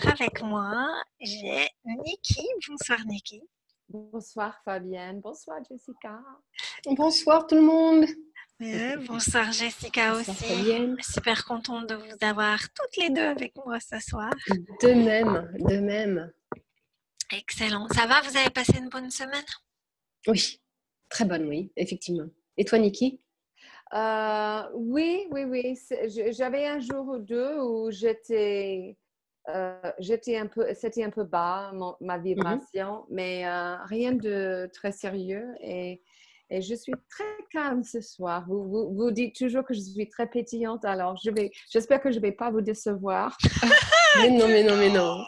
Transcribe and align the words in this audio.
Soir, 0.00 0.14
avec 0.20 0.42
moi, 0.42 1.02
j'ai 1.20 1.68
Niki. 1.84 2.46
Bonsoir, 2.68 2.98
Niki. 3.06 3.42
Bonsoir, 3.88 4.60
Fabienne. 4.64 5.20
Bonsoir, 5.20 5.58
Jessica. 5.68 6.20
Bonsoir, 6.86 7.46
tout 7.46 7.54
le 7.54 7.62
monde. 7.62 8.06
bonsoir, 9.06 9.52
Jessica 9.52 10.14
aussi. 10.14 10.32
Fabienne. 10.32 10.96
Super 11.00 11.44
contente 11.44 11.88
de 11.88 11.94
vous 11.94 12.16
avoir 12.20 12.58
toutes 12.72 12.96
les 12.96 13.10
deux 13.10 13.22
avec 13.26 13.54
moi 13.64 13.78
ce 13.80 13.98
soir. 14.00 14.32
De 14.82 14.92
même, 14.92 15.52
de 15.58 15.78
même. 15.78 16.32
Excellent. 17.32 17.88
Ça 17.88 18.06
va 18.06 18.20
Vous 18.22 18.36
avez 18.36 18.50
passé 18.50 18.78
une 18.78 18.88
bonne 18.88 19.10
semaine? 19.10 19.44
Oui, 20.26 20.60
très 21.08 21.24
bonne, 21.24 21.46
oui, 21.46 21.72
effectivement. 21.76 22.26
Et 22.56 22.64
toi, 22.64 22.78
Niki 22.78 23.20
euh, 23.94 24.62
oui, 24.74 25.28
oui, 25.30 25.44
oui. 25.44 25.78
J'avais 26.32 26.66
un 26.66 26.80
jour 26.80 27.06
ou 27.06 27.18
deux 27.18 27.60
où 27.60 27.90
j'étais, 27.90 28.96
euh, 29.48 29.74
j'étais 29.98 30.36
un 30.36 30.46
peu, 30.46 30.66
c'était 30.74 31.04
un 31.04 31.10
peu 31.10 31.24
bas 31.24 31.72
ma 32.00 32.18
mhm. 32.18 32.24
vibration, 32.24 33.04
mais 33.10 33.46
euh, 33.46 33.76
rien 33.84 34.12
de 34.12 34.68
très 34.72 34.92
sérieux. 34.92 35.46
Et, 35.60 36.02
et, 36.50 36.62
je 36.62 36.74
suis 36.74 36.94
très 37.08 37.24
calme 37.52 37.84
ce 37.84 38.00
soir. 38.00 38.44
Vous, 38.48 38.64
vous, 38.64 38.94
vous, 38.94 39.10
dites 39.12 39.36
toujours 39.36 39.64
que 39.64 39.74
je 39.74 39.80
suis 39.80 40.08
très 40.08 40.26
pétillante, 40.26 40.84
alors 40.84 41.16
je 41.24 41.30
vais, 41.30 41.50
j'espère 41.70 42.00
que 42.00 42.10
je 42.10 42.16
ne 42.16 42.22
vais 42.22 42.32
pas 42.32 42.50
vous 42.50 42.60
décevoir. 42.60 43.36
mais 44.20 44.30
non, 44.30 44.48
mais 44.48 44.64
non, 44.64 44.76
mais 44.76 44.90
non. 44.90 45.24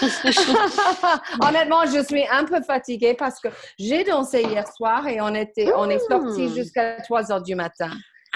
Honnêtement, 1.46 1.86
je 1.86 2.04
suis 2.04 2.26
un 2.28 2.44
peu 2.44 2.60
fatiguée 2.62 3.14
parce 3.14 3.38
que 3.40 3.48
j'ai 3.78 4.02
dansé 4.02 4.42
hier 4.42 4.66
soir 4.66 5.06
et 5.06 5.20
on, 5.20 5.34
était, 5.34 5.72
on 5.74 5.88
est 5.88 6.00
sorti 6.00 6.46
hmm. 6.46 6.54
jusqu'à 6.54 7.00
3 7.02 7.30
heures 7.30 7.42
du 7.42 7.54
matin. 7.54 7.90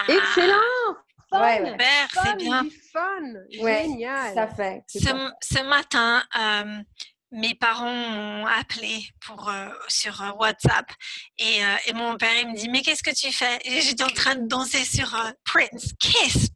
Excellent! 0.07 0.95
Fun, 2.13 2.23
c'est 2.23 2.37
bien. 2.37 2.65
Fun. 2.93 3.33
Génial. 3.51 4.33
Ça 4.33 4.47
fait. 4.47 4.83
Ce, 4.87 5.63
matin, 5.63 6.23
euh, 6.37 6.81
mes 7.31 7.55
parents 7.55 7.93
m'ont 7.93 8.45
appelé 8.45 9.07
pour, 9.25 9.49
euh, 9.49 9.69
sur 9.87 10.21
euh, 10.21 10.31
WhatsApp 10.39 10.85
et, 11.37 11.59
et, 11.87 11.93
mon 11.93 12.17
père 12.17 12.31
il 12.41 12.49
me 12.49 12.55
dit 12.55 12.69
mais 12.69 12.81
qu'est-ce 12.81 13.03
que 13.03 13.13
tu 13.13 13.31
fais 13.31 13.59
J'étais 13.65 14.03
en 14.03 14.07
train 14.07 14.35
de 14.35 14.47
danser 14.47 14.85
sur 14.85 15.15
Prince 15.43 15.93
Kiss. 15.99 16.49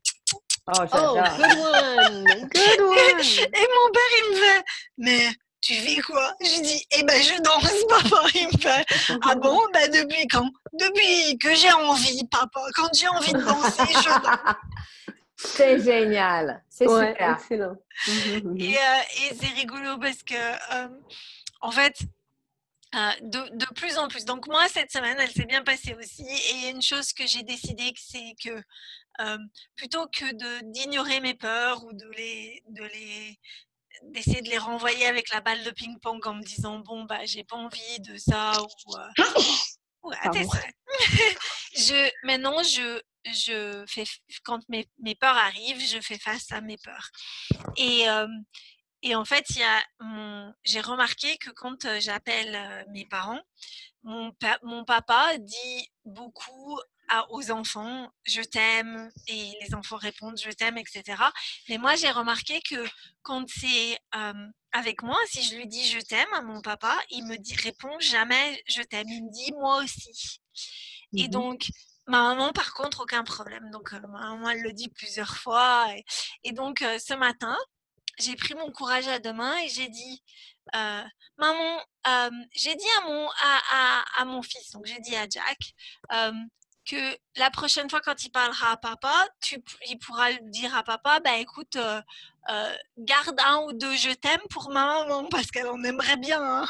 Oh, 0.71 0.85
oh, 0.93 1.15
good 1.15 1.57
one, 1.57 2.25
good 2.53 2.81
one. 2.81 3.19
Et 3.55 3.67
mon 3.75 3.91
père, 3.91 4.11
il 4.17 4.29
me 4.29 4.35
fait, 4.35 4.63
mais 4.97 5.29
tu 5.61 5.73
vis 5.73 5.99
quoi 6.01 6.33
Je 6.41 6.61
dis, 6.61 6.85
eh 6.91 7.03
ben, 7.03 7.21
je 7.21 7.41
danse, 7.41 7.73
papa. 7.89 8.27
Il 8.35 8.47
me 8.47 8.61
fait, 8.61 8.85
ah 9.23 9.35
bon? 9.35 9.59
Ben, 9.73 9.91
depuis 10.79 11.37
que 11.37 11.53
j'ai 11.55 11.71
envie, 11.71 12.25
papa. 12.27 12.61
Quand 12.75 12.89
j'ai 12.93 13.07
envie 13.07 13.33
de 13.33 13.41
danser, 13.41 13.83
je 13.87 14.21
danse. 14.21 14.55
C'est 15.35 15.79
génial. 15.79 16.63
C'est 16.69 16.85
super. 16.85 17.37
Excellent. 17.39 17.75
Et, 18.57 18.75
euh, 18.75 19.29
et 19.31 19.35
c'est 19.39 19.53
rigolo 19.55 19.97
parce 19.97 20.21
que, 20.21 20.35
euh, 20.35 20.89
en 21.61 21.71
fait, 21.71 21.95
euh, 22.95 23.11
de, 23.21 23.55
de, 23.55 23.65
plus 23.75 23.99
en 23.99 24.07
plus. 24.07 24.25
Donc 24.25 24.47
moi, 24.47 24.67
cette 24.67 24.91
semaine, 24.91 25.15
elle 25.19 25.29
s'est 25.29 25.45
bien 25.45 25.63
passée 25.63 25.93
aussi. 25.93 26.25
Et 26.25 26.69
une 26.71 26.81
chose 26.81 27.13
que 27.13 27.27
j'ai 27.27 27.43
décidé, 27.43 27.93
c'est 27.95 28.33
que 28.43 28.63
euh, 29.21 29.37
plutôt 29.75 30.07
que 30.07 30.25
d'ignorer 30.71 31.19
mes 31.19 31.35
peurs 31.35 31.83
ou 31.83 31.93
de 31.93 32.09
les, 32.17 32.63
de 32.69 32.83
les 32.83 33.39
d'essayer 34.03 34.41
de 34.41 34.49
les 34.49 34.57
renvoyer 34.57 35.05
avec 35.05 35.31
la 35.31 35.41
balle 35.41 35.63
de 35.63 35.71
ping-pong 35.71 36.25
en 36.25 36.35
me 36.35 36.41
disant 36.41 36.79
bon 36.79 37.03
bah 37.03 37.25
j'ai 37.25 37.43
pas 37.43 37.57
envie 37.57 37.99
de 37.99 38.17
ça 38.17 38.53
ou 38.61 38.95
euh, 38.95 39.07
je 41.75 42.09
maintenant 42.25 42.63
je 42.63 43.01
je 43.31 43.85
fais 43.87 44.05
quand 44.43 44.59
mes, 44.69 44.87
mes, 44.99 45.15
peurs 45.15 45.37
arrivent 45.37 45.85
je 45.85 45.99
fais 46.01 46.17
face 46.17 46.51
à 46.51 46.61
mes 46.61 46.77
peurs. 46.77 47.09
Et 47.77 48.09
euh, 48.09 48.27
et 49.01 49.15
en 49.15 49.25
fait 49.25 49.45
j'ai 50.63 50.81
remarqué 50.81 51.37
que 51.37 51.51
quand 51.51 51.99
j'appelle 51.99 52.85
mes 52.91 53.05
parents 53.05 53.41
mon, 54.03 54.31
mon 54.63 54.85
papa 54.85 55.37
dit 55.37 55.89
beaucoup 56.05 56.79
aux 57.29 57.49
enfants 57.49 58.07
je 58.23 58.41
t'aime 58.41 59.09
et 59.27 59.53
les 59.61 59.73
enfants 59.73 59.97
répondent 59.97 60.39
je 60.39 60.51
t'aime 60.51 60.77
etc 60.77 61.17
mais 61.67 61.79
moi 61.79 61.95
j'ai 61.95 62.11
remarqué 62.11 62.61
que 62.61 62.87
quand 63.23 63.45
c'est 63.49 63.97
avec 64.71 65.01
moi 65.01 65.17
si 65.25 65.41
je 65.41 65.55
lui 65.55 65.65
dis 65.65 65.87
je 65.87 65.99
t'aime 65.99 66.31
à 66.33 66.43
mon 66.43 66.61
papa 66.61 66.95
il 67.09 67.25
me 67.25 67.37
dit 67.37 67.55
répond 67.55 67.99
jamais 67.99 68.61
je 68.67 68.83
t'aime 68.83 69.07
il 69.09 69.25
me 69.25 69.31
dit 69.31 69.51
moi 69.53 69.83
aussi 69.83 70.39
et 71.17 71.27
mmh 71.27 71.31
donc 71.31 71.69
ma 72.09 72.23
maman 72.23 72.51
par 72.51 72.73
contre 72.73 73.01
aucun 73.01 73.23
problème. 73.23 73.69
Donc 73.71 73.91
ma 73.93 74.07
maman 74.07 74.49
elle 74.49 74.61
le 74.61 74.73
dit 74.73 74.89
plusieurs 74.89 75.37
fois 75.37 75.87
et, 76.43 76.51
donc 76.51 76.79
ce 76.79 77.13
matin 77.13 77.57
j'ai 78.19 78.35
pris 78.35 78.55
mon 78.55 78.71
courage 78.71 79.07
à 79.07 79.19
deux 79.19 79.33
mains 79.33 79.57
et 79.59 79.69
j'ai 79.69 79.87
dit 79.87 80.23
maman 81.37 81.81
j'ai 82.53 82.75
dit 82.75 82.87
à 82.99 83.07
mon 83.07 83.27
à, 83.29 83.59
à, 83.71 84.21
à, 84.21 84.25
mon 84.25 84.41
fils 84.41 84.71
donc 84.71 84.85
j'ai 84.85 84.99
dit 84.99 85.15
à 85.15 85.27
Jack 85.29 85.57
que 86.85 87.17
la 87.39 87.49
prochaine 87.49 87.89
fois 87.89 88.01
quand 88.01 88.25
il 88.25 88.29
parlera 88.29 88.73
à 88.73 88.77
papa, 88.77 89.13
tu, 89.41 89.63
il 89.87 89.97
pourra 89.97 90.31
dire 90.41 90.75
à 90.75 90.83
papa, 90.83 91.19
bah 91.23 91.37
écoute, 91.37 91.77
euh, 91.77 92.01
euh, 92.49 92.75
garde 92.97 93.39
un 93.39 93.63
ou 93.67 93.73
deux 93.73 93.95
je 93.95 94.11
t'aime 94.11 94.41
pour 94.49 94.69
ma 94.71 94.85
maman 94.85 95.25
parce 95.29 95.47
qu'elle 95.47 95.67
en 95.67 95.81
aimerait 95.83 96.17
bien. 96.17 96.41
Hein. 96.41 96.65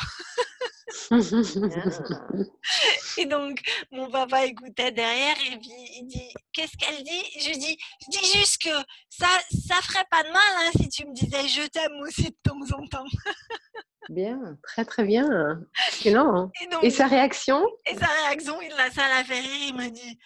et 3.18 3.26
donc 3.26 3.62
mon 3.92 4.10
papa 4.10 4.46
écoutait 4.46 4.92
derrière 4.92 5.36
et 5.52 5.58
puis 5.58 5.72
il 6.00 6.08
dit, 6.08 6.34
qu'est-ce 6.54 6.78
qu'elle 6.78 7.04
dit? 7.04 7.26
Je 7.40 7.52
dis, 7.58 7.78
je 8.02 8.20
dis 8.20 8.38
juste 8.38 8.62
que 8.62 8.70
ça, 9.10 9.28
ça 9.68 9.76
ferait 9.82 10.06
pas 10.10 10.24
de 10.24 10.30
mal 10.30 10.42
hein, 10.58 10.72
si 10.80 10.88
tu 10.90 11.06
me 11.08 11.14
disais 11.14 11.48
je 11.48 11.68
t'aime 11.68 12.00
aussi 12.02 12.26
de 12.26 12.36
temps 12.44 12.60
en 12.78 12.86
temps. 12.88 13.06
Bien, 14.10 14.58
très 14.64 14.86
très 14.86 15.04
bien. 15.04 15.62
Excellent. 15.90 16.36
Hein. 16.36 16.52
Et, 16.82 16.90
sa 16.90 17.06
réaction? 17.06 17.64
Et 17.86 17.96
sa 17.96 18.08
réaction, 18.08 18.60
il 18.60 18.72
ça 18.92 19.08
l'a 19.08 19.24
fait 19.24 19.40
rire. 19.40 19.68
Il 19.68 19.76
m'a 19.76 19.90
dit 19.90 20.18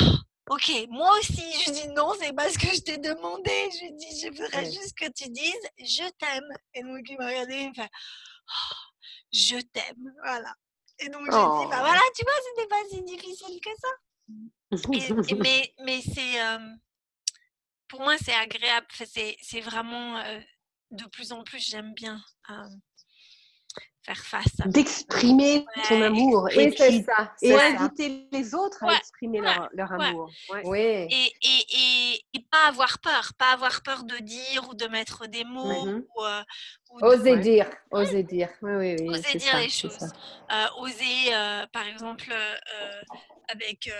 «Oh, 0.00 0.04
Ok, 0.48 0.70
moi 0.90 1.18
aussi. 1.18 1.42
Je 1.64 1.72
dis 1.72 1.88
non, 1.88 2.12
c'est 2.20 2.32
parce 2.32 2.56
que 2.56 2.68
je 2.68 2.80
t'ai 2.80 2.98
demandé. 2.98 3.50
Je 3.72 3.86
lui 3.86 3.92
dis 3.94 4.20
je 4.20 4.28
voudrais 4.28 4.64
juste 4.64 4.96
que 4.96 5.10
tu 5.10 5.28
dises 5.28 5.68
je 5.78 6.08
t'aime. 6.18 6.48
Et 6.74 6.82
donc 6.82 7.00
il 7.08 7.18
m'a 7.18 7.26
regardé 7.26 7.54
il 7.54 7.68
me 7.70 7.74
fait 7.74 7.90
«Oh, 8.48 8.74
Je 9.32 9.56
t'aime. 9.60 10.14
Voilà. 10.22 10.54
Et 11.00 11.08
donc 11.08 11.22
j'ai 11.24 11.30
dit 11.30 11.70
bah 11.70 11.80
voilà, 11.80 12.00
tu 12.16 12.22
vois, 12.24 12.32
c'était 12.54 12.68
pas 12.68 12.82
si 12.90 13.02
difficile 13.02 13.60
que 13.60 13.70
ça. 13.80 13.88
mais 15.42 15.74
mais 15.84 16.00
c'est. 16.02 16.42
Euh, 16.42 16.58
pour 17.88 18.00
moi, 18.00 18.16
c'est 18.18 18.34
agréable. 18.34 18.86
C'est, 19.04 19.36
c'est 19.42 19.60
vraiment. 19.60 20.18
Euh, 20.18 20.40
de 20.90 21.04
plus 21.06 21.32
en 21.32 21.42
plus, 21.42 21.58
j'aime 21.58 21.92
bien. 21.94 22.20
Euh, 22.50 22.68
faire 24.06 24.24
face. 24.24 24.56
D'exprimer 24.66 25.66
ton 25.88 26.00
amour 26.00 26.48
et, 26.50 26.70
puis, 26.70 27.04
ça, 27.04 27.32
et 27.42 27.54
inviter 27.54 28.28
les 28.30 28.54
autres 28.54 28.84
à 28.84 28.94
exprimer 28.94 29.40
leur, 29.40 29.68
leur, 29.72 29.92
amour. 29.92 30.30
Oui. 30.64 30.78
Et, 30.78 31.32
et, 31.42 32.24
et, 32.34 32.40
pas 32.50 32.68
avoir 32.68 33.00
peur, 33.00 33.32
pas 33.36 33.52
avoir 33.52 33.82
peur 33.82 34.04
de 34.04 34.16
dire 34.18 34.68
ou 34.70 34.74
de 34.74 34.86
mettre 34.86 35.26
des 35.26 35.44
mots. 35.44 35.88
Ou, 35.88 36.24
euh, 36.24 36.42
oser 37.02 37.36
dire, 37.38 37.68
oser 37.90 38.22
dire. 38.22 38.48
Oui, 38.62 38.72
oui, 38.76 38.96
oui, 39.00 39.08
oser 39.08 39.38
dire 39.38 39.56
les 39.58 39.68
choses. 39.68 39.98
Euh, 40.52 40.66
oser, 40.78 41.34
euh, 41.34 41.66
par 41.72 41.86
exemple, 41.86 42.32
avec 43.48 43.90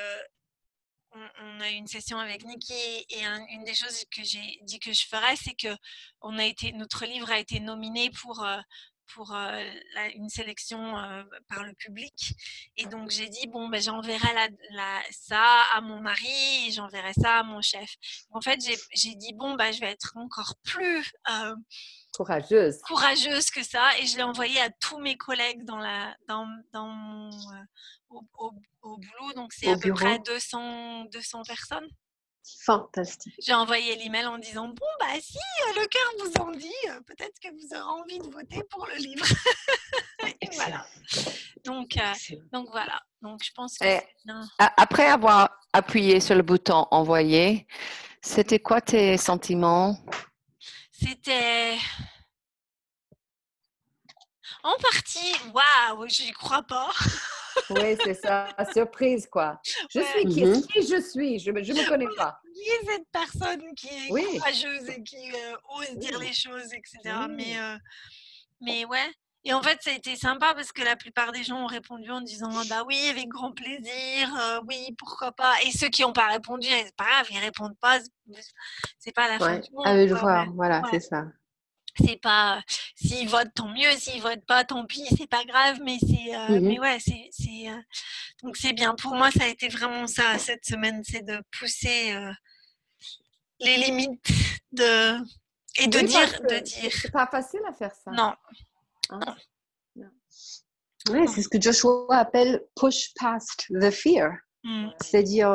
on, 1.13 1.61
a 1.61 1.71
eu 1.71 1.75
une 1.75 1.87
session 1.89 2.19
avec 2.19 2.45
Niki 2.45 2.75
et 3.11 3.25
une 3.51 3.65
des 3.65 3.75
choses 3.75 4.05
que 4.15 4.23
j'ai 4.23 4.61
dit 4.63 4.79
que 4.79 4.93
je 4.93 5.07
ferais, 5.07 5.35
c'est 5.35 5.55
que 5.55 5.75
on 6.21 6.39
a 6.39 6.45
été, 6.45 6.73
notre 6.73 7.07
livre 7.07 7.31
a 7.31 7.39
été 7.41 7.59
nominé 7.59 8.11
pour 8.11 8.47
pour 9.15 9.33
une 9.33 10.29
sélection 10.29 10.95
par 11.49 11.65
le 11.65 11.73
public. 11.75 12.35
Et 12.77 12.87
donc 12.87 13.11
j'ai 13.11 13.29
dit, 13.29 13.47
bon, 13.47 13.69
ben, 13.69 13.81
j'enverrai 13.81 14.35
la, 14.71 15.01
ça 15.11 15.63
à 15.75 15.81
mon 15.81 16.01
mari 16.01 16.71
j'enverrai 16.73 17.13
ça 17.15 17.39
à 17.39 17.43
mon 17.43 17.61
chef. 17.61 17.97
En 18.31 18.41
fait, 18.41 18.61
j'ai 18.93 19.15
dit, 19.15 19.33
bon, 19.35 19.55
ben, 19.55 19.73
je 19.73 19.81
vais 19.81 19.91
être 19.91 20.17
encore 20.17 20.55
plus 20.63 21.13
courageuse. 22.17 22.81
courageuse 22.83 23.51
que 23.51 23.63
ça. 23.63 23.99
Et 24.01 24.07
je 24.07 24.17
l'ai 24.17 24.23
envoyé 24.23 24.61
à 24.61 24.71
tous 24.71 24.99
mes 24.99 25.17
collègues 25.17 25.65
dans, 25.65 25.79
la, 25.79 26.17
dans, 26.29 26.49
dans 26.73 26.89
mon, 26.89 27.31
au, 28.11 28.23
au, 28.83 28.97
boulot. 28.97 29.33
Donc 29.35 29.53
c'est 29.53 29.71
à 29.71 29.77
peu 29.77 29.93
près 29.93 30.19
200, 30.21 31.07
200 31.07 31.43
personnes. 31.47 31.89
Fantastique. 32.65 33.35
J'ai 33.41 33.55
envoyé 33.55 33.97
l'email 33.97 34.27
en 34.27 34.39
disant 34.39 34.69
Bon, 34.69 34.87
bah 35.01 35.07
si 35.21 35.39
le 35.75 35.87
cœur 35.87 36.27
vous 36.27 36.43
en 36.43 36.51
dit, 36.53 37.03
peut-être 37.07 37.39
que 37.41 37.49
vous 37.51 37.75
aurez 37.75 38.01
envie 38.01 38.19
de 38.19 38.31
voter 38.31 38.63
pour 38.71 38.87
le 38.87 38.95
livre. 38.97 39.27
Et 40.41 40.49
voilà. 40.55 40.87
Donc, 41.65 41.99
donc 42.53 42.69
voilà. 42.71 43.03
Donc 43.21 43.43
je 43.43 43.51
pense 43.53 43.79
que. 43.79 43.87
après 44.59 45.07
avoir 45.07 45.51
appuyé 45.73 46.21
sur 46.21 46.37
le 46.37 46.43
bouton 46.43 46.87
envoyer, 46.91 47.67
c'était 48.21 48.61
quoi 48.61 48.81
tes 48.81 49.17
sentiments? 49.17 49.99
C'était. 50.93 51.77
En 54.63 54.77
partie, 54.79 55.35
waouh, 55.53 56.09
j'y 56.09 56.31
crois 56.33 56.63
pas. 56.63 56.91
oui, 57.71 57.97
c'est 58.05 58.15
ça, 58.15 58.49
surprise 58.73 59.27
quoi. 59.27 59.61
Je 59.91 60.01
suis 60.01 60.27
qui, 60.27 60.45
mhm. 60.45 60.63
je 60.75 61.01
suis, 61.01 61.39
je 61.39 61.51
ne 61.51 61.61
me 61.61 61.89
connais 61.89 62.09
pas. 62.17 62.39
Qui 62.55 62.69
est 62.71 62.93
cette 62.93 63.09
personne 63.13 63.63
qui 63.75 63.89
est 63.89 64.09
courageuse 64.09 64.89
et 64.89 65.03
qui 65.03 65.31
euh, 65.33 65.57
ose 65.79 65.97
dire 65.97 66.19
les 66.19 66.33
choses, 66.33 66.73
etc. 66.73 67.15
Mais, 67.31 67.59
euh, 67.59 67.77
mais 68.61 68.85
ouais. 68.85 69.11
Et 69.45 69.53
en 69.53 69.63
fait, 69.63 69.81
ça 69.81 69.91
a 69.91 69.93
été 69.93 70.17
sympa 70.17 70.55
parce 70.55 70.73
que 70.73 70.83
la 70.83 70.97
plupart 70.97 71.31
des 71.31 71.45
gens 71.45 71.63
ont 71.63 71.67
répondu 71.67 72.11
en 72.11 72.21
disant 72.21 72.51
«Ah 72.53 72.65
bah 72.69 72.83
oui, 72.85 72.99
avec 73.09 73.29
grand 73.29 73.53
plaisir, 73.53 74.35
euh, 74.41 74.61
oui, 74.67 74.93
pourquoi 74.99 75.31
pas. 75.31 75.55
Et 75.65 75.71
ceux 75.71 75.89
qui 75.89 76.03
n'ont 76.03 76.13
pas 76.13 76.27
répondu, 76.27 76.67
c'est 76.67 76.97
pas 76.97 77.05
grave, 77.05 77.27
ils 77.31 77.39
répondent 77.39 77.79
pas, 77.81 78.01
c'est 78.99 79.15
pas 79.15 79.29
la 79.29 79.39
fin 79.39 79.59
du 79.59 79.71
monde. 79.73 79.87
À 79.87 79.97
eux 79.97 80.09
de 80.09 80.15
voir, 80.15 80.47
voilà, 80.53 80.83
c'est 80.91 80.99
ça 80.99 81.27
c'est 82.05 82.21
pas 82.21 82.63
s'ils 82.95 83.29
votent 83.29 83.53
tant 83.55 83.69
mieux 83.69 83.91
s'ils 83.97 84.21
votent 84.23 84.45
pas 84.47 84.65
tant 84.65 84.85
pis 84.87 85.05
c'est 85.17 85.29
pas 85.29 85.45
grave 85.45 85.79
mais 85.83 85.99
c'est 86.01 86.35
euh, 86.35 86.61
mmh 86.61 86.67
mais 86.67 86.81
ouais 86.81 86.99
c'est 87.01 87.29
c'est 87.31 87.69
euh, 87.69 87.81
donc 88.43 88.57
c'est 88.57 88.73
bien. 88.73 88.95
Pour 88.95 89.15
moi 89.15 89.31
ça 89.31 89.45
a 89.45 89.49
été 89.49 89.69
vraiment 89.69 90.07
ça 90.07 90.39
cette 90.39 90.65
semaine 90.65 91.03
c'est 91.05 91.25
de 91.25 91.43
pousser 91.59 92.13
euh, 92.13 92.33
les 93.61 93.77
limites 93.79 94.29
de 94.73 95.17
et 95.79 95.87
de 95.87 96.01
dire 96.01 96.41
de 96.49 96.59
dire. 96.61 96.93
c'est 96.93 97.13
pas 97.13 97.27
facile 97.27 97.61
à 97.69 97.73
faire 97.73 97.95
ça. 97.95 98.11
Non, 98.11 98.35
hein? 99.11 99.37
non. 99.97 100.11
Ouais, 101.11 101.27
c'est 101.29 101.43
ce 101.43 101.49
que 101.49 101.61
Joshua 101.61 102.07
appelle 102.11 102.65
push 102.75 103.13
past 103.15 103.67
the 103.71 103.91
fear. 103.91 104.33
Mmh. 104.65 104.89
c'est-à-dire 105.01 105.49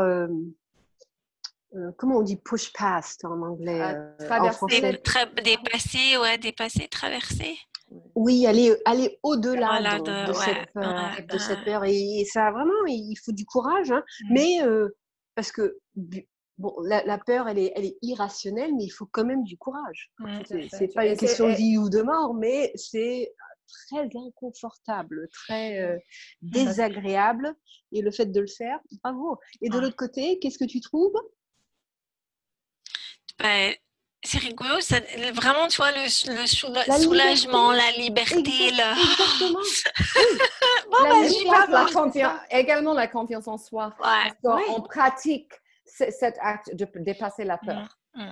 euh, 1.74 1.92
comment 1.98 2.18
on 2.18 2.22
dit 2.22 2.36
push 2.36 2.74
past 2.74 3.24
en 3.24 3.42
anglais 3.42 3.80
ah, 3.80 3.94
euh, 4.22 4.40
en 4.40 4.52
français? 4.52 4.82
Dépasser 5.44 6.18
ouais 6.22 6.38
dépasser 6.38 6.88
traverser 6.90 7.58
oui 8.16 8.46
aller 8.46 8.76
aller 8.84 9.18
au-delà 9.24 10.00
de, 10.00 10.34
cette 10.34 10.74
peur, 10.74 11.12
de 11.30 11.38
cette 11.38 11.64
peur 11.64 11.86
et, 11.86 12.26
ça 12.30 12.52
vraiment 12.52 12.74
il 12.88 13.16
faut 13.24 13.32
du 13.32 13.46
courage 13.46 13.92
hein. 13.92 14.04
mmh. 14.24 14.34
mais 14.34 14.64
euh, 14.64 14.90
parce 15.34 15.54
que 15.54 15.80
bon 16.58 16.76
la, 16.84 17.18
peur 17.18 17.48
elle 17.48 17.58
est 17.58 17.72
elle 17.76 17.86
est 17.86 17.98
irrationnelle 18.02 18.72
mais 18.76 18.84
il 18.84 18.92
faut 18.92 19.08
quand 19.10 19.26
même 19.26 19.44
du 19.44 19.58
courage 19.58 20.12
mmh, 20.20 20.40
c'est 20.72 20.94
pas 20.94 21.06
une 21.06 21.18
question 21.18 21.48
de 21.48 21.54
vie 21.54 21.78
ou 21.78 21.90
de 21.90 22.02
mort 22.02 22.34
mais 22.34 22.74
c'est 22.76 23.34
très 23.88 24.10
inconfortable, 24.18 25.30
très 25.32 25.96
mmh. 25.96 26.00
désagréable. 26.42 27.56
Et 27.94 28.02
le 28.02 28.12
fait 28.12 28.26
de 28.26 28.42
le 28.42 28.48
faire, 28.48 28.80
bravo. 29.02 29.38
Et 29.62 29.70
de 29.70 29.80
l'autre 29.80 29.96
côté, 29.96 30.40
qu'est-ce 30.40 30.58
que 30.58 30.66
tu 30.66 30.82
trouves? 30.82 31.16
Ben, 33.42 33.74
c'est 34.24 34.38
rigolo, 34.38 34.80
ça, 34.82 34.98
vraiment, 35.34 35.68
tu 35.68 35.78
vois, 35.78 35.92
le, 35.92 36.08
soulagement, 36.08 37.72
la 37.72 37.92
liberté. 37.92 38.72
Là. 38.72 38.94
Exactement. 38.94 39.60
bon, 40.92 41.52
la, 41.52 41.66
ben, 41.66 41.72
la 41.72 41.86
confiance, 41.92 42.40
également 42.52 42.94
la 42.94 43.08
confiance 43.08 43.48
en 43.48 43.58
soi. 43.58 43.96
On 44.44 44.82
pratique 44.82 45.52
cet 45.86 46.38
acte 46.42 46.76
de 46.76 46.88
dépasser 46.96 47.44
la 47.44 47.58
peur. 47.58 47.98
Mmh, 48.14 48.24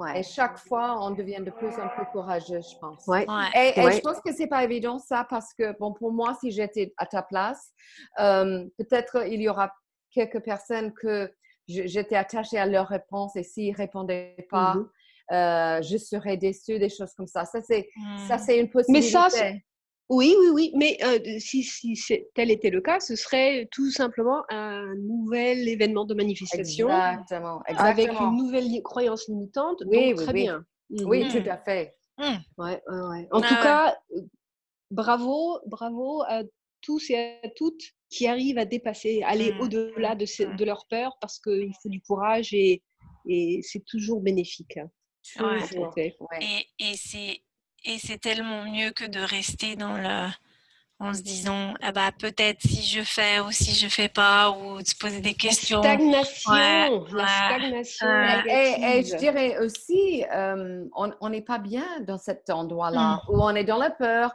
mmh. 0.00 0.16
Et 0.16 0.22
chaque 0.22 0.58
fois, 0.58 0.98
on 1.00 1.12
devient 1.12 1.40
de 1.40 1.50
plus 1.50 1.72
en 1.78 1.88
plus 1.88 2.06
courageux, 2.12 2.60
je 2.60 2.78
pense. 2.78 3.06
Ouais. 3.06 3.26
Et, 3.54 3.72
je 3.76 4.00
pense 4.00 4.20
que 4.20 4.32
c'est 4.32 4.46
pas 4.48 4.64
évident 4.64 4.98
ça 4.98 5.26
parce 5.28 5.54
que, 5.54 5.76
bon, 5.78 5.94
pour 5.94 6.12
moi, 6.12 6.36
si 6.40 6.50
j'étais 6.50 6.92
à 6.98 7.06
ta 7.06 7.22
place, 7.22 7.72
euh, 8.18 8.66
peut-être 8.76 9.26
il 9.26 9.40
y 9.40 9.48
aura 9.48 9.72
quelques 10.10 10.40
personnes 10.40 10.92
que 10.92 11.32
j'étais 11.68 12.16
attachée 12.16 12.58
à 12.58 12.66
leurs 12.66 12.88
réponses 12.88 13.36
et 13.36 13.42
s'ils 13.42 13.72
ne 13.72 13.76
répondaient 13.76 14.46
pas, 14.50 14.74
mmh 14.74 14.88
euh, 15.30 15.82
je 15.82 15.98
serais 15.98 16.38
déçue, 16.38 16.78
des 16.78 16.88
choses 16.88 17.12
comme 17.14 17.26
ça. 17.26 17.44
Ça, 17.44 17.60
c'est 17.60 17.90
ça 18.26 18.38
c'est 18.38 18.58
une 18.58 18.70
possibilité. 18.70 19.14
Mais 19.14 19.28
ça, 19.28 19.52
oui, 20.08 20.34
oui, 20.40 20.48
oui. 20.54 20.72
Mais 20.74 20.96
euh, 21.04 21.38
si, 21.38 21.62
si 21.64 22.24
tel 22.34 22.50
était 22.50 22.70
le 22.70 22.80
cas, 22.80 22.98
ce 22.98 23.14
serait 23.14 23.68
tout 23.70 23.90
simplement 23.90 24.42
un 24.48 24.94
nouvel 24.96 25.68
événement 25.68 26.06
de 26.06 26.14
manifestation. 26.14 26.88
Exactement. 26.88 27.60
Avec 27.66 28.10
une 28.10 28.36
nouvelle 28.36 28.82
croyance 28.82 29.28
limitante. 29.28 29.82
Oui, 29.86 30.14
donc, 30.14 30.24
très 30.24 30.32
bien. 30.32 30.64
Oui, 30.90 31.24
mmh 31.24 31.28
tout 31.28 31.50
à 31.50 31.58
fait. 31.58 31.94
Ouais, 32.18 32.38
ouais, 32.56 32.80
ouais. 32.88 33.28
En 33.30 33.40
tout 33.42 33.54
cas, 33.54 33.94
euh, 34.16 34.22
bravo, 34.90 35.60
bravo 35.66 36.22
à 36.22 36.42
tous 36.80 37.10
et 37.10 37.40
à 37.42 37.48
toutes 37.56 37.82
qui 38.10 38.26
arrivent 38.26 38.58
à 38.58 38.64
dépasser, 38.64 39.22
aller 39.22 39.52
mmh. 39.52 39.60
au-delà 39.60 40.14
de, 40.14 40.24
mmh. 40.24 40.56
de, 40.56 40.64
leur 40.64 40.86
peur 40.86 41.18
parce 41.20 41.38
qu'il 41.38 41.72
faut 41.82 41.88
du 41.88 42.00
courage 42.00 42.54
et, 42.54 42.82
et 43.26 43.60
c'est 43.62 43.84
toujours 43.84 44.20
bénéfique. 44.20 44.76
Hein. 44.78 44.90
Et, 46.40 47.40
et 47.84 47.98
c'est 47.98 48.18
tellement 48.18 48.64
mieux 48.64 48.90
que 48.92 49.04
de 49.04 49.20
rester 49.20 49.76
dans 49.76 49.96
le, 49.96 50.30
en 51.00 51.14
se 51.14 51.22
disant 51.22 51.74
ah 51.80 51.92
bah 51.92 52.10
peut-être 52.18 52.60
si 52.60 52.82
je 52.82 53.02
fais 53.02 53.38
ou 53.40 53.52
si 53.52 53.74
je 53.74 53.88
fais 53.88 54.08
pas 54.08 54.50
ou 54.50 54.82
de 54.82 54.86
se 54.86 54.96
poser 54.96 55.20
des 55.20 55.34
questions. 55.34 55.80
La 55.80 55.94
stagnation, 55.94 56.52
la 57.12 57.26
stagnation. 57.26 58.06
Et, 58.46 59.04
je 59.04 59.16
dirais 59.16 59.58
aussi, 59.58 60.24
euh, 60.34 60.84
on 60.94 61.28
n'est 61.28 61.42
pas 61.42 61.58
bien 61.58 61.86
dans 62.00 62.18
cet 62.18 62.50
endroit-là 62.50 63.16
mm. 63.16 63.32
où 63.32 63.42
on 63.42 63.54
est 63.54 63.64
dans 63.64 63.78
la 63.78 63.90
peur, 63.90 64.34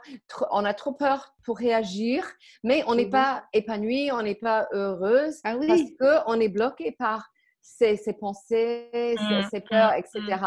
on 0.50 0.64
a 0.64 0.72
trop 0.72 0.92
peur 0.92 1.34
pour 1.44 1.58
réagir, 1.58 2.26
mais 2.62 2.82
on 2.86 2.94
n'est 2.94 3.04
mm-hmm. 3.04 3.10
pas 3.10 3.44
épanoui, 3.52 4.10
on 4.12 4.22
n'est 4.22 4.34
pas 4.34 4.66
heureuse 4.72 5.40
ah 5.44 5.56
parce 5.66 5.82
qu'on 6.00 6.40
est 6.40 6.48
bloqué 6.48 6.92
par 6.92 7.28
ses, 7.60 7.96
pensées, 8.18 8.88
ses, 8.92 9.16
mm, 9.16 9.62
peurs, 9.68 9.92
mm, 9.92 9.98
etc. 9.98 10.38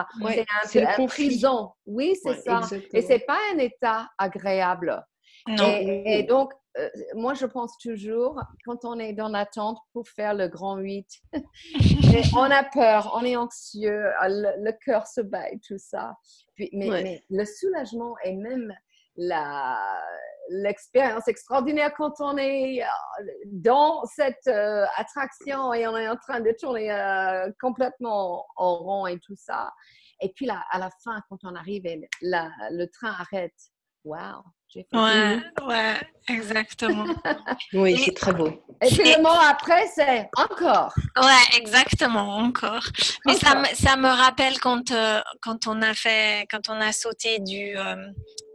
c'est 0.66 0.84
un 0.84 0.96
peu 0.96 1.04
un 1.04 1.06
prison. 1.08 1.72
Oui, 1.86 2.16
c'est 2.24 2.42
ça. 2.42 2.62
Et 2.94 3.02
c'est 3.02 3.20
pas 3.20 3.38
un 3.54 3.60
état 3.60 4.10
agréable. 4.18 5.04
Et, 5.48 6.24
donc, 6.24 6.52
euh, 6.78 6.90
moi, 7.16 7.34
je 7.34 7.46
pense 7.46 7.78
toujours, 7.78 8.40
quand 8.66 8.86
on 8.86 9.00
est 9.00 9.14
dans 9.14 9.30
l'attente 9.30 9.80
pour 9.94 10.08
faire 10.08 10.34
le 10.34 10.48
grand 10.48 10.78
8, 10.78 11.08
on 12.36 12.52
a 12.52 12.64
peur, 12.64 13.14
on 13.16 13.24
est 13.24 13.36
anxieux, 13.36 14.06
euh, 14.06 14.54
le, 14.58 14.72
cœur 14.86 15.08
se 15.08 15.22
bat 15.22 15.50
et 15.50 15.60
tout 15.66 15.78
ça. 15.78 16.16
Puis, 16.56 16.70
mais, 16.74 17.24
le 17.30 17.46
soulagement 17.46 18.16
et 18.24 18.36
même 18.36 18.74
l'expérience 20.50 21.28
extraordinaire 21.28 21.92
quand 21.98 22.14
on 22.20 22.38
est 22.38 22.84
euh, 22.84 22.86
dans 23.48 24.06
cette 24.06 24.48
attraction 24.48 25.74
et 25.74 25.88
on 25.88 25.98
est 25.98 26.08
en 26.08 26.18
train 26.18 26.40
de 26.40 26.54
tourner 26.60 26.90
complètement 27.60 28.46
en 28.56 28.78
rond 28.78 29.08
et 29.08 29.20
tout 29.20 29.36
ça. 29.36 29.72
Et 30.22 30.32
puis 30.34 30.46
là, 30.46 30.64
à 30.72 30.78
la 30.78 30.92
fin, 31.04 31.20
quand 31.30 31.40
on 31.44 31.56
arrive 31.56 31.88
et 31.88 32.08
le 32.22 32.86
train 32.86 33.16
arrête, 33.20 33.56
waouh, 34.04 34.44
Ouais, 34.94 35.40
ouais, 35.66 35.96
exactement. 36.28 37.06
oui, 37.74 38.02
c'est 38.04 38.14
très 38.14 38.34
beau. 38.34 38.50
Et 38.82 38.88
puis 38.88 39.12
le 39.16 39.22
mot 39.22 39.30
après, 39.50 39.88
c'est 39.88 40.30
encore. 40.38 40.94
Ouais, 41.16 41.58
exactement, 41.58 42.38
encore. 42.38 42.84
Mais 43.26 43.36
Ça, 43.36 43.56
me, 43.56 43.66
ça 43.74 43.96
me 43.96 44.08
rappelle 44.08 44.60
quand, 44.60 44.92
euh, 44.92 45.20
quand 45.42 45.68
on 45.68 45.82
a 45.82 45.94
fait, 45.94 46.46
quand 46.52 46.70
on 46.70 46.80
a 46.80 46.92
sauté 46.92 47.40
du, 47.40 47.78
euh, 47.78 47.96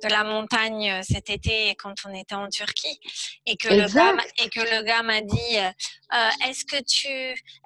de 0.02 0.08
la 0.08 0.24
montagne 0.24 0.90
euh, 0.90 1.00
cet 1.02 1.30
été 1.30 1.74
quand 1.76 1.94
on 2.06 2.14
était 2.14 2.34
en 2.34 2.48
Turquie 2.48 2.98
et 3.46 3.56
que 3.56 3.68
le 3.68 3.92
gars 3.92 4.14
et 4.38 4.48
que 4.48 4.60
le 4.60 4.82
gars 4.82 5.02
m'a 5.02 5.20
dit 5.20 5.58
euh, 5.58 6.48
est-ce 6.48 6.64
que 6.64 6.82
tu 6.82 7.08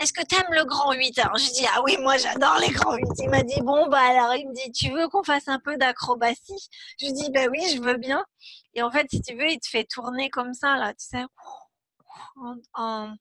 est-ce 0.00 0.12
que 0.12 0.20
aimes 0.20 0.52
le 0.52 0.64
grand 0.64 0.92
8 0.92 1.18
alors 1.18 1.38
je 1.38 1.50
dis 1.52 1.66
ah 1.74 1.82
oui 1.84 1.96
moi 1.98 2.16
j'adore 2.18 2.58
les 2.60 2.70
grands 2.70 2.94
8 2.94 3.04
il 3.20 3.30
m'a 3.30 3.42
dit 3.42 3.60
bon 3.62 3.88
bah 3.88 4.00
alors 4.00 4.34
il 4.34 4.48
me 4.48 4.54
dit 4.54 4.70
tu 4.72 4.90
veux 4.90 5.08
qu'on 5.08 5.24
fasse 5.24 5.48
un 5.48 5.60
peu 5.60 5.76
d'acrobatie? 5.76 6.68
Je 7.00 7.06
lui 7.06 7.12
dis 7.12 7.30
bah 7.30 7.46
oui 7.50 7.60
je 7.74 7.80
veux 7.80 7.96
bien. 7.96 8.24
Et 8.74 8.82
en 8.82 8.90
fait 8.90 9.06
si 9.10 9.22
tu 9.22 9.34
veux 9.34 9.50
il 9.50 9.58
te 9.58 9.68
fait 9.68 9.84
tourner 9.84 10.28
comme 10.30 10.52
ça 10.52 10.76
là 10.76 10.92
tu 10.92 11.06
sais 11.06 11.24
en 12.74 13.14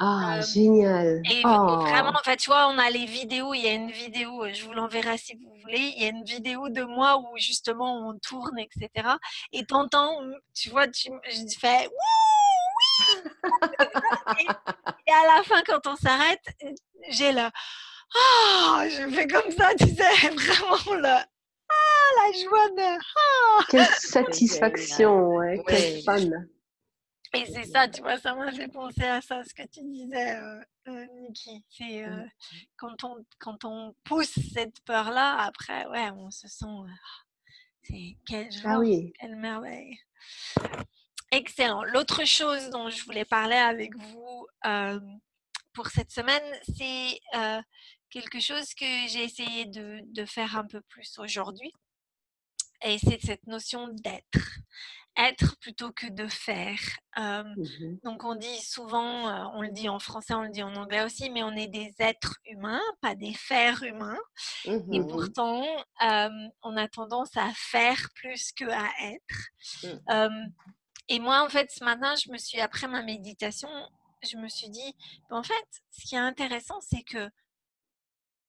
ah, 0.00 0.40
génial. 0.40 1.22
Et, 1.30 1.42
oh. 1.44 1.80
vraiment, 1.80 2.10
en 2.10 2.22
fait, 2.22 2.36
tu 2.36 2.50
vois, 2.50 2.68
on 2.68 2.78
a 2.78 2.88
les 2.90 3.06
vidéos. 3.06 3.52
Il 3.54 3.62
y 3.62 3.68
a 3.68 3.72
une 3.72 3.90
vidéo, 3.90 4.46
je 4.52 4.64
vous 4.64 4.72
l'enverrai 4.72 5.18
si 5.18 5.34
vous 5.34 5.52
voulez. 5.62 5.92
Il 5.96 6.02
y 6.02 6.06
a 6.06 6.08
une 6.08 6.24
vidéo 6.24 6.68
de 6.68 6.82
moi 6.84 7.18
où 7.18 7.36
justement 7.36 8.08
on 8.08 8.18
tourne, 8.18 8.58
etc. 8.58 9.08
Et 9.52 9.64
t'entends, 9.64 10.20
tu 10.54 10.70
vois, 10.70 10.86
tu, 10.88 11.10
je 11.28 11.58
fais 11.58 11.88
oui. 11.88 13.26
et, 15.06 15.12
à 15.12 15.36
la 15.36 15.42
fin, 15.42 15.62
quand 15.66 15.86
on 15.86 15.96
s'arrête, 15.96 16.44
j'ai 17.10 17.32
le 17.32 17.48
ah, 18.14 18.84
je 18.88 19.14
fais 19.14 19.26
comme 19.26 19.50
ça, 19.50 19.70
tu 19.78 19.86
sais, 19.86 20.28
vraiment 20.30 21.00
là. 21.00 21.26
Ah, 21.68 22.10
la 22.16 22.32
joie 22.40 22.68
de. 22.70 22.98
Ah. 23.16 23.64
Quelle 23.68 23.86
satisfaction, 23.86 25.36
ouais, 25.36 25.62
quel 25.66 26.02
fun. 26.02 26.30
Et 27.34 27.44
c'est 27.46 27.64
ça, 27.64 27.88
tu 27.88 28.00
vois, 28.00 28.18
ça 28.18 28.34
m'a 28.34 28.50
fait 28.52 28.68
penser 28.68 29.04
à 29.04 29.20
ça, 29.20 29.42
ce 29.44 29.52
que 29.52 29.66
tu 29.68 29.82
disais, 29.82 30.36
euh, 30.36 30.60
euh 30.88 31.06
Niki. 31.20 31.62
C'est 31.68 32.04
euh, 32.04 32.24
mmh. 32.24 32.30
quand, 32.76 33.04
on, 33.04 33.24
quand 33.38 33.64
on 33.64 33.94
pousse 34.04 34.38
cette 34.54 34.80
peur-là, 34.84 35.36
après, 35.40 35.86
ouais, 35.88 36.10
on 36.12 36.30
se 36.30 36.48
sent. 36.48 36.66
C'est 37.82 38.16
quelle 38.26 38.48
ah 38.64 38.80
joie, 38.80 39.10
quelle 39.18 39.36
merveille. 39.36 39.98
Excellent. 41.30 41.84
L'autre 41.84 42.24
chose 42.24 42.70
dont 42.70 42.88
je 42.88 43.04
voulais 43.04 43.26
parler 43.26 43.56
avec 43.56 43.94
vous 43.96 44.46
pour 45.74 45.88
cette 45.88 46.10
semaine, 46.10 46.42
c'est 46.76 47.20
quelque 48.10 48.40
chose 48.40 48.72
que 48.74 48.86
j'ai 49.08 49.24
essayé 49.24 49.66
de, 49.66 50.00
de, 50.06 50.24
faire 50.24 50.56
un 50.56 50.66
peu 50.66 50.80
plus 50.80 51.18
aujourd'hui. 51.18 51.72
Et 52.84 52.98
c'est 52.98 53.20
cette 53.20 53.46
notion 53.46 53.88
d'être 53.88 54.60
être 55.18 55.58
plutôt 55.58 55.92
que 55.92 56.06
de 56.06 56.26
faire. 56.28 56.78
Mmh 57.16 57.54
donc 58.04 58.22
on 58.22 58.36
dit 58.36 58.60
souvent, 58.60 59.52
on 59.54 59.62
le 59.62 59.70
dit 59.70 59.88
en 59.88 59.98
français, 59.98 60.34
on 60.34 60.42
le 60.42 60.50
dit 60.50 60.62
en 60.62 60.74
anglais 60.76 61.04
aussi, 61.04 61.30
mais 61.30 61.42
on 61.42 61.50
est 61.52 61.66
des 61.66 61.92
êtres 61.98 62.36
humains, 62.46 62.80
pas 63.00 63.16
des 63.16 63.34
fers 63.34 63.82
humains. 63.82 64.18
Et 64.64 65.00
mmh 65.00 65.06
pourtant, 65.08 65.64
on 66.00 66.76
a 66.76 66.88
tendance 66.88 67.36
à 67.36 67.50
faire 67.54 67.98
plus 68.14 68.52
que 68.52 68.64
à 68.64 68.88
être. 69.02 69.98
Mmh. 70.08 70.52
et 71.08 71.18
moi, 71.18 71.44
en 71.44 71.48
fait, 71.48 71.70
ce 71.70 71.84
matin, 71.84 72.14
je 72.14 72.30
me 72.30 72.38
suis, 72.38 72.60
après 72.60 72.86
ma 72.86 73.02
méditation, 73.02 73.68
je 74.22 74.36
me 74.36 74.48
suis 74.48 74.70
dit, 74.70 74.94
en 75.30 75.42
fait, 75.42 75.66
ce 75.90 76.08
qui 76.08 76.14
est 76.14 76.18
intéressant, 76.18 76.80
c'est 76.80 77.02
que 77.02 77.28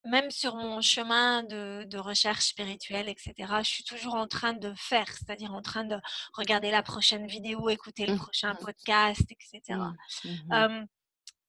même 0.05 0.31
sur 0.31 0.55
mon 0.55 0.81
chemin 0.81 1.43
de, 1.43 1.97
recherche 1.97 2.47
spirituelle, 2.47 3.09
etc., 3.09 3.33
je 3.63 3.69
suis 3.69 3.83
toujours 3.83 4.15
en 4.15 4.27
train 4.27 4.53
de 4.53 4.73
faire, 4.77 5.07
c'est-à-dire 5.07 5.53
en 5.53 5.61
train 5.61 5.83
de 5.83 5.97
regarder 6.33 6.71
la 6.71 6.83
prochaine 6.83 7.27
vidéo, 7.27 7.69
écouter 7.69 8.05
le 8.05 8.15
mmh. 8.15 8.19
prochain 8.19 8.55
podcast, 8.55 9.23
etc. 9.29 9.79
Mmh. 10.23 10.29
Mmh 10.49 10.85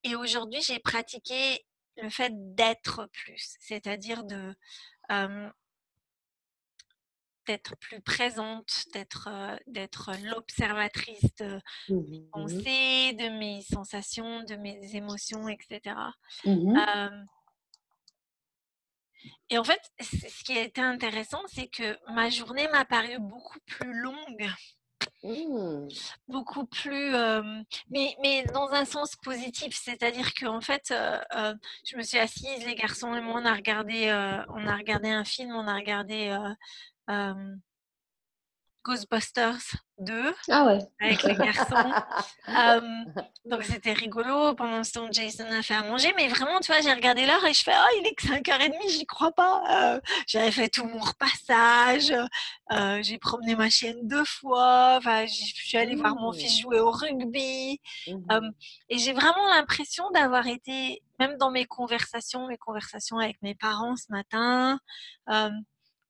et 0.03 0.15
aujourd'hui, 0.15 0.61
j'ai 0.63 0.79
pratiqué 0.79 1.63
le 1.97 2.09
fait 2.09 2.31
d'être 2.55 3.07
plus, 3.13 3.55
c'est-à-dire 3.59 4.23
de 4.23 4.55
d'être 7.47 7.75
plus 7.77 8.01
présente, 8.01 8.85
d'être 8.93 9.29
d'être 9.67 10.11
l'observatrice 10.23 11.35
de 11.35 11.59
mes 11.89 12.21
pensées, 12.31 13.13
de 13.13 13.37
mes 13.37 13.61
sensations, 13.61 14.43
de 14.43 14.55
mes 14.55 14.95
émotions, 14.95 15.47
etc. 15.49 15.95
Et 19.49 19.57
en 19.57 19.63
fait, 19.63 19.81
ce 19.99 20.43
qui 20.43 20.57
a 20.57 20.61
été 20.61 20.81
intéressant, 20.81 21.41
c'est 21.47 21.67
que 21.67 21.97
ma 22.13 22.29
journée 22.29 22.67
m'a 22.69 22.85
paru 22.85 23.17
beaucoup 23.19 23.59
plus 23.65 23.93
longue. 23.93 24.49
Mmh. 25.23 25.87
Beaucoup 26.27 26.65
plus, 26.65 27.11
mais, 27.89 28.15
mais 28.21 28.43
dans 28.53 28.69
un 28.71 28.85
sens 28.85 29.15
positif, 29.23 29.75
c'est-à-dire 29.75 30.33
qu'en 30.33 30.61
fait, 30.61 30.93
je 31.85 31.97
me 31.97 32.01
suis 32.01 32.17
assise, 32.17 32.65
les 32.65 32.75
garçons 32.75 33.13
et 33.15 33.21
moi, 33.21 33.41
on 33.41 33.45
a 33.45 33.53
regardé, 33.53 34.11
on 34.49 34.67
a 34.67 34.75
regardé 34.75 35.09
un 35.09 35.23
film, 35.23 35.51
on 35.55 35.67
a 35.67 35.75
regardé 35.75 36.35
Ghostbusters 38.83 39.75
2 39.99 40.35
ah 40.49 40.65
ouais. 40.65 40.79
avec 40.99 41.21
les 41.23 41.35
garçons. 41.35 41.91
donc 43.45 43.63
c'était 43.63 43.93
rigolo. 43.93 44.55
Pendant 44.55 44.83
ce 44.83 44.93
temps, 44.93 45.07
Jason 45.11 45.45
a 45.45 45.61
fait 45.61 45.75
à 45.75 45.83
manger. 45.83 46.13
Mais 46.17 46.27
vraiment, 46.27 46.59
tu 46.59 46.71
vois, 46.71 46.81
j'ai 46.81 46.91
regardé 46.91 47.25
l'heure 47.25 47.45
et 47.45 47.53
je 47.53 47.63
fais 47.63 47.73
Oh, 47.75 47.97
il 47.99 48.07
est 48.07 48.15
que 48.15 48.25
5h30, 48.27 48.89
j'y 48.89 49.05
crois 49.05 49.31
pas. 49.31 49.63
Euh, 49.69 50.01
j'avais 50.25 50.51
fait 50.51 50.69
tout 50.69 50.85
mon 50.85 50.99
repassage. 50.99 52.11
Euh, 52.71 53.03
j'ai 53.03 53.19
promené 53.19 53.55
ma 53.55 53.69
chienne 53.69 53.99
deux 54.07 54.25
fois. 54.25 54.95
Enfin, 54.97 55.25
je 55.27 55.33
suis 55.33 55.77
allée 55.77 55.95
voir 55.95 56.15
mon 56.15 56.33
fils 56.33 56.57
mmh. 56.57 56.61
jouer 56.61 56.79
au 56.79 56.89
rugby. 56.89 57.79
Mmh. 58.07 58.49
et 58.89 58.97
j'ai 58.97 59.13
vraiment 59.13 59.47
l'impression 59.49 60.09
d'avoir 60.11 60.47
été, 60.47 61.03
même 61.19 61.37
dans 61.37 61.51
mes 61.51 61.65
conversations, 61.65 62.47
mes 62.47 62.57
conversations 62.57 63.19
avec 63.19 63.39
mes 63.43 63.53
parents 63.53 63.95
ce 63.95 64.07
matin, 64.09 64.79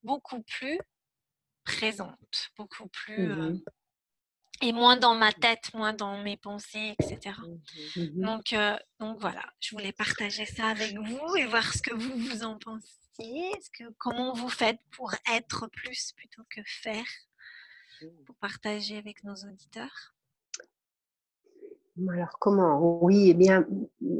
beaucoup 0.03 0.41
plus 0.41 0.79
présente, 1.63 2.51
beaucoup 2.57 2.87
plus. 2.87 3.27
Mmh 3.27 3.61
et 4.63 4.73
moins 4.73 4.95
dans 4.95 5.15
ma 5.15 5.31
tête, 5.31 5.73
moins 5.73 5.91
dans 5.91 6.21
mes 6.21 6.37
pensées, 6.37 6.95
etc. 6.99 7.35
Mmh 7.95 7.99
mmh 7.99 8.21
donc, 8.21 8.55
donc 8.99 9.19
voilà, 9.19 9.43
je 9.59 9.75
voulais 9.75 9.91
partager 9.91 10.45
ça 10.45 10.67
avec 10.67 10.95
vous 10.95 11.35
et 11.35 11.47
voir 11.47 11.73
ce 11.73 11.81
que 11.81 11.95
vous 11.95 12.15
vous 12.15 12.43
en 12.43 12.59
pensiez. 12.59 13.51
Que, 13.77 13.85
comment 13.97 14.33
vous 14.33 14.49
faites 14.49 14.79
pour 14.91 15.13
être 15.33 15.67
plus 15.67 16.13
plutôt 16.13 16.43
que 16.49 16.61
faire, 16.65 17.05
pour 18.25 18.35
partager 18.35 18.97
avec 18.97 19.23
nos 19.23 19.33
auditeurs? 19.33 20.13
Alors 22.09 22.37
comment? 22.39 23.03
Oui, 23.03 23.31
eh 23.31 23.33
bien, 23.33 23.65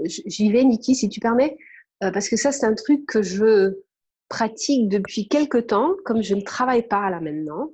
j'y 0.05 0.51
vais, 0.51 0.63
Niki, 0.63 0.95
si 0.95 1.07
tu 1.10 1.19
permets, 1.19 1.57
parce 2.00 2.29
que 2.29 2.36
ça, 2.36 2.51
c'est 2.51 2.65
un 2.65 2.74
truc 2.74 3.05
que 3.05 3.21
je 3.21 3.75
pratique 4.32 4.88
depuis 4.88 5.28
quelque 5.28 5.58
temps, 5.58 5.94
comme 6.06 6.24
je 6.24 6.36
ne 6.36 6.42
travaille 6.42 6.88
pas 6.88 7.10
là 7.10 7.20
maintenant. 7.20 7.70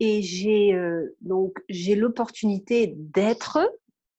Et 0.00 0.22
j'ai 0.22 0.74
euh, 0.74 1.14
donc 1.20 1.52
j'ai 1.68 1.94
l'opportunité 1.94 2.94
d'être 2.96 3.58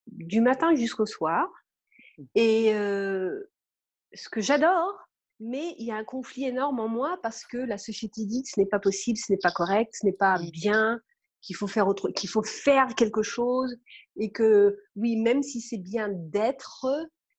du 0.05 0.39
matin 0.39 0.75
jusqu'au 0.75 1.07
soir. 1.07 1.49
Et 2.35 2.73
euh, 2.73 3.51
ce 4.13 4.29
que 4.29 4.39
j'adore, 4.39 4.99
mais 5.39 5.75
il 5.79 5.87
y 5.87 5.91
a 5.91 5.95
un 5.95 6.03
conflit 6.03 6.45
énorme 6.45 6.79
en 6.79 6.87
moi 6.87 7.19
parce 7.23 7.43
que 7.43 7.57
la 7.57 7.79
société 7.79 8.25
dit 8.25 8.43
que 8.43 8.49
ce 8.49 8.59
n'est 8.59 8.67
pas 8.67 8.79
possible, 8.79 9.17
ce 9.17 9.31
n'est 9.31 9.39
pas 9.39 9.51
correct, 9.51 9.93
ce 9.99 10.05
n'est 10.05 10.13
pas 10.13 10.39
bien, 10.53 10.99
qu'il 11.41 11.55
faut 11.55 11.67
faire 11.67 11.87
autre, 11.87 12.09
qu'il 12.09 12.29
faut 12.29 12.43
faire 12.43 12.93
quelque 12.95 13.23
chose 13.23 13.75
et 14.15 14.31
que 14.31 14.77
oui, 14.95 15.15
même 15.15 15.41
si 15.41 15.61
c'est 15.61 15.77
bien 15.77 16.09
d'être, 16.11 16.85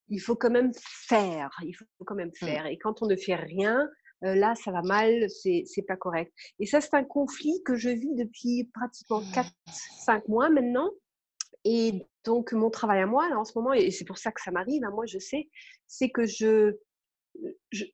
il 0.09 0.19
faut 0.19 0.35
quand 0.35 0.49
même 0.49 0.71
faire, 1.07 1.49
il 1.63 1.73
faut 1.73 2.05
quand 2.05 2.15
même 2.15 2.33
faire. 2.33 2.65
Et 2.65 2.77
quand 2.77 3.01
on 3.01 3.07
ne 3.07 3.15
fait 3.15 3.35
rien, 3.35 3.87
là, 4.21 4.55
ça 4.55 4.71
va 4.71 4.81
mal, 4.81 5.29
c'est 5.29 5.85
pas 5.87 5.97
correct. 5.97 6.33
Et 6.59 6.65
ça, 6.65 6.81
c'est 6.81 6.93
un 6.93 7.03
conflit 7.03 7.61
que 7.65 7.75
je 7.75 7.89
vis 7.89 8.15
depuis 8.15 8.69
pratiquement 8.73 9.21
4-5 9.21 10.23
mois 10.27 10.49
maintenant. 10.49 10.89
Et 11.65 12.05
donc, 12.23 12.53
mon 12.53 12.69
travail 12.69 13.01
à 13.01 13.05
moi, 13.05 13.29
là, 13.29 13.37
en 13.37 13.45
ce 13.45 13.57
moment, 13.57 13.73
et 13.73 13.91
c'est 13.91 14.05
pour 14.05 14.17
ça 14.17 14.31
que 14.31 14.41
ça 14.41 14.51
m'arrive, 14.51 14.83
hein, 14.83 14.91
moi, 14.91 15.05
je 15.05 15.19
sais, 15.19 15.49
c'est 15.87 16.09
que 16.09 16.25
je, 16.25 16.77
je, 17.71 17.85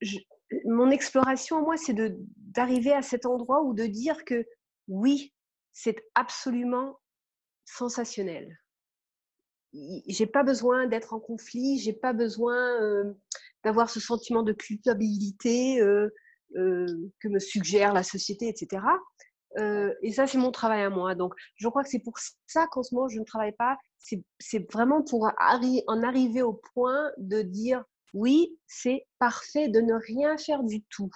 mon 0.65 0.91
exploration, 0.91 1.61
moi, 1.61 1.77
c'est 1.77 1.95
d'arriver 2.37 2.93
à 2.93 3.01
cet 3.01 3.25
endroit 3.25 3.63
où 3.63 3.73
de 3.73 3.85
dire 3.85 4.23
que 4.25 4.45
oui, 4.87 5.33
c'est 5.71 6.03
absolument 6.15 6.99
sensationnel. 7.65 8.57
J'ai 10.07 10.27
pas 10.27 10.43
besoin 10.43 10.87
d'être 10.87 11.13
en 11.13 11.19
conflit, 11.19 11.79
j'ai 11.79 11.93
pas 11.93 12.13
besoin 12.13 13.13
d'avoir 13.65 13.89
ce 13.89 13.99
sentiment 13.99 14.43
de 14.43 14.53
culpabilité 14.53 15.81
euh, 15.81 16.13
euh, 16.55 16.85
que 17.19 17.27
me 17.27 17.39
suggère 17.39 17.93
la 17.93 18.03
société, 18.03 18.47
etc. 18.47 18.85
Euh, 19.57 19.91
et 20.03 20.11
ça, 20.11 20.27
c'est 20.27 20.37
mon 20.37 20.51
travail 20.51 20.83
à 20.83 20.91
moi. 20.91 21.15
Donc, 21.15 21.33
je 21.55 21.67
crois 21.67 21.83
que 21.83 21.89
c'est 21.89 22.03
pour 22.03 22.13
ça 22.45 22.67
qu'en 22.67 22.83
ce 22.83 22.93
moment, 22.93 23.09
je 23.09 23.19
ne 23.19 23.25
travaille 23.25 23.55
pas. 23.57 23.77
C'est 23.97 24.71
vraiment 24.71 25.01
pour 25.01 25.23
en 25.25 26.03
arriver 26.03 26.43
au 26.43 26.61
point 26.73 27.11
de 27.17 27.41
dire 27.41 27.83
oui, 28.13 28.55
c'est 28.67 29.07
parfait 29.17 29.67
de 29.67 29.81
ne 29.81 29.95
rien 29.95 30.37
faire 30.37 30.63
du 30.63 30.83
tout. 30.83 31.09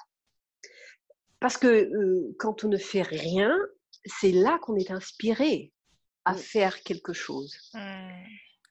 Parce 1.40 1.56
que 1.56 1.90
quand 2.40 2.64
on 2.64 2.68
ne 2.68 2.78
fait 2.78 3.04
rien, 3.04 3.56
c'est 4.06 4.32
là 4.32 4.58
qu'on 4.64 4.76
est 4.76 4.90
inspiré 4.90 5.72
à 6.26 6.34
faire 6.34 6.82
quelque 6.82 7.14
chose. 7.14 7.56
Mmh. 7.76 8.10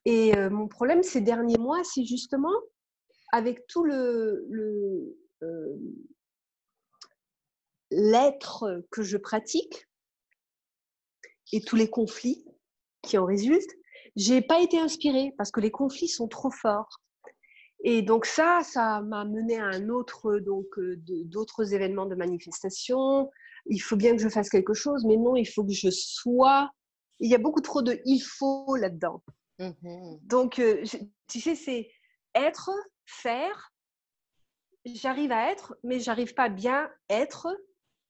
Et 0.05 0.37
mon 0.51 0.67
problème 0.67 1.03
ces 1.03 1.21
derniers 1.21 1.59
mois, 1.59 1.83
c'est 1.85 2.05
justement 2.05 2.55
avec 3.33 3.67
tout 3.67 3.85
le, 3.85 4.47
euh, 5.43 5.77
l'être 7.91 8.85
que 8.91 9.03
je 9.03 9.17
pratique 9.17 9.87
et 11.53 11.61
tous 11.61 11.77
les 11.77 11.89
conflits 11.89 12.45
qui 13.03 13.19
en 13.19 13.25
résultent, 13.25 13.75
j'ai 14.17 14.43
pas 14.43 14.61
été 14.61 14.79
inspirée 14.79 15.33
parce 15.37 15.51
que 15.51 15.61
les 15.61 15.71
conflits 15.71 16.09
sont 16.09 16.29
trop 16.29 16.51
forts. 16.51 17.01
Et 17.85 18.03
donc 18.03 18.27
ça, 18.27 18.63
ça 18.65 19.01
m'a 19.03 19.25
mené 19.25 19.59
à 19.59 19.67
un 19.67 19.89
autre, 19.89 20.39
donc 20.41 20.67
euh, 20.79 21.01
d'autres 21.25 21.75
événements 21.75 22.07
de 22.07 22.17
manifestation. 22.17 23.31
Il 23.67 23.79
faut 23.79 23.97
bien 23.97 24.17
que 24.17 24.23
je 24.23 24.29
fasse 24.29 24.51
quelque 24.51 24.75
chose, 24.75 25.05
mais 25.07 25.17
non, 25.17 25.37
il 25.37 25.47
faut 25.47 25.65
que 25.65 25.73
je 25.73 25.91
sois. 25.91 26.71
Il 27.21 27.31
y 27.31 27.35
a 27.35 27.39
beaucoup 27.39 27.61
trop 27.61 27.83
de 27.83 28.01
il 28.05 28.21
faut 28.21 28.75
là-dedans. 28.77 29.23
Mmh 29.59 29.73
donc, 30.23 30.59
euh, 30.59 30.85
tu 31.29 31.41
sais, 31.41 31.55
c'est 31.55 31.91
être, 32.35 32.71
faire, 33.09 33.73
j'arrive 34.85 35.33
à 35.33 35.51
être, 35.51 35.77
mais 35.83 35.99
j'arrive 35.99 36.35
pas 36.35 36.45
à 36.45 36.49
bien 36.49 36.91
être, 37.09 37.49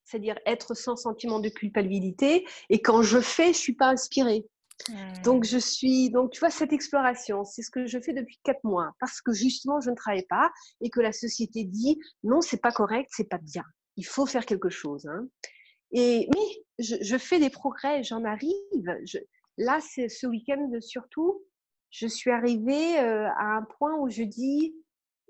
c'est-à-dire 0.04 0.38
être 0.46 0.74
sans 0.74 0.96
sentiment 0.96 1.40
de 1.40 1.48
culpabilité. 1.48 2.46
Et 2.70 2.80
quand 2.80 3.02
je 3.02 3.20
fais, 3.20 3.52
je 3.52 3.58
suis 3.58 3.74
pas 3.74 3.88
inspirée. 3.88 4.46
Hmm. 4.88 5.22
Donc 5.24 5.44
je 5.44 5.58
suis, 5.58 6.10
donc 6.10 6.30
tu 6.30 6.40
vois 6.40 6.50
cette 6.50 6.72
exploration, 6.72 7.44
c'est 7.44 7.62
ce 7.62 7.70
que 7.70 7.86
je 7.86 7.98
fais 7.98 8.12
depuis 8.12 8.38
quatre 8.44 8.62
mois 8.62 8.92
parce 9.00 9.20
que 9.20 9.32
justement 9.32 9.80
je 9.80 9.90
ne 9.90 9.96
travaille 9.96 10.26
pas 10.28 10.52
et 10.80 10.88
que 10.88 11.00
la 11.00 11.10
société 11.10 11.64
dit 11.64 11.98
non 12.22 12.40
c'est 12.40 12.60
pas 12.60 12.70
correct, 12.70 13.10
c'est 13.12 13.28
pas 13.28 13.38
bien, 13.38 13.64
il 13.96 14.06
faut 14.06 14.24
faire 14.24 14.46
quelque 14.46 14.68
chose. 14.68 15.04
Hein. 15.06 15.26
Et 15.90 16.28
mais 16.32 16.64
je, 16.78 17.18
fais 17.18 17.40
des 17.40 17.50
progrès, 17.50 18.04
j'en 18.04 18.24
arrive. 18.24 18.54
là, 19.56 19.80
c'est 19.80 20.08
ce 20.08 20.28
week-end 20.28 20.70
surtout, 20.80 21.42
je 21.90 22.06
suis 22.06 22.30
arrivée 22.30 22.98
à 22.98 23.56
un 23.56 23.62
point 23.78 23.96
où 23.98 24.08
je 24.08 24.22
dis, 24.22 24.76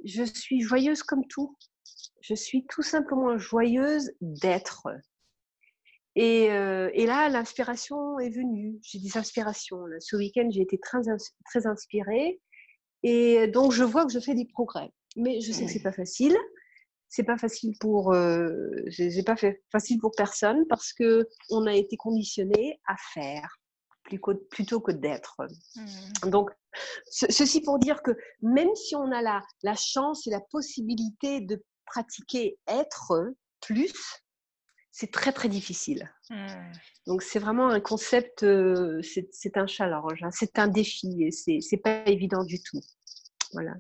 je 0.05 0.25
suis 0.25 0.61
joyeuse 0.61 1.03
comme 1.03 1.27
tout. 1.29 1.57
Je 2.21 2.35
suis 2.35 2.67
tout 2.67 2.83
simplement 2.83 3.39
joyeuse 3.39 4.11
d'être. 4.21 4.89
Et, 6.17 6.47
et, 6.47 7.07
là, 7.07 7.29
l'inspiration 7.29 8.19
est 8.19 8.31
venue. 8.31 8.79
J'ai 8.83 8.99
des 8.99 9.17
inspirations. 9.17 9.85
Ce 10.01 10.17
week-end, 10.17 10.49
j'ai 10.51 10.63
été 10.63 10.79
très, 10.79 10.99
très 11.45 11.67
inspirée. 11.67 12.41
Et 13.03 13.47
donc, 13.49 13.73
je 13.73 13.85
vois 13.85 14.05
que 14.05 14.13
je 14.13 14.19
fais 14.19 14.35
des 14.35 14.47
progrès. 14.47 14.91
Mais 15.17 15.41
je 15.41 15.53
sais 15.53 15.65
que 15.67 15.71
c'est 15.71 15.83
pas 15.83 15.93
facile. 15.93 16.37
C'est 17.09 17.25
pas 17.25 17.39
facile 17.39 17.73
pour, 17.81 18.13
euh, 18.13 18.69
j'ai 18.89 19.23
pas 19.23 19.37
fait 19.37 19.63
facile 19.73 19.99
pour 19.99 20.11
personne 20.15 20.67
parce 20.69 20.93
que 20.93 21.27
on 21.51 21.67
a 21.67 21.75
été 21.75 21.97
conditionné 21.97 22.81
à 22.87 22.97
faire 23.15 23.59
plutôt 24.51 24.81
que 24.81 24.93
d'être. 24.93 25.37
Mmh. 25.77 26.31
Donc, 26.31 26.51
ceci 27.09 27.61
pour 27.61 27.79
dire 27.79 28.03
que 28.03 28.13
même 28.43 28.75
si 28.75 28.97
on 28.97 29.11
a 29.13 29.23
la, 29.23 29.43
la 29.63 29.75
chance 29.75 30.27
et 30.27 30.31
la 30.31 30.41
possibilité 30.41 31.41
de 31.41 31.63
pratiquer 31.87 32.59
être 32.67 33.13
plus, 33.61 33.95
c'est 34.91 35.13
très 35.13 35.33
très 35.33 35.49
difficile. 35.49 36.11
Mmh. 36.31 36.47
Donc 37.07 37.23
c'est 37.23 37.39
vraiment 37.39 37.69
un 37.69 37.81
concept, 37.81 38.43
euh, 38.43 39.01
c'est 39.03 39.57
un 39.57 39.67
challenge, 39.67 40.23
hein, 40.23 40.31
c'est 40.33 40.59
un 40.59 40.69
défi 40.69 41.25
et 41.25 41.31
c'est 41.61 41.77
pas 41.77 42.05
évident 42.07 42.45
du 42.45 42.61
tout. 42.63 42.81
Voilà. 43.53 43.75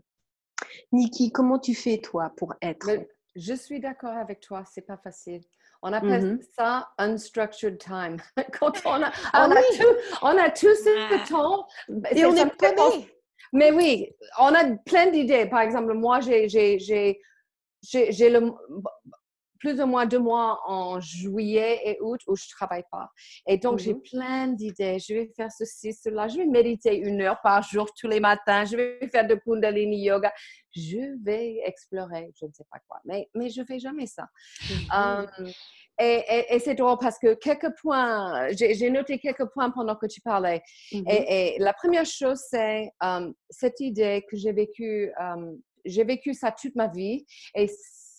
Niki, 0.92 1.30
comment 1.32 1.58
tu 1.58 1.74
fais 1.74 1.98
toi 1.98 2.32
pour 2.36 2.54
être? 2.62 2.88
Je 3.36 3.54
suis 3.54 3.80
d'accord 3.80 4.16
avec 4.16 4.40
toi, 4.40 4.64
c'est 4.72 4.86
pas 4.86 4.96
facile. 4.96 5.42
On 5.82 5.92
appelle 5.92 6.34
mmh 6.34 6.40
ça 6.56 6.88
unstructured 6.98 7.78
time. 7.78 8.16
Quand 8.58 8.72
on 8.84 9.02
a, 9.02 9.12
ah 9.32 9.48
on, 9.48 9.52
a 9.52 9.62
tout, 9.62 9.96
on 10.22 10.36
a 10.36 10.50
tout 10.50 10.74
ce 10.74 11.28
temps. 11.28 11.66
Et 12.10 12.24
on 12.24 12.34
est 12.34 12.56
paumé. 12.56 13.08
Mais 13.52 13.70
oui, 13.72 14.10
on 14.38 14.54
a 14.54 14.64
plein 14.84 15.06
d'idées. 15.10 15.46
Par 15.46 15.60
exemple, 15.60 15.94
moi, 15.94 16.20
j'ai 16.20 16.46
le 17.86 18.50
plus 19.58 19.80
ou 19.80 19.86
moins 19.86 20.06
deux 20.06 20.18
mois 20.18 20.60
en 20.66 21.00
juillet 21.00 21.80
et 21.84 21.98
août 22.00 22.20
où 22.26 22.36
je 22.36 22.48
travaille 22.50 22.84
pas. 22.90 23.08
Et 23.46 23.58
donc, 23.58 23.78
j'ai 23.78 23.94
mmh 23.94 24.02
plein 24.02 24.46
d'idées. 24.48 24.98
Je 24.98 25.14
vais 25.14 25.30
faire 25.36 25.50
ceci, 25.50 25.92
cela. 25.92 26.28
Je 26.28 26.38
vais 26.38 26.46
méditer 26.46 26.96
une 26.96 27.20
heure 27.20 27.40
par 27.42 27.62
jour 27.62 27.88
tous 27.98 28.08
les 28.08 28.20
matins. 28.20 28.64
Je 28.64 28.76
vais 28.76 29.08
faire 29.08 29.26
de 29.26 29.34
Kundalini 29.34 30.04
Yoga. 30.04 30.32
Je 30.74 31.22
vais 31.24 31.60
explorer, 31.64 32.30
je 32.38 32.46
ne 32.46 32.52
sais 32.52 32.64
pas 32.70 32.78
quoi. 32.86 33.00
Mais, 33.04 33.28
mais 33.34 33.50
je 33.50 33.62
fais 33.64 33.78
jamais 33.78 34.06
ça. 34.06 34.28
Mmh 34.70 35.50
et, 36.00 36.60
c'est 36.60 36.76
drôle 36.76 36.98
parce 37.00 37.18
que 37.18 37.34
quelques 37.34 37.74
points, 37.80 38.48
j'ai 38.52 38.88
noté 38.88 39.18
quelques 39.18 39.46
points 39.46 39.70
pendant 39.70 39.96
que 39.96 40.06
tu 40.06 40.20
parlais. 40.20 40.62
Mmh 40.92 41.02
et, 41.08 41.56
la 41.58 41.72
première 41.72 42.06
chose, 42.06 42.40
c'est 42.48 42.90
cette 43.50 43.80
idée 43.80 44.24
que 44.30 44.36
j'ai 44.36 44.52
vécu, 44.52 45.12
j'ai 45.84 46.04
vécu 46.04 46.34
ça 46.34 46.52
toute 46.52 46.76
ma 46.76 46.86
vie. 46.86 47.26
Et 47.56 47.68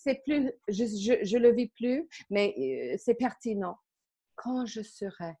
c'est 0.02 0.22
plus, 0.24 0.50
je, 0.68 0.84
je, 1.22 1.36
le 1.36 1.52
vis 1.52 1.68
plus, 1.68 2.08
mais 2.30 2.54
euh, 2.58 2.96
c'est 2.98 3.14
pertinent. 3.14 3.76
Quand 4.36 4.64
je 4.66 4.82
serai. 4.82 5.34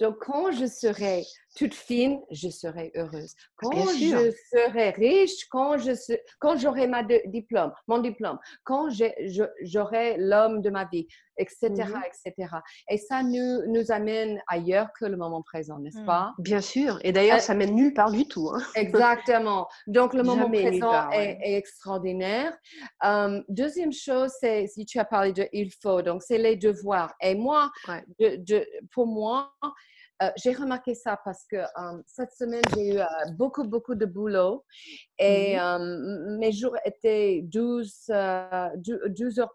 Donc, 0.00 0.18
quand 0.20 0.52
je 0.52 0.66
serai 0.66 1.24
toute 1.56 1.72
fine, 1.72 2.20
je 2.30 2.50
serai 2.50 2.92
heureuse. 2.94 3.34
Quand 3.56 3.86
je 3.88 4.30
serai 4.50 4.90
riche, 4.90 5.46
quand 5.50 5.78
je 5.78 5.92
quand 6.38 6.58
j'aurai 6.58 6.86
ma 6.86 7.02
diplôme, 7.02 7.72
mon 7.86 7.98
diplôme, 7.98 8.38
quand 8.64 8.88
j'aurai 9.62 10.16
l'homme 10.18 10.60
de 10.60 10.68
ma 10.68 10.84
vie, 10.84 11.06
etc., 11.36 11.70
mmh 11.70 12.02
etc. 12.06 12.48
Et 12.88 12.98
ça 12.98 13.22
nous, 13.22 13.66
nous 13.66 13.90
amène 13.90 14.40
ailleurs 14.46 14.88
que 14.98 15.04
le 15.04 15.16
moment 15.16 15.42
présent, 15.42 15.78
n'est-ce 15.78 16.00
mmh. 16.00 16.06
pas? 16.06 16.32
Bien 16.38 16.60
sûr. 16.60 16.98
Et 17.02 17.12
d'ailleurs, 17.12 17.40
ça 17.40 17.54
mène 17.54 17.74
nulle 17.74 17.94
part 17.94 18.10
du 18.10 18.26
tout. 18.26 18.50
Hein. 18.50 18.62
Exactement. 18.74 19.68
Donc, 19.86 20.14
le 20.14 20.22
moment 20.22 20.50
présent 20.50 21.10
est, 21.10 21.38
extraordinaire. 21.42 22.56
deuxième 23.48 23.92
chose, 23.92 24.30
c'est, 24.40 24.66
si 24.66 24.84
tu 24.84 24.98
as 24.98 25.04
parlé 25.04 25.32
de 25.32 25.48
il 25.52 25.70
faut, 25.82 26.02
donc 26.02 26.22
c'est 26.22 26.38
les 26.38 26.56
devoirs. 26.56 27.14
Et 27.20 27.34
moi, 27.34 27.70
de, 28.18 28.66
pour 28.92 29.06
moi, 29.06 29.52
euh, 30.22 30.30
j'ai 30.36 30.52
remarqué 30.52 30.94
ça 30.94 31.18
parce 31.24 31.44
que 31.50 31.56
cette 32.06 32.32
semaine, 32.32 32.62
j'ai 32.74 32.94
eu 32.94 32.98
euh, 32.98 33.04
beaucoup, 33.36 33.64
beaucoup 33.64 33.94
de 33.94 34.06
boulot 34.06 34.64
et 35.18 35.56
mmh 35.56 36.38
mes 36.38 36.52
jours 36.52 36.76
étaient 36.84 37.40
12, 37.44 38.06
12 38.06 38.10
euh, 38.10 39.42
heures 39.42 39.54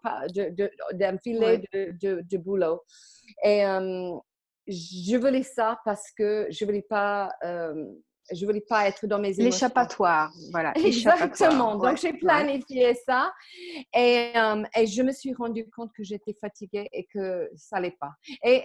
d'enfiler 0.94 1.64
de, 1.74 1.92
de, 2.02 2.22
de, 2.22 2.38
boulot. 2.38 2.84
Et 3.44 3.62
je 4.68 5.18
voulais 5.18 5.44
ça 5.44 5.80
parce 5.86 6.12
que 6.18 6.48
je 6.50 6.66
voulais 6.66 6.86
pas 6.88 7.32
je 8.34 8.46
voulais 8.46 8.62
pas 8.68 8.88
être 8.88 9.08
dans 9.08 9.20
mes 9.20 9.30
émotions. 9.30 9.46
L'échappatoire, 9.46 10.34
voilà. 10.52 10.74
Exactement. 10.84 11.78
Donc, 11.78 11.98
j'ai 11.98 12.12
planifié 12.12 12.94
ça 12.94 13.32
et, 13.96 14.34
et, 14.76 14.86
je 14.86 15.02
me 15.02 15.14
suis 15.14 15.34
rendu 15.34 15.70
compte 15.70 15.92
que 15.94 16.04
j'étais 16.04 16.34
fatiguée 16.34 16.90
et 16.92 17.06
que 17.06 17.50
ça 17.56 17.78
n'allait 17.78 17.96
pas. 18.00 18.12
Et, 18.44 18.62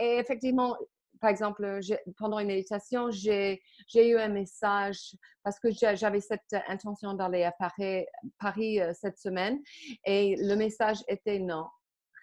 et, 0.00 0.18
effectivement, 0.18 0.76
par 1.20 1.30
exemple, 1.30 1.80
pendant 2.16 2.38
une 2.38 2.48
méditation, 2.48 3.10
j'ai 3.10 3.60
eu 3.94 4.16
un 4.16 4.28
message 4.28 5.16
parce 5.42 5.58
que 5.58 5.68
j'avais 5.70 6.20
cette 6.20 6.56
intention 6.68 7.14
d'aller 7.14 7.44
à 7.44 7.52
Paris, 7.52 8.04
Paris, 8.38 8.80
euh, 8.80 8.92
cette 8.94 9.18
semaine 9.18 9.60
et 10.04 10.36
le 10.36 10.54
message 10.56 10.98
était 11.08 11.38
non, 11.38 11.66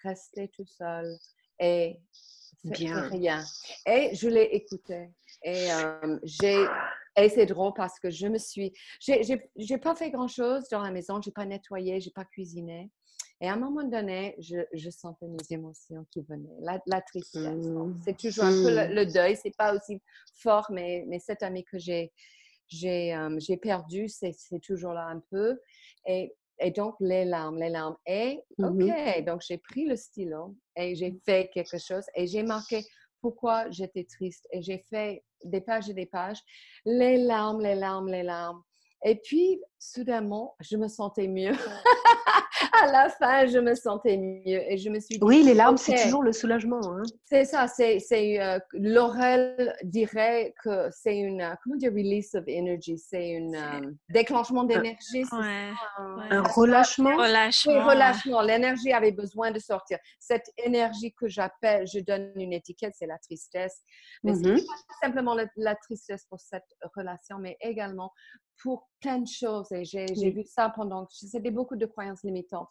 restez 0.02 0.48
tout 0.48 0.66
seul 0.66 1.16
et 1.58 1.98
Bien. 2.64 3.08
rien. 3.08 3.44
Et 3.86 4.14
je 4.14 4.28
l'ai 4.28 4.44
écouté 4.54 5.10
et 5.42 5.72
euh, 5.72 6.18
j'ai 6.22 6.66
et 7.16 7.28
c'est 7.28 7.46
drôle 7.46 7.72
parce 7.74 8.00
que 8.00 8.10
je 8.10 8.26
me 8.26 8.38
suis, 8.38 8.72
j'ai 9.00 9.78
pas 9.78 9.94
fait 9.94 10.10
grand 10.10 10.26
chose 10.26 10.64
dans 10.70 10.82
la 10.82 10.90
maison, 10.90 11.20
j'ai 11.22 11.30
pas 11.30 11.46
nettoyé, 11.46 12.00
j'ai 12.00 12.10
pas 12.10 12.24
cuisiné. 12.24 12.90
Et 13.44 13.48
à 13.48 13.52
un 13.52 13.56
moment 13.56 13.84
donné, 13.84 14.34
je, 14.38 14.56
je 14.72 14.88
sentais 14.88 15.26
mes 15.26 15.36
émotions 15.50 16.06
qui 16.10 16.22
venaient, 16.22 16.56
la, 16.60 16.80
la 16.86 17.02
tristesse. 17.02 17.42
Mmh. 17.42 18.00
C'est 18.02 18.16
toujours 18.16 18.44
un 18.44 18.62
peu 18.62 18.94
le, 18.94 19.04
mmh. 19.04 19.12
deuil, 19.12 19.36
c'est 19.36 19.54
pas 19.54 19.74
aussi 19.74 20.00
fort, 20.38 20.66
mais, 20.70 21.04
mais 21.08 21.18
cet 21.18 21.42
ami 21.42 21.62
que 21.62 21.78
j'ai 21.78 22.10
j'ai 22.68 23.14
euh, 23.14 23.56
perdu, 23.60 24.08
c'est 24.08 24.34
toujours 24.62 24.94
là 24.94 25.08
un 25.08 25.20
peu. 25.30 25.60
Et, 26.06 26.34
et, 26.58 26.70
donc, 26.70 26.94
les 27.00 27.26
larmes, 27.26 27.58
les 27.58 27.68
larmes. 27.68 27.96
Et, 28.06 28.40
mmh 28.56 28.64
OK, 28.64 29.24
donc 29.26 29.42
j'ai 29.46 29.58
pris 29.58 29.84
le 29.84 29.96
stylo 29.96 30.56
et 30.74 30.94
j'ai 30.94 31.14
fait 31.26 31.50
quelque 31.52 31.76
chose 31.76 32.04
et 32.14 32.26
j'ai 32.26 32.42
marqué 32.42 32.82
pourquoi 33.20 33.70
j'étais 33.70 34.04
triste. 34.04 34.48
Et 34.52 34.62
j'ai 34.62 34.78
fait 34.78 35.22
des 35.44 35.60
pages 35.60 35.90
et 35.90 35.94
des 35.94 36.06
pages, 36.06 36.40
les 36.86 37.18
larmes, 37.18 37.60
les 37.60 37.74
larmes, 37.74 38.08
les 38.08 38.22
larmes. 38.22 38.62
Et 39.04 39.16
puis, 39.16 39.60
soudainement, 39.78 40.56
je 40.60 40.78
me 40.78 40.88
sentais 40.88 41.28
mieux. 41.28 41.52
À 42.72 42.86
la 42.90 43.08
fin, 43.08 43.46
je 43.46 43.58
me 43.58 43.74
sentais 43.74 44.16
mieux 44.16 44.70
et 44.70 44.76
je 44.78 44.88
me 44.88 45.00
suis 45.00 45.18
dit, 45.18 45.24
Oui, 45.24 45.42
les 45.42 45.54
larmes, 45.54 45.76
c'est 45.76 46.02
toujours 46.02 46.22
le 46.22 46.32
soulagement. 46.32 46.80
Hein. 46.84 47.02
C'est 47.24 47.44
ça, 47.44 47.66
c'est, 47.66 47.98
c'est 47.98 48.40
euh, 48.40 48.58
Laurel 48.72 49.74
dirait 49.82 50.54
que 50.62 50.88
c'est 50.90 51.16
une, 51.16 51.40
euh, 51.40 51.54
comment 51.62 51.76
dire, 51.76 51.92
release 51.92 52.34
of 52.34 52.44
energy, 52.48 52.98
c'est 52.98 53.36
un 53.36 53.82
euh, 53.82 53.90
déclenchement 54.10 54.64
d'énergie. 54.64 55.24
un, 55.32 55.74
relâchement. 56.54 57.16
relâchement. 57.16 57.72
Oui, 57.72 57.80
relâchement. 57.80 58.42
L'énergie 58.42 58.92
avait 58.92 59.12
besoin 59.12 59.50
de 59.50 59.58
sortir. 59.58 59.98
Cette 60.18 60.50
énergie 60.58 61.12
que 61.12 61.28
j'appelle, 61.28 61.86
je 61.86 62.00
donne 62.00 62.32
une 62.36 62.52
étiquette, 62.52 62.94
c'est 62.96 63.06
la 63.06 63.18
tristesse. 63.18 63.82
Mais 64.22 64.34
ce 64.34 64.40
n'est 64.40 64.54
mm-hmm. 64.54 64.66
pas 64.66 65.06
simplement 65.06 65.36
la 65.56 65.74
tristesse 65.74 66.24
pour 66.28 66.40
cette 66.40 66.64
relation, 66.94 67.38
mais 67.38 67.56
également 67.60 68.10
pour 68.62 68.88
plein 69.00 69.18
de 69.18 69.28
choses. 69.28 69.70
Et 69.72 69.84
j'ai 69.84 70.30
vu 70.30 70.44
ça 70.44 70.70
pendant, 70.74 71.06
c'était 71.10 71.50
beaucoup 71.50 71.76
de 71.76 71.86
croyances 71.86 72.22
limitantes. 72.22 72.68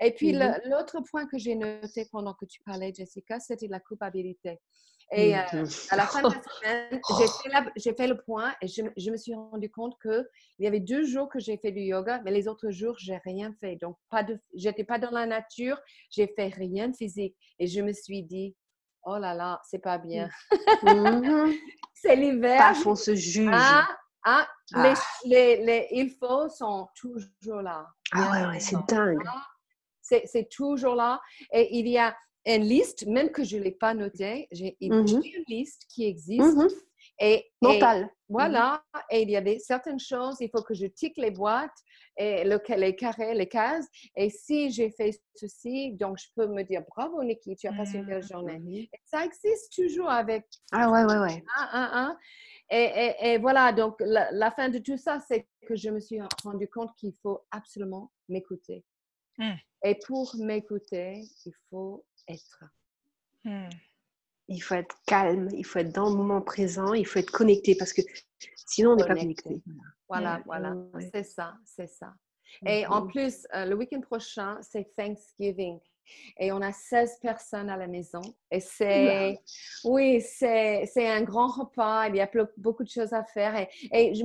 Et 0.00 0.12
puis, 0.12 0.32
mmh 0.32 0.60
l'autre 0.66 1.00
point 1.10 1.26
que 1.26 1.38
j'ai 1.38 1.54
noté 1.54 2.08
pendant 2.10 2.34
que 2.34 2.44
tu 2.44 2.62
parlais, 2.62 2.92
Jessica, 2.94 3.38
c'était 3.40 3.68
la 3.68 3.80
culpabilité. 3.80 4.60
Et 5.12 5.34
mmh, 5.34 5.38
euh, 5.54 5.66
à 5.90 5.96
la 5.96 6.06
fin 6.06 6.22
de 6.22 6.28
la 6.28 6.42
semaine, 6.62 7.00
j'ai 7.76 7.94
fait, 7.94 8.06
le 8.06 8.16
point 8.16 8.54
et 8.62 8.68
je, 8.68 8.82
je, 8.96 9.10
me 9.10 9.16
suis 9.16 9.34
rendu 9.34 9.68
compte 9.68 9.96
qu'il 10.00 10.24
y 10.60 10.68
avait 10.68 10.78
deux 10.78 11.04
jours 11.04 11.28
que 11.28 11.40
j'ai 11.40 11.56
fait 11.56 11.72
du 11.72 11.80
yoga, 11.80 12.20
mais 12.24 12.30
les 12.30 12.46
autres 12.46 12.70
jours, 12.70 12.94
j'ai 12.96 13.16
rien 13.24 13.52
fait. 13.60 13.74
Donc, 13.76 13.96
pas 14.08 14.22
de, 14.22 14.38
j'étais 14.54 14.84
pas 14.84 15.00
dans 15.00 15.10
la 15.10 15.26
nature, 15.26 15.80
j'ai 16.10 16.28
fait 16.28 16.48
rien 16.48 16.88
de 16.88 16.96
physique. 16.96 17.36
Et 17.58 17.66
je 17.66 17.80
me 17.80 17.92
suis 17.92 18.22
dit, 18.22 18.54
oh 19.04 19.18
là 19.18 19.34
là, 19.34 19.60
c'est 19.64 19.80
pas 19.80 19.98
bien. 19.98 20.28
Mmh. 20.82 21.52
c'est 21.94 22.14
l'hiver. 22.14 22.72
on 22.86 22.94
se 22.94 23.14
juge. 23.16 23.50
Ah, 23.52 23.88
ah, 24.24 24.48
ah. 24.74 24.94
Les, 25.24 25.64
les, 25.64 25.88
il 25.92 26.10
faut 26.10 26.48
sont 26.48 26.88
toujours 26.94 27.62
là. 27.62 27.86
Ah 28.12 28.30
ouais, 28.32 28.46
ouais 28.48 28.60
c'est 28.60 28.76
dingue. 28.88 29.22
C'est 30.02 30.48
toujours 30.50 30.94
là. 30.94 31.20
Et 31.52 31.78
il 31.78 31.88
y 31.88 31.98
a 31.98 32.16
une 32.46 32.64
liste, 32.64 33.06
même 33.06 33.30
que 33.30 33.44
je 33.44 33.56
ne 33.58 33.62
l'ai 33.62 33.70
pas 33.72 33.94
notée, 33.94 34.48
j'ai 34.50 34.76
une 34.80 35.04
liste 35.48 35.86
qui 35.88 36.06
existe. 36.06 36.40
Mm-hmm. 36.40 36.74
Et, 37.22 37.50
Mental. 37.60 38.08
voilà, 38.28 38.82
et 39.10 39.22
il 39.22 39.30
y 39.30 39.36
avait 39.36 39.58
certaines 39.58 40.00
choses, 40.00 40.36
il 40.40 40.48
faut 40.48 40.62
que 40.62 40.72
je 40.72 40.86
tique 40.86 41.18
les 41.18 41.30
boîtes, 41.30 41.76
et 42.16 42.44
le, 42.44 42.60
les 42.76 42.96
carrés, 42.96 43.34
les 43.34 43.48
cases. 43.48 43.86
Et 44.16 44.30
si 44.30 44.70
j'ai 44.70 44.90
fait 44.90 45.18
ceci, 45.34 45.92
donc 45.92 46.18
je 46.18 46.26
peux 46.34 46.46
me 46.46 46.62
dire 46.62 46.82
bravo 46.88 47.22
Nikki, 47.22 47.56
tu 47.56 47.66
as 47.66 47.72
passé 47.72 47.98
une 47.98 48.06
belle 48.06 48.22
journée. 48.22 48.58
Mhm. 48.58 48.68
Et 48.68 48.90
ça 49.04 49.24
existe 49.24 49.72
toujours 49.74 50.10
avec. 50.10 50.46
Ah 50.72 50.90
ouais, 50.90 51.04
ouais, 51.04 51.18
ouais. 51.18 51.44
Un, 51.56 51.68
un, 51.72 51.90
un. 51.92 52.18
Et, 52.70 52.76
et, 52.84 53.32
et, 53.32 53.38
voilà, 53.38 53.72
donc 53.72 53.96
la, 54.00 54.30
la, 54.30 54.50
fin 54.52 54.68
de 54.68 54.78
tout 54.78 54.96
ça, 54.96 55.18
c'est 55.26 55.48
que 55.66 55.74
je 55.74 55.90
me 55.90 55.98
suis 55.98 56.20
rendu 56.44 56.68
compte 56.68 56.94
qu'il 56.96 57.12
faut 57.20 57.44
absolument 57.50 58.12
m'écouter. 58.28 58.84
Mm. 59.38 59.54
Et 59.84 59.98
pour 60.06 60.36
m'écouter, 60.36 61.24
il 61.44 61.52
faut 61.68 62.04
être. 62.28 62.64
Mm. 63.44 63.68
Il 64.48 64.60
faut 64.60 64.74
être 64.74 64.96
calme, 65.06 65.48
il 65.52 65.64
faut 65.64 65.78
être 65.78 65.92
dans 65.92 66.10
le 66.10 66.16
moment 66.16 66.42
présent, 66.42 66.92
il 66.92 67.06
faut 67.06 67.20
être 67.20 67.30
connecté 67.30 67.76
parce 67.76 67.92
que 67.92 68.02
sinon 68.56 68.92
on 68.92 68.96
n'est 68.96 69.06
pas 69.06 69.14
connecté. 69.14 69.62
Voilà, 70.08 70.42
voilà, 70.44 70.76
c'est 71.12 71.22
ça, 71.22 71.56
c'est 71.64 71.86
ça. 71.86 72.14
Et 72.66 72.84
en 72.86 73.06
plus, 73.06 73.46
euh, 73.54 73.64
le 73.64 73.76
week-end 73.76 74.00
prochain, 74.00 74.58
c'est 74.60 74.92
Thanksgiving. 74.96 75.78
Et 76.38 76.52
on 76.52 76.60
a 76.60 76.72
16 76.72 77.18
personnes 77.20 77.70
à 77.70 77.76
la 77.76 77.86
maison. 77.86 78.20
Et 78.50 78.60
c'est, 78.60 79.38
oui, 79.84 80.20
c'est, 80.20 80.86
c'est 80.92 81.08
un 81.08 81.22
grand 81.22 81.48
repas. 81.48 82.08
Il 82.08 82.16
y 82.16 82.20
a 82.20 82.26
ple- 82.26 82.50
beaucoup 82.56 82.84
de 82.84 82.88
choses 82.88 83.12
à 83.12 83.24
faire. 83.24 83.56
Et, 83.56 83.68
et 83.92 84.14
je- 84.14 84.24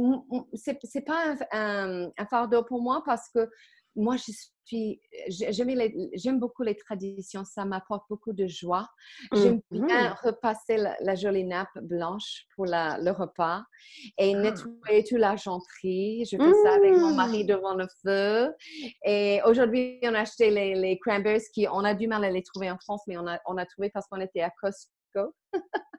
c'est, 0.53 0.79
c'est 0.83 1.01
pas 1.01 1.35
un, 1.51 2.05
un- 2.05 2.11
un 2.17 2.25
fardeau 2.25 2.63
pour 2.63 2.81
moi 2.81 3.03
parce 3.05 3.29
que 3.29 3.49
moi, 3.95 4.15
je 4.17 4.31
suis, 4.65 4.99
j'ai- 5.27 5.51
j'aime, 5.53 6.39
beaucoup 6.39 6.63
les 6.63 6.75
traditions. 6.75 7.45
Ça 7.45 7.65
m'apporte 7.65 8.03
beaucoup 8.09 8.33
de 8.33 8.47
joie. 8.47 8.89
J'aime 9.33 9.61
bien 9.71 10.15
repasser 10.23 10.77
la, 10.77 10.97
la 11.01 11.15
jolie 11.15 11.43
nappe 11.45 11.77
blanche 11.83 12.45
pour 12.55 12.65
la- 12.65 12.97
le 12.99 13.11
repas 13.11 13.63
et 14.17 14.33
Ah. 14.35 14.39
nettoyer 14.39 15.03
toute 15.07 15.19
l'argenterie. 15.19 16.25
Je 16.25 16.37
fais 16.37 16.53
ça 16.63 16.73
avec 16.75 16.93
mon 16.93 17.13
mari 17.13 17.43
Mmh. 17.43 17.47
devant 17.47 17.75
le 17.75 17.85
feu. 18.03 18.53
Et 19.05 19.39
aujourd'hui, 19.45 19.99
on 20.03 20.13
a 20.15 20.21
acheté 20.21 20.49
les, 20.49 20.73
les 20.75 20.97
cranberries 20.99 21.41
qui, 21.53 21.67
on 21.67 21.83
a 21.83 21.93
du 21.93 22.07
mal 22.07 22.23
à 22.25 22.31
les 22.31 22.41
trouver 22.43 22.71
en 22.71 22.77
France, 22.79 23.01
mais 23.07 23.17
on 23.17 23.27
a, 23.27 23.39
on 23.45 23.57
a 23.57 23.65
trouvé 23.65 23.89
parce 23.91 24.07
qu'on 24.07 24.19
était 24.21 24.41
à 24.41 24.49
Costco. 24.61 24.91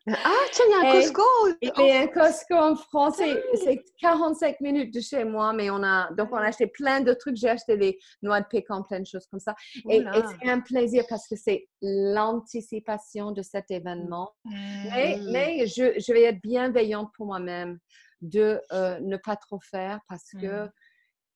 Ah, 0.09 0.31
tiens, 0.53 0.65
il 0.69 0.71
y 0.71 0.75
a 0.75 0.79
un 0.79 0.93
Costco 1.01 1.23
Il 1.63 1.73
y 1.89 1.91
a 1.91 2.01
un 2.03 2.07
Costco 2.07 2.55
en 2.55 2.77
France, 2.77 3.17
c'est- 3.17 3.43
c'est 3.57 3.85
45 4.01 4.61
minutes 4.61 4.95
de 4.95 5.01
chez 5.01 5.25
moi, 5.25 5.53
mais 5.53 5.69
on 5.69 5.83
a, 5.83 6.13
donc 6.13 6.29
on 6.31 6.37
a 6.37 6.47
acheté 6.47 6.69
plein 6.69 7.01
de 7.01 7.13
trucs. 7.13 7.37
J'ai 7.37 7.49
acheté 7.49 7.77
des 7.77 7.99
noix 8.23 8.41
de 8.41 8.47
pécan, 8.47 8.85
plein 8.85 9.01
de 9.01 9.07
choses 9.07 9.27
comme 9.27 9.41
ça. 9.41 9.57
Et, 9.91 9.97
et 9.97 10.03
c'est 10.41 10.49
un 10.49 10.61
plaisir 10.61 11.05
parce 11.09 11.27
que 11.27 11.35
c'est 11.35 11.67
l'anticipation 11.83 13.33
de 13.33 13.43
cet 13.43 13.71
événement. 13.71 14.31
Mais, 14.45 15.17
Mm. 15.21 15.31
mais 15.33 15.67
je, 15.67 15.99
je 15.99 16.13
vais 16.13 16.23
être 16.23 16.41
bienveillante 16.41 17.11
pour 17.17 17.27
moi-même 17.27 17.79
de 18.21 18.61
euh, 18.73 19.01
ne 19.01 19.17
pas 19.17 19.35
trop 19.37 19.59
faire 19.61 19.99
parce 20.09 20.31
que 20.41 20.67
Mm. 20.67 20.73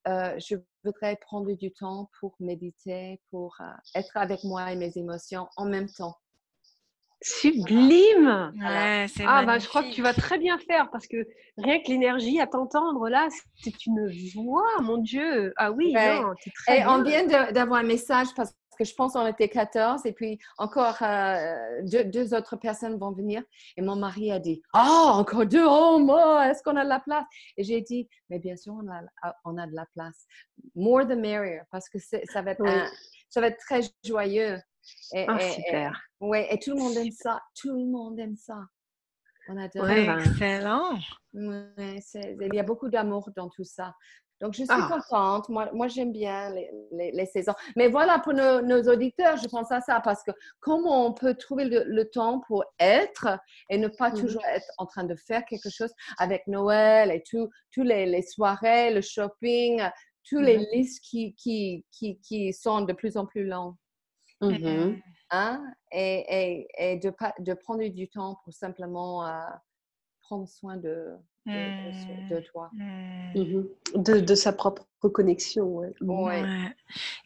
euh, 0.08 0.38
je 0.38 0.56
voudrais 0.84 1.16
prendre 1.16 1.52
du 1.54 1.72
temps 1.72 2.08
pour 2.20 2.34
méditer, 2.40 3.20
pour 3.30 3.56
euh, 3.60 3.64
être 3.96 4.16
avec 4.16 4.44
moi 4.44 4.72
et 4.72 4.76
mes 4.76 4.96
émotions 4.96 5.48
en 5.56 5.66
même 5.66 5.88
temps. 5.90 6.14
Sublime 7.22 8.52
Ouais, 8.58 9.06
Ah, 9.26 9.44
bah, 9.44 9.58
je 9.58 9.68
crois 9.68 9.82
que 9.82 9.90
tu 9.92 10.00
vas 10.02 10.14
très 10.14 10.38
bien 10.38 10.58
faire 10.58 10.90
parce 10.90 11.06
que 11.06 11.26
rien 11.58 11.80
que 11.82 11.88
l'énergie 11.88 12.40
à 12.40 12.46
t'entendre 12.46 13.08
là, 13.08 13.28
c'est 13.62 13.86
une 13.86 14.10
voix, 14.34 14.80
mon 14.80 14.98
Dieu. 14.98 15.52
Ah 15.56 15.70
oui, 15.72 15.92
Ouais. 15.94 16.20
non, 16.22 16.32
t'es 16.42 16.50
très 16.50 16.78
Et 16.80 16.86
on 16.86 17.02
bien. 17.02 17.26
vient 17.26 17.48
de- 17.48 17.52
d'avoir 17.52 17.80
un 17.80 17.84
message 17.86 18.28
parce 18.34 18.52
que 18.78 18.84
je 18.84 18.94
pense 18.94 19.12
qu'on 19.12 19.26
était 19.26 19.50
14 19.50 20.06
et 20.06 20.12
puis 20.12 20.38
encore 20.56 20.96
euh, 21.02 21.82
deux, 21.82 22.04
deux 22.04 22.32
autres 22.32 22.56
personnes 22.56 22.98
vont 22.98 23.12
venir. 23.12 23.42
Et 23.76 23.82
mon 23.82 23.96
mari 23.96 24.32
a 24.32 24.38
dit 24.38 24.62
Ah, 24.72 25.10
encore 25.12 25.44
deux 25.44 25.64
Oh, 25.66 25.98
moi, 25.98 26.48
est-ce 26.48 26.62
qu'on 26.62 26.76
a 26.76 26.84
de 26.84 26.88
la 26.88 27.00
place? 27.00 27.24
Et 27.58 27.64
j'ai 27.64 27.82
dit 27.82 28.08
Mais 28.30 28.38
bien 28.38 28.56
sûr, 28.56 28.72
on 28.72 28.90
a, 28.90 29.34
on 29.44 29.58
a 29.58 29.66
de 29.66 29.74
la 29.74 29.84
place. 29.94 30.26
More 30.74 31.02
the 31.06 31.10
merrier 31.16 31.60
parce 31.70 31.90
que 31.90 31.98
c'est- 31.98 32.24
ça 32.32 32.40
va, 32.40 32.52
être 32.52 32.62
Oui. 32.62 32.70
un- 32.70 32.88
ça 33.28 33.42
va 33.42 33.48
être 33.48 33.58
très 33.58 33.80
joyeux. 34.02 34.56
Et, 35.14 35.24
Ah, 35.28 35.38
et- 35.40 35.46
et- 35.46 35.50
super. 35.52 36.00
ouais, 36.20 36.48
et 36.52 36.58
tout 36.58 36.70
le 36.70 36.76
monde 36.76 36.96
aime 36.96 37.10
ça. 37.10 37.40
Tout 37.60 37.70
le 37.72 37.84
monde 37.86 38.18
aime 38.18 38.36
ça. 38.36 38.58
On 39.48 39.56
adore. 39.56 39.84
Ouais, 39.84 40.06
ben. 40.06 40.18
Excellent. 40.20 40.98
Ouais, 41.32 42.00
il 42.14 42.54
y 42.54 42.58
a 42.58 42.62
beaucoup 42.62 42.88
d'amour 42.88 43.30
dans 43.36 43.48
tout 43.48 43.64
ça. 43.64 43.94
Donc, 44.40 44.54
je 44.54 44.62
suis 44.62 44.66
Ah. 44.70 44.88
contente. 44.90 45.50
Moi, 45.50 45.70
moi 45.74 45.86
j'aime 45.88 46.12
bien 46.12 46.48
les, 46.54 46.70
les- 46.92 47.12
les 47.12 47.26
saisons. 47.26 47.52
Mais 47.76 47.88
voilà, 47.88 48.18
pour 48.20 48.32
nos, 48.32 48.62
nos 48.62 48.82
auditeurs, 48.90 49.36
je 49.36 49.46
pense 49.48 49.70
à 49.70 49.82
ça 49.82 50.00
parce 50.00 50.22
que 50.22 50.30
comment 50.60 51.04
on 51.06 51.12
peut 51.12 51.34
trouver 51.34 51.66
le, 51.66 51.84
le 51.84 52.08
temps 52.08 52.40
pour 52.46 52.64
être 52.78 53.38
et 53.68 53.76
ne 53.76 53.88
pas 53.88 54.10
Mhm. 54.10 54.18
toujours 54.20 54.44
être 54.46 54.64
en 54.78 54.86
train 54.86 55.04
de 55.04 55.14
faire 55.14 55.44
quelque 55.44 55.68
chose 55.68 55.92
avec 56.18 56.46
Noël 56.46 57.10
et 57.10 57.22
tous 57.28 57.50
tous 57.70 57.82
les, 57.82 58.06
les 58.06 58.22
soirées, 58.22 58.94
le 58.94 59.02
shopping, 59.02 59.82
tous 60.24 60.40
les 60.40 60.56
Mhm. 60.58 60.66
listes 60.72 61.04
qui, 61.04 61.34
qui, 61.34 61.84
qui, 61.90 62.18
qui 62.20 62.52
sont 62.54 62.80
de 62.82 62.92
plus 62.94 63.18
en 63.18 63.26
plus 63.26 63.44
longues. 63.44 63.74
Mhm. 64.40 65.00
Hein? 65.30 65.64
Et, 65.92 66.24
et, 66.28 66.68
et 66.78 66.96
de, 66.96 67.10
pas- 67.10 67.34
de 67.38 67.54
prendre 67.54 67.86
du 67.88 68.08
temps 68.08 68.38
pour 68.44 68.52
simplement 68.54 69.26
euh, 69.26 69.40
prendre 70.22 70.48
soin 70.48 70.76
de, 70.76 71.16
de, 71.46 71.52
Mm. 71.52 72.28
de- 72.28 72.34
de 72.34 72.40
toi. 72.40 72.70
Mm. 72.72 73.32
Mhm. 73.38 73.68
De, 73.96 74.20
de 74.20 74.34
sa 74.34 74.52
propre 74.52 74.86
connexion. 75.12 75.64
Ouais. 75.64 75.92
Ouais. 76.00 76.42
Ouais. 76.42 76.74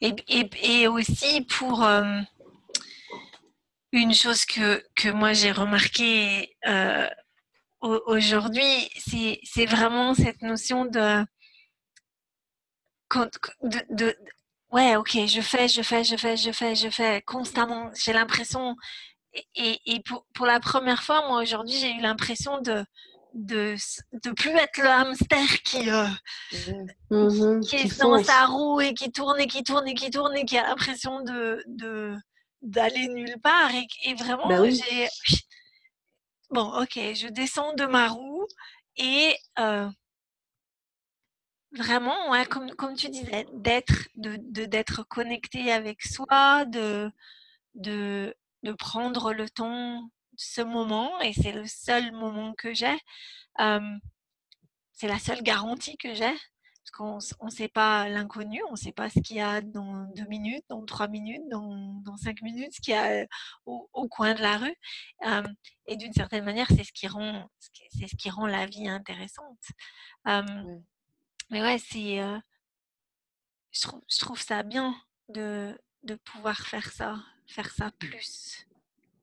Et, 0.01 0.15
et, 0.29 0.83
et 0.83 0.89
aussi 0.89 1.43
pour 1.59 1.83
euh, 1.85 2.21
une 3.93 4.13
chose 4.15 4.45
que, 4.45 4.83
que 4.97 5.09
moi 5.11 5.33
j'ai 5.33 5.53
remarqué 5.53 6.55
euh, 6.67 7.09
au- 7.81 8.03
aujourd'hui, 8.07 8.89
c'est 8.99 9.41
c'est 9.45 9.67
vraiment 9.67 10.15
cette 10.15 10.43
notion 10.43 10.85
de, 10.85 11.25
quand- 13.09 13.39
de, 13.63 13.79
de- 13.91 14.17
ouais, 14.75 14.97
ok, 14.97 15.13
je 15.27 15.41
fais, 15.41 15.69
je 15.69 15.83
fais, 15.83 16.05
je 16.05 16.17
fais, 16.17 16.37
je 16.37 16.53
fais, 16.53 16.75
je 16.75 16.91
fais 16.91 17.23
constamment. 17.23 17.91
J'ai 17.95 18.13
l'impression, 18.13 18.77
et, 19.57 19.81
et- 19.87 20.01
pour, 20.03 20.27
pour 20.35 20.47
la 20.47 20.61
première 20.61 21.03
fois, 21.05 21.29
moi 21.29 21.43
aujourd'hui, 21.43 21.79
j'ai 21.79 21.93
eu 21.93 22.01
l'impression 22.01 22.61
de, 22.63 22.85
de, 23.35 23.77
de 24.25 24.31
plus 24.33 24.51
être 24.51 24.79
le 24.79 24.89
hamster 24.89 25.47
qui, 25.65 25.91
euh, 25.91 26.07
Mhm. 27.11 27.61
qui 27.63 27.69
Qui 27.69 27.77
est 27.77 27.99
dans 27.99 28.17
fonce. 28.17 28.27
sa 28.27 28.47
roue 28.47 28.81
et 28.81 28.95
qui 28.95 29.11
tourne 29.13 29.41
et 29.41 29.47
qui 29.47 29.63
tourne 29.63 29.87
et 29.89 29.95
qui 29.95 30.11
tourne 30.11 30.37
et 30.37 30.45
qui 30.45 30.59
a 30.59 30.65
l'impression 30.69 31.21
de 31.23 31.63
de- 31.67 32.17
d'aller 32.63 33.09
nulle 33.09 33.39
part 33.43 33.71
et, 33.75 33.87
et 34.05 34.15
vraiment 34.15 34.49
Bah 34.49 34.61
oui. 34.63 34.81
j'ai 34.87 35.09
bon 36.51 36.67
ok 36.83 36.95
je 37.15 37.29
descends 37.29 37.75
de 37.75 37.87
ma 37.87 38.09
roue 38.09 38.47
et 38.97 39.35
euh, 39.59 39.89
vraiment 41.77 42.17
comme 42.49 42.95
tu 42.97 43.09
disais 43.09 43.47
d'être 43.53 44.09
de 44.17 44.37
d'être 44.67 45.03
connecté 45.05 45.73
avec 45.73 46.03
soi 46.03 46.65
de 46.65 47.11
de 47.75 48.35
de 48.63 48.73
prendre 48.73 49.33
le 49.33 49.49
temps 49.51 50.11
ce 50.37 50.63
moment 50.63 51.21
et 51.21 51.33
c'est 51.33 51.53
le 51.53 51.67
seul 51.67 52.13
moment 52.13 52.55
que 52.55 52.75
j'ai 52.75 52.97
c'est 54.93 55.09
la 55.09 55.19
seule 55.19 55.43
garantie 55.43 55.97
que 55.97 56.15
j'ai 56.15 56.35
parce 56.85 57.21
qu'on 57.31 57.47
ne 57.47 57.51
sait 57.51 57.69
pas 57.69 58.09
l'inconnu, 58.11 58.63
on 58.69 58.73
ne 58.73 58.77
sait 58.77 58.93
pas 58.93 59.09
ce 59.09 59.19
qu'il 59.21 59.37
y 59.37 59.41
a 59.41 59.63
dans 59.63 60.05
deux 60.15 60.27
minutes, 60.27 60.65
dans 60.69 60.85
trois 60.85 61.09
minutes, 61.09 61.43
dans, 61.51 61.95
dans 62.05 62.17
cinq 62.19 62.43
minutes, 62.43 62.75
ce 62.75 62.81
qu'il 62.83 62.93
y 62.93 62.97
a 62.97 63.27
au, 63.65 64.09
coin 64.09 64.35
de 64.35 64.43
la 64.43 64.59
rue. 64.59 64.77
Et 65.87 65.97
d'une 65.97 66.13
certaine 66.13 66.45
manière, 66.45 66.67
c'est 66.69 66.85
ce 66.85 66.93
qui 66.93 67.09
rend, 67.09 67.49
ce 67.59 68.17
qui 68.17 68.31
rend 68.31 68.47
la 68.47 68.67
vie 68.67 68.87
intéressante. 68.89 69.65
Mais 71.51 71.63
ouais, 71.63 71.79
c'est, 71.79 72.21
euh, 72.21 72.39
je, 73.73 73.81
trouve, 73.83 74.03
je 74.09 74.19
trouve 74.19 74.41
ça 74.41 74.63
bien 74.63 74.95
de, 75.29 75.79
de 76.03 76.15
pouvoir 76.17 76.59
faire 76.67 76.91
ça, 76.93 77.23
faire 77.47 77.71
ça 77.71 77.91
plus. 77.99 78.67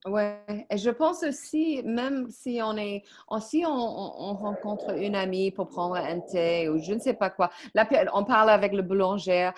Ouais, 0.08 0.44
et 0.72 0.78
je 0.78 0.90
pense 0.90 1.22
aussi, 1.22 1.84
même 1.86 2.28
si 2.32 2.60
on 2.64 2.76
est, 2.76 3.04
on- 3.28 3.40
si 3.40 3.64
on, 3.68 3.70
on- 3.72 4.32
on 4.32 4.34
rencontre 4.34 4.98
une 4.98 5.16
amie 5.16 5.52
pour 5.52 5.70
prendre 5.70 5.96
un 5.96 6.20
thé 6.22 6.70
ou 6.70 6.80
je 6.80 6.94
ne 6.94 7.00
sais 7.00 7.14
pas 7.14 7.30
quoi, 7.30 7.52
là, 7.76 7.88
on 8.14 8.24
parle 8.24 8.50
avec 8.50 8.74
le 8.74 8.82
boulanger, 8.82 9.52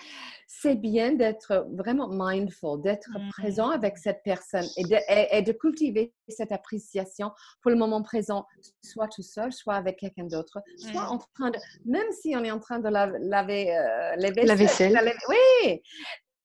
c'est 0.45 0.75
bien 0.75 1.13
d'être 1.13 1.65
vraiment 1.71 2.09
mindful, 2.11 2.81
d'être 2.81 3.09
Mhm. 3.17 3.29
présent 3.29 3.69
avec 3.69 3.97
cette 3.97 4.21
personne 4.23 4.65
et 4.75 4.83
de, 4.83 4.97
et- 5.07 5.37
et 5.37 5.41
de 5.43 5.51
cultiver 5.53 6.13
cette 6.27 6.51
appréciation 6.51 7.31
pour 7.61 7.71
le 7.71 7.77
moment 7.77 8.01
présent, 8.03 8.45
soit 8.83 9.07
tout 9.07 9.23
seul, 9.23 9.53
soit 9.53 9.75
avec 9.75 9.97
quelqu'un 9.97 10.25
d'autre, 10.25 10.59
soit 10.77 11.03
Mhm. 11.05 11.11
en 11.11 11.17
train 11.35 11.51
de, 11.51 11.57
même 11.85 12.11
si 12.21 12.35
on 12.35 12.43
est 12.43 12.51
en 12.51 12.59
train 12.59 12.79
de 12.79 12.89
la- 12.89 13.07
laver 13.17 13.75
euh, 13.77 14.15
les 14.17 14.29
La 14.43 14.55
vaisselles, 14.55 14.57
vaisselle. 14.57 14.91
la 14.93 15.03
oui, 15.03 15.07
de- 15.09 15.69
Oui. 15.69 15.81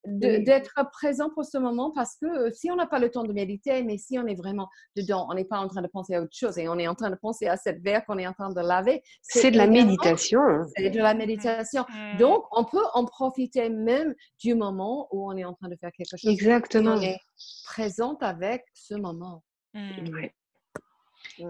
D'être 0.06 0.74
présent 0.92 1.28
pour 1.30 1.44
ce 1.44 1.58
moment 1.58 1.90
parce 1.90 2.16
que 2.16 2.26
euh, 2.26 2.50
si 2.52 2.70
on 2.70 2.76
n'a 2.76 2.86
pas 2.86 2.98
le 2.98 3.10
temps 3.10 3.24
de 3.24 3.32
méditer, 3.32 3.82
mais 3.82 3.98
si 3.98 4.18
on 4.18 4.26
est 4.26 4.34
vraiment 4.34 4.68
dedans, 4.96 5.26
on 5.28 5.34
n'est 5.34 5.44
pas 5.44 5.58
en 5.58 5.68
train 5.68 5.82
de 5.82 5.88
penser 5.88 6.14
à 6.14 6.22
autre 6.22 6.34
chose 6.34 6.58
et 6.58 6.68
on 6.68 6.78
est 6.78 6.88
en 6.88 6.94
train 6.94 7.10
de 7.10 7.16
penser 7.16 7.46
à 7.46 7.56
cette 7.56 7.82
verre 7.82 8.04
qu'on 8.06 8.18
est 8.18 8.26
en 8.26 8.32
train 8.32 8.50
de 8.50 8.60
laver. 8.60 9.02
C'est 9.22 9.50
de 9.50 9.56
la 9.56 9.66
méditation. 9.66 10.40
C'est 10.76 10.90
de 10.90 10.98
la 10.98 11.14
méditation. 11.14 11.84
Mm. 11.88 12.18
Donc, 12.18 12.44
on 12.52 12.64
peut 12.64 12.84
en 12.94 13.04
profiter 13.04 13.68
même 13.70 14.14
du 14.40 14.54
moment 14.54 15.08
où 15.10 15.30
on 15.30 15.36
est 15.36 15.44
en 15.44 15.54
train 15.54 15.68
de 15.68 15.76
faire 15.76 15.90
quelque 15.92 16.16
chose. 16.16 16.30
Exactement. 16.30 16.92
on 16.92 17.00
est 17.00 17.18
présente 17.64 18.22
avec 18.22 18.64
ce 18.74 18.94
moment. 18.94 19.42
Mm. 19.74 20.14
Ouais. 20.14 20.34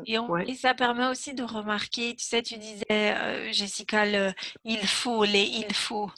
Et, 0.07 0.19
et, 0.47 0.55
ça 0.55 0.75
permet 0.75 1.07
aussi 1.07 1.35
de 1.35 1.43
remarquer, 1.43 2.15
tu 2.17 2.25
sais, 2.25 2.43
tu 2.43 2.59
disais, 2.59 3.53
Jessica, 3.53 4.05
le, 4.05 4.33
il 4.65 4.87
faut, 4.87 5.25
les 5.25 5.45
il 5.45 5.73
faut. 5.73 6.11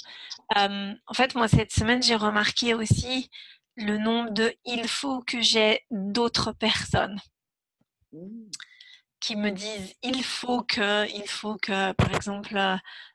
En 0.56 1.14
fait, 1.14 1.34
moi, 1.34 1.48
cette 1.48 1.72
semaine, 1.72 2.02
j'ai 2.02 2.16
remarqué 2.16 2.74
aussi 2.74 3.30
le 3.76 3.98
nombre 3.98 4.30
de 4.30 4.52
il 4.64 4.86
faut 4.88 5.22
que 5.22 5.40
j'ai 5.40 5.86
d'autres 5.90 6.52
personnes 6.52 7.18
qui 9.20 9.36
me 9.36 9.50
disent 9.50 9.94
il 10.02 10.24
faut 10.24 10.62
que, 10.62 11.08
il 11.14 11.28
faut 11.28 11.56
que, 11.56 11.92
par 11.92 12.14
exemple, 12.14 12.58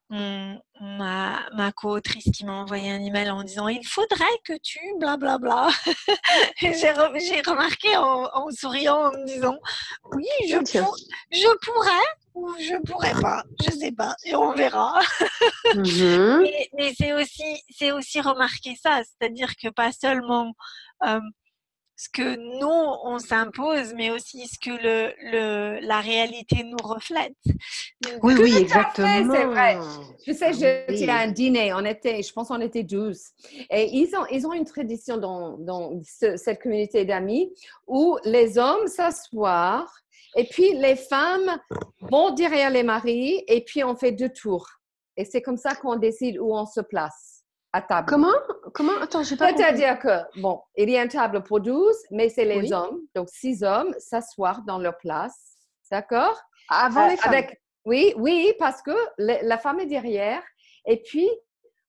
ma, 0.09 1.49
ma 1.53 1.71
co-autrice 1.71 2.29
qui 2.31 2.45
m'a 2.45 2.53
envoyé 2.53 2.91
un 2.91 3.01
email 3.01 3.29
en 3.29 3.43
disant 3.43 3.67
il 3.67 3.85
faudrait 3.85 4.25
que 4.43 4.53
tu 4.61 4.79
blablabla. 4.99 5.67
j'ai, 6.61 6.91
remarqué 7.41 7.97
en, 7.97 8.49
souriant 8.51 9.07
en 9.07 9.11
me 9.11 9.25
disant 9.25 9.57
oui, 10.11 10.27
je, 10.47 10.57
je 11.31 11.57
pourrais 11.65 12.05
ou 12.35 12.53
je 12.59 12.81
pourrais 12.83 13.19
pas, 13.19 13.43
je 13.63 13.71
sais 13.71 13.91
pas, 13.91 14.15
et 14.25 14.35
on 14.35 14.53
verra. 14.53 14.99
Mmh 15.73 16.43
mais, 16.77 16.93
c'est 16.95 17.13
aussi, 17.13 17.63
c'est 17.69 17.91
aussi 17.91 18.21
remarquer 18.21 18.75
ça, 18.81 19.01
c'est-à-dire 19.03 19.55
que 19.55 19.69
pas 19.69 19.91
seulement 19.91 20.53
ce 21.97 22.09
que 22.09 22.35
nous, 22.59 22.67
on 23.03 23.19
s'impose, 23.19 23.93
mais 23.95 24.11
aussi 24.11 24.47
ce 24.47 24.59
que 24.59 24.69
le, 24.69 25.13
le, 25.31 25.79
la 25.87 26.01
réalité 26.01 26.63
nous 26.63 26.77
reflète. 26.83 27.35
oui, 28.21 28.33
oui, 28.37 28.57
exactement. 28.57 29.33
C'est 29.33 29.45
vrai. 29.45 29.77
Je 30.27 30.33
sais, 30.33 30.53
j'étais 30.53 31.09
à 31.09 31.19
un 31.19 31.31
dîner, 31.31 31.73
on 31.73 31.85
était, 31.85 32.21
je 32.21 32.33
pense 32.33 32.49
qu'on 32.49 32.59
était 32.61 32.83
12. 32.83 33.17
Et 33.69 33.89
ils 33.93 34.13
ont, 34.15 34.25
ils 34.29 34.45
ont 34.45 34.53
une 34.53 34.65
tradition 34.65 35.17
dans, 35.17 35.57
dans 35.57 36.01
cette 36.03 36.61
communauté 36.61 37.05
d'amis 37.05 37.53
où 37.87 38.17
les 38.25 38.57
hommes 38.57 38.87
s'assoient 38.87 39.85
et 40.35 40.47
puis 40.49 40.73
les 40.73 40.95
femmes 40.95 41.59
vont 42.01 42.31
derrière 42.31 42.69
les 42.69 42.83
maris 42.83 43.43
et 43.47 43.63
puis 43.63 43.83
on 43.83 43.95
fait 43.95 44.11
deux 44.11 44.29
tours. 44.29 44.67
Et 45.17 45.25
c'est 45.25 45.41
comme 45.41 45.57
ça 45.57 45.75
qu'on 45.75 45.95
décide 45.95 46.37
où 46.39 46.53
on 46.53 46.65
se 46.65 46.81
place 46.81 47.35
table. 47.81 48.07
Comment? 48.07 48.33
Comment? 48.73 48.97
Attends, 49.01 49.23
je 49.23 49.35
pas 49.35 49.55
C'est-à-dire 49.55 49.99
que, 49.99 50.39
bon, 50.39 50.61
il 50.75 50.89
y 50.89 50.97
a 50.97 51.03
une 51.03 51.09
table 51.09 51.43
pour 51.43 51.59
12, 51.59 51.95
mais 52.11 52.29
c'est 52.29 52.45
les 52.45 52.71
hommes, 52.71 52.99
donc 53.15 53.29
six 53.29 53.63
hommes, 53.63 53.93
s'asseoir 53.97 54.63
dans 54.63 54.77
leur 54.77 54.97
place. 54.97 55.57
D'accord? 55.91 56.39
Avant 56.69 57.07
les 57.07 57.13
euh, 57.13 57.17
femmes. 57.17 57.45
oui, 57.85 58.13
oui, 58.17 58.53
parce 58.59 58.81
que 58.81 58.95
la 59.17 59.57
femme 59.57 59.79
est 59.79 59.85
derrière. 59.85 60.41
Et 60.85 61.01
puis, 61.01 61.29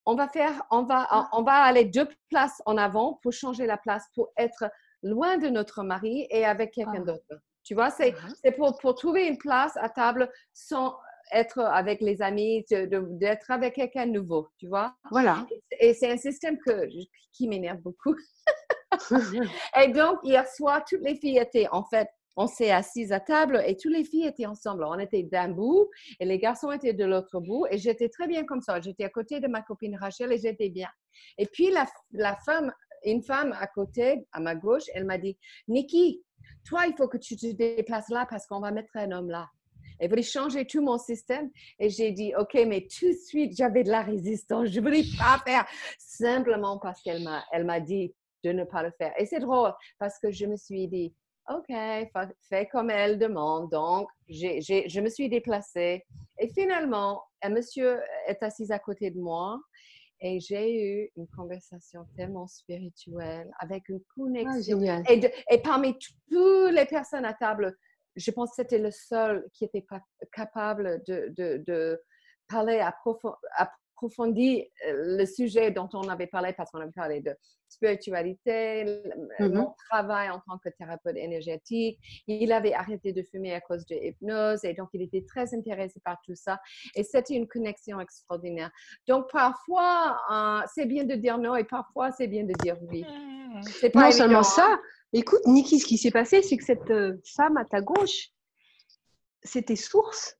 on 0.04 0.14
va 0.14 0.28
faire, 0.28 0.62
on 0.70 0.82
va, 0.82 1.06
ah. 1.10 1.28
on 1.32 1.42
va 1.42 1.54
aller 1.62 1.84
deux 1.84 2.08
places 2.30 2.62
en 2.66 2.76
avant 2.76 3.18
pour 3.22 3.32
changer 3.32 3.66
la 3.66 3.76
place, 3.76 4.04
pour 4.14 4.28
être 4.36 4.70
loin 5.02 5.38
de 5.38 5.48
notre 5.48 5.82
mari 5.82 6.26
et 6.30 6.44
avec 6.44 6.72
quelqu'un 6.72 7.02
ah. 7.02 7.12
d'autre. 7.12 7.42
Tu 7.66 7.74
vois, 7.74 7.90
c'est 7.90 8.12
uh-huh. 8.12 8.56
pour, 8.56 8.78
pour 8.78 8.94
trouver 8.94 9.26
une 9.26 9.38
place 9.38 9.76
à 9.76 9.88
table 9.88 10.30
sans 10.54 10.96
être 11.32 11.58
avec 11.58 12.00
les 12.00 12.22
amis, 12.22 12.64
d'être 12.70 13.50
avec 13.50 13.74
quelqu'un 13.74 14.06
de 14.06 14.12
nouveau, 14.12 14.48
tu 14.56 14.68
vois. 14.68 14.94
Voilà. 15.10 15.44
Et 15.80 15.92
c'est 15.92 16.10
un 16.10 16.16
système 16.16 16.58
que, 16.58 16.86
qui 17.32 17.48
m'énerve 17.48 17.80
beaucoup. 17.80 18.14
et 19.82 19.88
donc, 19.88 20.20
hier 20.22 20.46
soir, 20.46 20.84
toutes 20.88 21.02
les 21.02 21.16
filles 21.16 21.38
étaient, 21.38 21.66
en 21.72 21.82
fait, 21.84 22.08
on 22.36 22.46
s'est 22.46 22.70
assises 22.70 23.12
à 23.12 23.18
table 23.18 23.62
et 23.66 23.76
toutes 23.76 23.94
les 23.94 24.04
filles 24.04 24.26
étaient 24.26 24.46
ensemble. 24.46 24.84
On 24.84 24.98
était 25.00 25.24
d'un 25.24 25.48
bout 25.48 25.90
et 26.20 26.24
les 26.24 26.38
garçons 26.38 26.70
étaient 26.70 26.92
de 26.92 27.04
l'autre 27.04 27.40
bout 27.40 27.66
et 27.70 27.78
j'étais 27.78 28.10
très 28.10 28.28
bien 28.28 28.44
comme 28.44 28.60
ça. 28.60 28.80
J'étais 28.80 29.04
à 29.04 29.08
côté 29.08 29.40
de 29.40 29.48
ma 29.48 29.62
copine 29.62 29.96
Rachel 29.96 30.32
et 30.32 30.38
j'étais 30.38 30.68
bien. 30.68 30.88
Et 31.38 31.46
puis, 31.46 31.70
la, 31.70 31.86
la 32.12 32.36
femme, 32.44 32.72
une 33.04 33.22
femme 33.22 33.56
à 33.58 33.66
côté, 33.66 34.26
à 34.32 34.40
ma 34.40 34.54
gauche, 34.54 34.84
elle 34.94 35.06
m'a 35.06 35.18
dit, 35.18 35.38
Nikki, 35.66 36.22
toi, 36.64 36.86
il 36.86 36.94
faut 36.96 37.08
que 37.08 37.18
tu 37.18 37.36
te 37.36 37.46
déplaces 37.52 38.08
là 38.08 38.26
parce 38.28 38.46
qu'on 38.46 38.60
va 38.60 38.70
mettre 38.70 38.96
un 38.96 39.12
homme 39.12 39.30
là. 39.30 39.48
Elle 39.98 40.10
voulait 40.10 40.22
changer 40.22 40.66
tout 40.66 40.82
mon 40.82 40.98
système. 40.98 41.50
Et 41.78 41.88
j'ai 41.88 42.12
dit, 42.12 42.34
OK, 42.36 42.54
mais 42.66 42.86
tout 42.86 43.08
de 43.08 43.16
suite, 43.16 43.56
j'avais 43.56 43.82
de 43.82 43.90
la 43.90 44.02
résistance. 44.02 44.68
Je 44.68 44.80
ne 44.80 44.84
voulais 44.84 45.04
pas 45.18 45.40
faire 45.46 45.66
simplement 45.98 46.78
parce 46.78 47.00
qu'elle 47.02 47.22
m'a, 47.22 47.44
elle 47.52 47.64
m'a 47.64 47.80
dit 47.80 48.14
de 48.44 48.52
ne 48.52 48.64
pas 48.64 48.82
le 48.82 48.90
faire. 48.98 49.12
Et 49.18 49.26
c'est 49.26 49.40
drôle 49.40 49.72
parce 49.98 50.18
que 50.18 50.30
je 50.30 50.46
me 50.46 50.56
suis 50.56 50.86
dit, 50.88 51.14
OK, 51.48 51.68
fais 52.48 52.66
comme 52.70 52.90
elle 52.90 53.18
demande. 53.18 53.70
Donc, 53.70 54.08
j'ai, 54.28 54.60
je 54.60 55.00
me 55.00 55.08
suis 55.08 55.28
déplacée. 55.28 56.04
Et 56.38 56.48
finalement, 56.48 57.22
un 57.42 57.50
monsieur 57.50 58.00
est 58.26 58.42
assis 58.42 58.72
à 58.72 58.78
côté 58.78 59.10
de 59.10 59.20
moi. 59.20 59.60
Et 60.28 60.40
j'ai 60.40 60.82
eu 60.82 61.10
une 61.16 61.28
conversation 61.28 62.04
tellement 62.16 62.48
spirituelle 62.48 63.48
avec 63.60 63.88
une 63.88 64.00
connexion. 64.16 64.80
Ah, 64.88 65.00
et, 65.08 65.20
et, 65.52 65.58
parmi 65.58 65.96
toutes 65.96 66.72
les 66.72 66.84
personnes 66.84 67.24
à 67.24 67.32
table, 67.32 67.76
je 68.16 68.30
pense 68.32 68.50
que 68.50 68.56
c'était 68.56 68.80
le 68.80 68.90
seul 68.90 69.46
qui 69.52 69.64
était 69.64 69.86
pas 69.88 70.00
capable 70.32 71.00
de, 71.06 71.32
de, 71.36 71.62
de 71.64 72.02
parler 72.48 72.80
approfondir 72.80 73.38
euh, 74.02 74.66
le 75.18 75.26
sujet 75.26 75.70
dont 75.70 75.88
on 75.94 76.08
avait 76.08 76.26
parlé 76.26 76.52
parce 76.52 76.70
qu'on 76.70 76.80
avait 76.80 76.90
parlé 76.92 77.20
de 77.20 77.34
spiritualité, 77.68 78.84
mm-hmm. 79.38 79.52
mon 79.52 79.74
travail 79.90 80.30
en 80.30 80.40
tant 80.40 80.58
que 80.58 80.68
thérapeute 80.68 81.16
énergétique. 81.16 81.98
Il 82.26 82.52
avait 82.52 82.74
arrêté 82.74 83.12
de 83.12 83.22
fumer 83.22 83.54
à 83.54 83.60
cause 83.60 83.84
de 83.86 83.96
l'hypnose 83.96 84.64
et 84.64 84.74
donc 84.74 84.88
il 84.92 85.02
était 85.02 85.24
très 85.26 85.54
intéressé 85.54 86.00
par 86.04 86.18
tout 86.24 86.34
ça. 86.34 86.60
Et 86.94 87.02
c'était 87.02 87.34
une 87.34 87.48
connexion 87.48 88.00
extraordinaire. 88.00 88.70
Donc 89.08 89.30
parfois, 89.30 90.18
euh, 90.30 90.66
c'est 90.74 90.86
bien 90.86 91.04
de 91.04 91.14
dire 91.14 91.38
non 91.38 91.56
et 91.56 91.64
parfois 91.64 92.12
c'est 92.12 92.28
bien 92.28 92.44
de 92.44 92.52
dire 92.62 92.76
oui. 92.82 93.02
Mm. 93.02 93.62
C'est 93.62 93.90
pas 93.90 94.06
non 94.06 94.10
seulement 94.12 94.42
ça, 94.42 94.68
hein. 94.70 94.80
Écoute, 95.12 95.46
Niki, 95.46 95.78
ce 95.78 95.86
qui 95.86 95.98
s'est 95.98 96.10
passé, 96.10 96.42
c'est 96.42 96.56
que 96.56 96.64
cette 96.64 96.90
euh, 96.90 97.14
femme 97.36 97.56
à 97.56 97.64
ta 97.64 97.80
gauche, 97.80 98.28
c'était 99.42 99.76
source. 99.76 100.36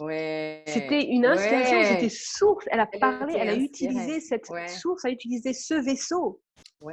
Ouais. 0.00 0.62
C'était 0.66 1.04
une 1.04 1.26
inspiration, 1.26 1.82
c'était 1.84 2.08
source. 2.08 2.64
Elle 2.70 2.80
a 2.80 2.86
parlé, 2.86 3.34
elle 3.36 3.48
a 3.48 3.54
utilisé 3.54 4.20
cette 4.20 4.46
source, 4.68 5.04
elle 5.04 5.10
a 5.10 5.14
utilisé 5.14 5.52
ce 5.52 5.74
vaisseau 5.74 6.40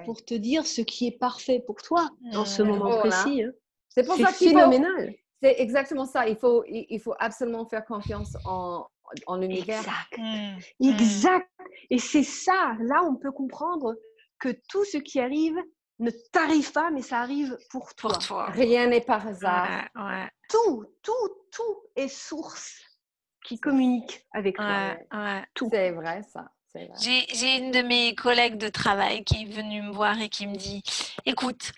pour 0.05 0.23
te 0.23 0.33
dire 0.33 0.65
ce 0.65 0.81
qui 0.81 1.07
est 1.07 1.17
parfait 1.19 1.63
pour 1.65 1.75
toi 1.77 2.09
dans 2.31 2.45
ce 2.45 2.63
moment 2.63 2.97
précis. 2.99 3.43
Hein. 3.43 3.51
C'est 3.89 4.05
pour 4.05 4.17
ça 4.17 4.27
phénoménal. 4.27 5.13
C'est 5.41 5.59
exactement 5.59 6.05
ça. 6.05 6.27
Il 6.27 6.37
faut, 6.37 6.63
il 6.67 6.99
faut 6.99 7.13
absolument 7.19 7.67
faire 7.67 7.85
confiance 7.85 8.35
en, 8.45 8.85
en 9.27 9.37
l'univers. 9.37 9.79
Exact. 9.79 10.17
Mmh. 10.17 10.57
Mmh. 10.79 10.99
exact. 10.99 11.49
Et 11.89 11.99
c'est 11.99 12.23
ça. 12.23 12.75
Là, 12.79 13.03
on 13.03 13.15
peut 13.15 13.31
comprendre 13.31 13.95
que 14.39 14.49
tout 14.69 14.83
ce 14.85 14.97
qui 14.97 15.19
arrive 15.19 15.57
ne 15.99 16.11
t'arrive 16.31 16.71
pas, 16.71 16.89
mais 16.91 17.01
ça 17.01 17.19
arrive 17.19 17.57
pour 17.69 17.93
toi. 17.95 18.17
Rien 18.49 18.87
n'est 18.87 19.01
par 19.01 19.27
hasard. 19.27 19.87
Tout, 20.49 20.85
tout, 21.01 21.29
tout 21.51 21.77
est 21.95 22.07
source 22.07 22.81
qui 23.45 23.59
communique 23.59 24.25
avec 24.33 24.55
toi. 24.55 24.95
Tout. 25.53 25.69
C'est 25.71 25.91
vrai, 25.91 26.21
ça. 26.23 26.51
J'ai 26.99 27.57
une 27.57 27.71
de 27.71 27.81
mes 27.81 28.15
collègues 28.15 28.57
de 28.57 28.69
travail 28.69 29.23
qui 29.23 29.43
est 29.43 29.45
venue 29.45 29.81
me 29.81 29.91
voir 29.91 30.19
et 30.19 30.29
qui 30.29 30.47
me 30.47 30.55
dit 30.55 30.83
Écoute, 31.25 31.71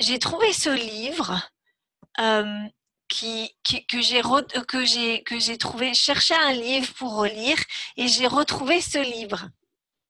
j'ai 0.00 0.18
trouvé 0.18 0.52
ce 0.52 0.70
livre 0.70 1.50
euh, 2.18 2.64
qui, 3.08 3.54
que 3.64 4.00
j'ai 4.00 4.22
que 5.22 5.38
j'ai 5.38 5.58
trouvé, 5.58 5.94
je 5.94 6.00
cherchais 6.00 6.34
un 6.34 6.52
livre 6.52 6.92
pour 6.94 7.16
relire 7.16 7.58
et 7.96 8.08
j'ai 8.08 8.26
retrouvé 8.26 8.80
ce 8.80 8.98
livre. 8.98 9.48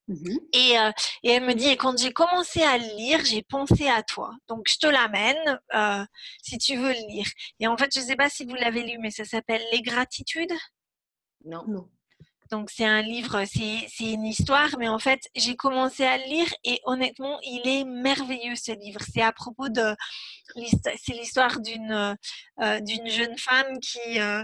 Mmh 0.08 0.38
et, 0.54 0.78
euh, 0.78 0.90
et, 1.22 1.32
elle 1.32 1.44
me 1.44 1.52
dit, 1.52 1.68
et 1.68 1.76
quand 1.76 1.98
j'ai 1.98 2.12
commencé 2.14 2.62
à 2.62 2.78
le 2.78 2.96
lire, 2.96 3.22
j'ai 3.26 3.42
pensé 3.42 3.88
à 3.88 4.02
toi. 4.02 4.30
Donc, 4.48 4.66
je 4.66 4.78
te 4.78 4.86
l'amène 4.86 5.60
euh, 5.74 6.02
si 6.42 6.56
tu 6.56 6.76
veux 6.76 6.94
le 6.94 7.08
lire. 7.10 7.26
Et 7.60 7.66
en 7.66 7.76
fait, 7.76 7.92
je 7.92 8.00
ne 8.00 8.04
sais 8.06 8.16
pas 8.16 8.30
si 8.30 8.46
vous 8.46 8.54
l'avez 8.54 8.84
lu, 8.84 8.96
mais 8.98 9.10
ça 9.10 9.26
s'appelle 9.26 9.62
Les 9.70 9.82
gratitudes. 9.82 10.52
Non. 11.44 11.64
non. 11.66 11.88
Donc, 12.50 12.70
c'est 12.70 12.86
un 12.86 13.02
livre, 13.02 13.44
c'est 13.44 13.88
une 14.00 14.24
histoire, 14.24 14.70
mais 14.78 14.88
en 14.88 14.98
fait, 14.98 15.20
j'ai 15.36 15.54
commencé 15.54 16.04
à 16.04 16.16
le 16.16 16.24
lire 16.24 16.48
et 16.64 16.80
honnêtement, 16.84 17.38
il 17.42 17.68
est 17.68 17.84
merveilleux 17.84 18.56
ce 18.56 18.72
livre. 18.72 19.00
C'est 19.12 19.20
à 19.20 19.32
propos 19.32 19.68
de. 19.68 19.94
C'est 20.54 21.12
l'histoire 21.12 21.60
d'une 21.60 22.16
euh, 22.62 22.80
d'une 22.80 23.08
jeune 23.08 23.36
femme 23.36 23.78
qui. 23.80 24.20
Euh, 24.20 24.42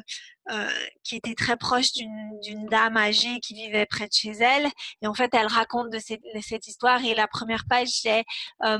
euh, 0.50 0.68
qui 1.02 1.16
était 1.16 1.34
très 1.34 1.56
proche 1.56 1.92
d'une 1.92 2.66
dame 2.66 2.98
âgée 2.98 3.40
qui 3.40 3.54
vivait 3.54 3.86
près 3.86 4.06
de 4.08 4.12
chez 4.12 4.32
elle. 4.32 4.66
Et 5.00 5.06
en 5.06 5.14
fait, 5.14 5.32
elle 5.32 5.46
raconte 5.46 5.88
de 5.90 5.98
cette, 5.98 6.20
de 6.20 6.40
cette 6.42 6.66
histoire. 6.66 7.02
Et 7.02 7.14
la 7.14 7.26
première 7.26 7.64
page, 7.66 7.88
c'est 7.88 8.24
euh, 8.62 8.78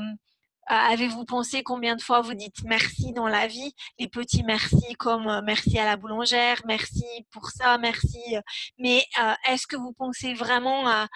avez-vous 0.67 1.25
pensé 1.25 1.63
combien 1.63 1.95
de 1.95 2.01
fois 2.01 2.21
vous 2.21 2.33
dites 2.33 2.63
merci 2.63 3.13
dans 3.13 3.27
la 3.27 3.47
vie? 3.47 3.73
Les 3.99 4.07
petits 4.07 4.43
merci 4.43 4.95
comme 4.95 5.27
euh, 5.27 5.41
merci 5.43 5.77
à 5.77 5.85
la 5.85 5.97
boulangère, 5.97 6.61
merci 6.65 7.05
pour 7.31 7.49
ça, 7.49 7.77
merci. 7.77 8.21
Euh, 8.35 8.41
mais 8.77 9.03
est-ce 9.47 9.67
que 9.67 9.75
vous 9.75 9.93
pensez 9.93 10.33
vraiment 10.33 10.87
à, 10.87 11.07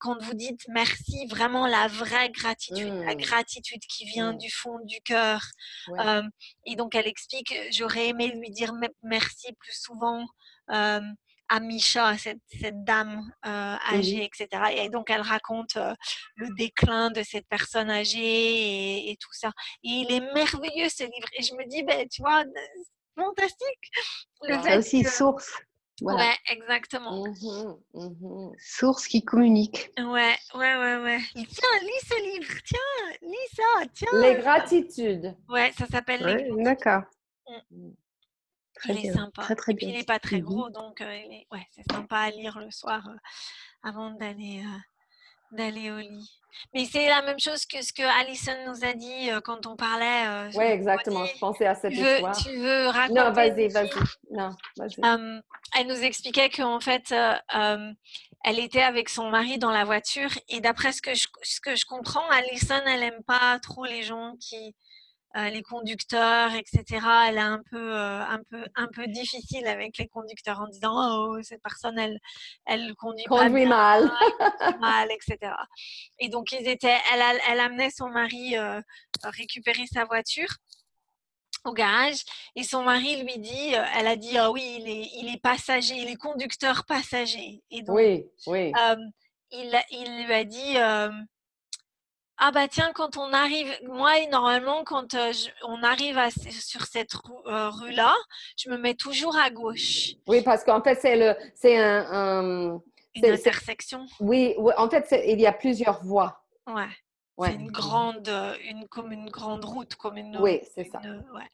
quand 0.00 0.20
vous 0.22 0.34
dites 0.34 0.66
merci, 0.68 1.26
vraiment 1.26 1.66
la 1.66 1.88
vraie 1.88 2.30
gratitude, 2.30 2.92
la 3.04 3.14
mmh. 3.14 3.18
gratitude 3.18 3.82
qui 3.82 4.06
vient 4.06 4.32
mmh. 4.32 4.38
du 4.38 4.50
fond 4.50 4.78
du 4.84 5.00
cœur? 5.02 5.42
Et 6.64 6.76
donc 6.76 6.94
elle 6.94 7.06
explique, 7.06 7.54
j'aurais 7.70 8.08
aimé 8.08 8.28
lui 8.28 8.50
dire 8.50 8.72
merci 9.02 9.52
plus 9.60 9.78
souvent. 9.78 10.24
À 11.48 11.60
Misha, 11.60 12.16
cette, 12.18 12.40
cette 12.60 12.84
dame 12.84 13.30
âgée, 13.44 14.24
etc. 14.24 14.48
Et 14.76 14.88
donc, 14.88 15.10
elle 15.10 15.22
raconte 15.22 15.78
le 16.36 16.48
déclin 16.56 17.10
de 17.10 17.22
cette 17.22 17.46
personne 17.48 17.90
âgée 17.90 19.10
et, 19.10 19.16
tout 19.20 19.32
ça. 19.32 19.50
Et 19.82 19.88
il 19.88 20.12
est 20.12 20.20
merveilleux 20.34 20.88
ce 20.88 21.04
livre. 21.04 21.28
Et 21.38 21.42
je 21.42 21.54
me 21.54 21.66
dis, 21.68 21.82
ben, 21.82 22.06
tu 22.08 22.22
vois, 22.22 22.44
fantastique. 23.16 23.90
Le 24.42 24.58
fait 24.58 24.78
aussi 24.78 25.04
source. 25.04 25.52
Ouais, 26.00 26.36
exactement. 26.48 27.26
Mmh 27.26 27.74
mmh 27.92 28.52
source 28.58 29.08
qui 29.08 29.24
communique. 29.24 29.90
Ouais, 29.98 30.36
ouais, 30.54 30.76
ouais, 30.76 30.96
ouais. 30.98 31.20
Tiens, 31.34 31.78
lis 31.82 32.08
ce 32.08 32.22
livre. 32.22 32.54
Tiens, 32.64 33.18
lis 33.22 33.56
ça. 33.56 33.86
Tiens. 33.94 34.20
Les 34.20 34.36
gratitudes. 34.36 35.36
Ouais, 35.48 35.72
ça 35.76 35.86
s'appelle 35.86 36.24
Les 36.24 36.62
D'accord. 36.62 37.02
Mmh. 38.86 38.90
il 38.90 39.06
est 39.06 39.12
sympa. 39.12 39.42
Très, 39.42 39.54
très 39.54 39.74
bien. 39.74 39.88
il 39.88 39.96
n'est 39.96 40.04
pas 40.04 40.18
très 40.18 40.40
gros, 40.40 40.70
donc 40.70 41.00
euh, 41.00 41.06
ouais, 41.52 41.66
c'est 41.72 41.90
sympa 41.90 42.16
à 42.18 42.30
lire 42.30 42.58
le 42.58 42.70
soir 42.70 43.06
euh, 43.08 43.16
avant 43.82 44.10
d'aller 44.10 44.62
d'aller 45.50 45.90
au 45.90 45.98
lit. 45.98 46.30
Mais 46.74 46.84
c'est 46.84 47.08
la 47.08 47.22
même 47.22 47.38
chose 47.38 47.64
que 47.64 47.82
ce 47.82 47.92
que 47.92 48.02
Alison 48.20 48.52
nous 48.66 48.84
a 48.84 48.92
dit 48.92 49.30
euh, 49.30 49.40
quand 49.40 49.66
on 49.66 49.76
parlait. 49.76 50.26
Euh, 50.26 50.50
oui, 50.54 50.64
exactement. 50.64 51.24
Je 51.24 51.38
pensais 51.38 51.66
à 51.66 51.74
cette 51.74 51.94
histoire. 51.94 52.36
tu 52.36 52.54
veux 52.56 52.88
raconter 52.88 53.20
Non, 53.20 53.32
vas-y, 53.32 53.68
vas-y. 53.68 53.90
Non, 54.30 54.50
vas-y. 54.76 55.42
elle 55.78 55.86
nous 55.86 56.02
expliquait 56.02 56.50
qu'en 56.50 56.80
fait, 56.80 57.14
elle 58.44 58.58
était 58.58 58.82
avec 58.82 59.08
son 59.08 59.30
mari 59.30 59.58
dans 59.58 59.70
la 59.70 59.84
voiture 59.84 60.30
et 60.48 60.60
d'après 60.60 60.92
ce 60.92 61.02
que 61.02 61.14
je, 61.14 61.26
ce 61.42 61.60
que 61.60 61.74
je 61.76 61.86
comprends, 61.86 62.28
Alison, 62.28 62.80
elle 62.86 63.00
n'aime 63.00 63.22
pas 63.26 63.58
trop 63.60 63.84
les 63.84 64.02
gens 64.02 64.34
qui 64.40 64.74
les 65.50 65.62
conducteurs, 65.62 66.52
etc. 66.54 67.06
Elle 67.28 67.36
est 67.36 67.40
un 67.40 67.62
peu, 67.70 67.94
euh, 67.94 68.24
un 68.24 68.40
peu, 68.50 68.64
un 68.74 68.88
peu 68.88 69.06
difficile 69.06 69.66
avec 69.66 69.98
les 69.98 70.06
conducteurs 70.06 70.60
en 70.60 70.66
disant 70.68 70.92
oh 70.94 71.38
cette 71.42 71.62
personne 71.62 71.98
elle, 71.98 72.18
elle 72.66 72.94
conduit, 72.96 73.24
conduit 73.24 73.66
mal, 73.66 74.10
mal, 74.80 75.08
etc. 75.10 75.52
Et 76.18 76.28
donc 76.28 76.52
ils 76.52 76.66
étaient, 76.68 76.98
elle, 77.12 77.40
elle 77.48 77.60
amenait 77.60 77.90
son 77.90 78.08
mari 78.08 78.56
euh, 78.56 78.80
récupérer 79.24 79.86
sa 79.86 80.04
voiture 80.04 80.48
au 81.64 81.72
garage 81.72 82.22
et 82.54 82.62
son 82.62 82.82
mari 82.82 83.22
lui 83.22 83.38
dit, 83.38 83.74
elle 83.96 84.06
a 84.06 84.16
dit 84.16 84.36
oh 84.40 84.52
oui 84.52 84.78
il 84.80 84.88
est, 84.88 85.08
il 85.20 85.32
est 85.34 85.40
passager, 85.40 85.94
il 85.94 86.08
est 86.08 86.16
conducteur 86.16 86.84
passager. 86.86 87.62
Et 87.70 87.82
donc, 87.82 87.96
oui, 87.96 88.24
oui. 88.46 88.72
il, 89.50 89.80
il 89.90 90.26
lui 90.26 90.32
a 90.32 90.44
dit 90.44 90.76
ah 92.38 92.50
bah 92.52 92.68
tiens, 92.68 92.92
quand 92.94 93.16
on 93.16 93.32
arrive, 93.32 93.68
moi 93.84 94.12
normalement 94.30 94.84
quand 94.84 95.14
euh, 95.14 95.32
on 95.64 95.82
arrive 95.82 96.18
sur 96.50 96.82
cette 96.86 97.14
euh, 97.46 97.70
rue, 97.70 97.92
là, 97.92 98.14
je 98.56 98.70
me 98.70 98.78
mets 98.78 98.94
toujours 98.94 99.36
à 99.36 99.50
gauche. 99.50 100.12
Oui, 100.26 100.42
parce 100.42 100.64
qu'en 100.64 100.82
fait 100.82 100.98
c'est 101.00 101.16
le, 101.16 101.34
c'est 101.54 101.78
un, 101.78 102.80
une 103.14 103.26
intersection. 103.26 104.06
Oui, 104.20 104.54
en 104.76 104.88
fait 104.88 105.22
il 105.26 105.40
y 105.40 105.46
a 105.46 105.52
plusieurs 105.52 106.02
voies. 106.04 106.40
Ouais. 106.66 106.88
C'est 107.40 107.54
une 107.54 107.70
grande, 107.70 108.28
euh, 108.28 108.54
une, 108.68 108.88
comme 108.88 109.12
une 109.12 109.30
grande 109.30 109.64
route, 109.64 109.94
comme 109.94 110.16
une. 110.16 110.36
Oui, 110.38 110.60
c'est 110.74 110.84
ça. 110.90 111.00
Ouais. 111.34 111.48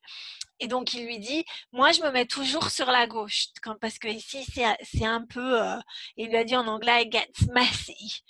Et 0.60 0.66
donc 0.66 0.94
il 0.94 1.04
lui 1.04 1.18
dit, 1.18 1.44
moi 1.72 1.92
je 1.92 2.00
me 2.00 2.10
mets 2.10 2.26
toujours 2.26 2.70
sur 2.70 2.86
la 2.86 3.06
gauche, 3.06 3.48
quand, 3.62 3.78
parce 3.78 3.98
que 3.98 4.08
ici 4.08 4.46
c'est 4.82 5.04
un 5.04 5.24
peu, 5.26 5.58
il 6.16 6.28
lui 6.28 6.36
a 6.36 6.44
dit 6.44 6.56
en 6.56 6.66
anglais, 6.68 7.08
gets 7.10 7.28
messy. 7.52 8.22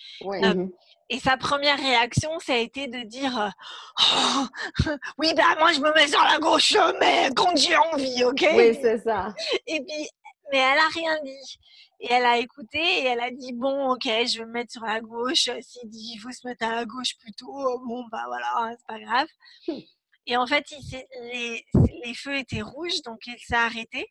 Et 1.11 1.19
sa 1.19 1.37
première 1.37 1.79
réaction, 1.79 2.31
ça 2.41 2.55
a 2.55 2.57
été 2.57 2.89
de 2.89 3.03
dire 3.03 3.53
oh, 4.01 4.47
Oui, 5.19 5.35
ben 5.35 5.45
moi 5.59 5.73
je 5.73 5.81
me 5.81 5.93
mets 5.95 6.09
sur 6.09 6.23
la 6.23 6.39
gauche, 6.39 6.77
mais 6.99 7.29
quand 7.37 7.55
j'ai 7.57 7.77
envie, 7.77 8.25
ok? 8.25 8.47
Oui, 8.57 8.79
c'est 8.81 8.99
ça. 8.99 9.35
Et 9.67 9.85
puis, 9.85 10.09
mais 10.51 10.59
elle 10.59 10.79
a 10.79 10.89
rien 10.95 11.19
dit. 11.23 11.59
Et 12.01 12.13
elle 12.13 12.25
a 12.25 12.39
écouté 12.39 12.79
et 12.79 13.05
elle 13.05 13.21
a 13.21 13.31
dit 13.31 13.53
Bon, 13.53 13.91
ok, 13.93 14.05
je 14.05 14.39
vais 14.39 14.47
me 14.47 14.53
mettre 14.53 14.73
sur 14.73 14.85
la 14.85 15.01
gauche. 15.01 15.51
S'il 15.61 15.89
dit 15.89 16.13
Il 16.15 16.19
faut 16.19 16.33
se 16.33 16.47
mettre 16.47 16.67
à 16.67 16.75
la 16.75 16.85
gauche 16.85 17.17
plutôt, 17.19 17.79
bon, 17.81 18.05
bah 18.11 18.25
voilà, 18.27 18.47
hein, 18.59 18.75
c'est 18.79 18.87
pas 18.87 19.01
grave. 19.01 19.29
Et 20.27 20.37
en 20.39 20.47
fait, 20.47 20.65
il 20.71 21.05
les, 21.33 21.67
les 22.05 22.15
feux 22.15 22.37
étaient 22.37 22.63
rouges, 22.63 23.03
donc 23.03 23.27
il 23.27 23.39
s'est 23.39 23.55
arrêté. 23.57 24.11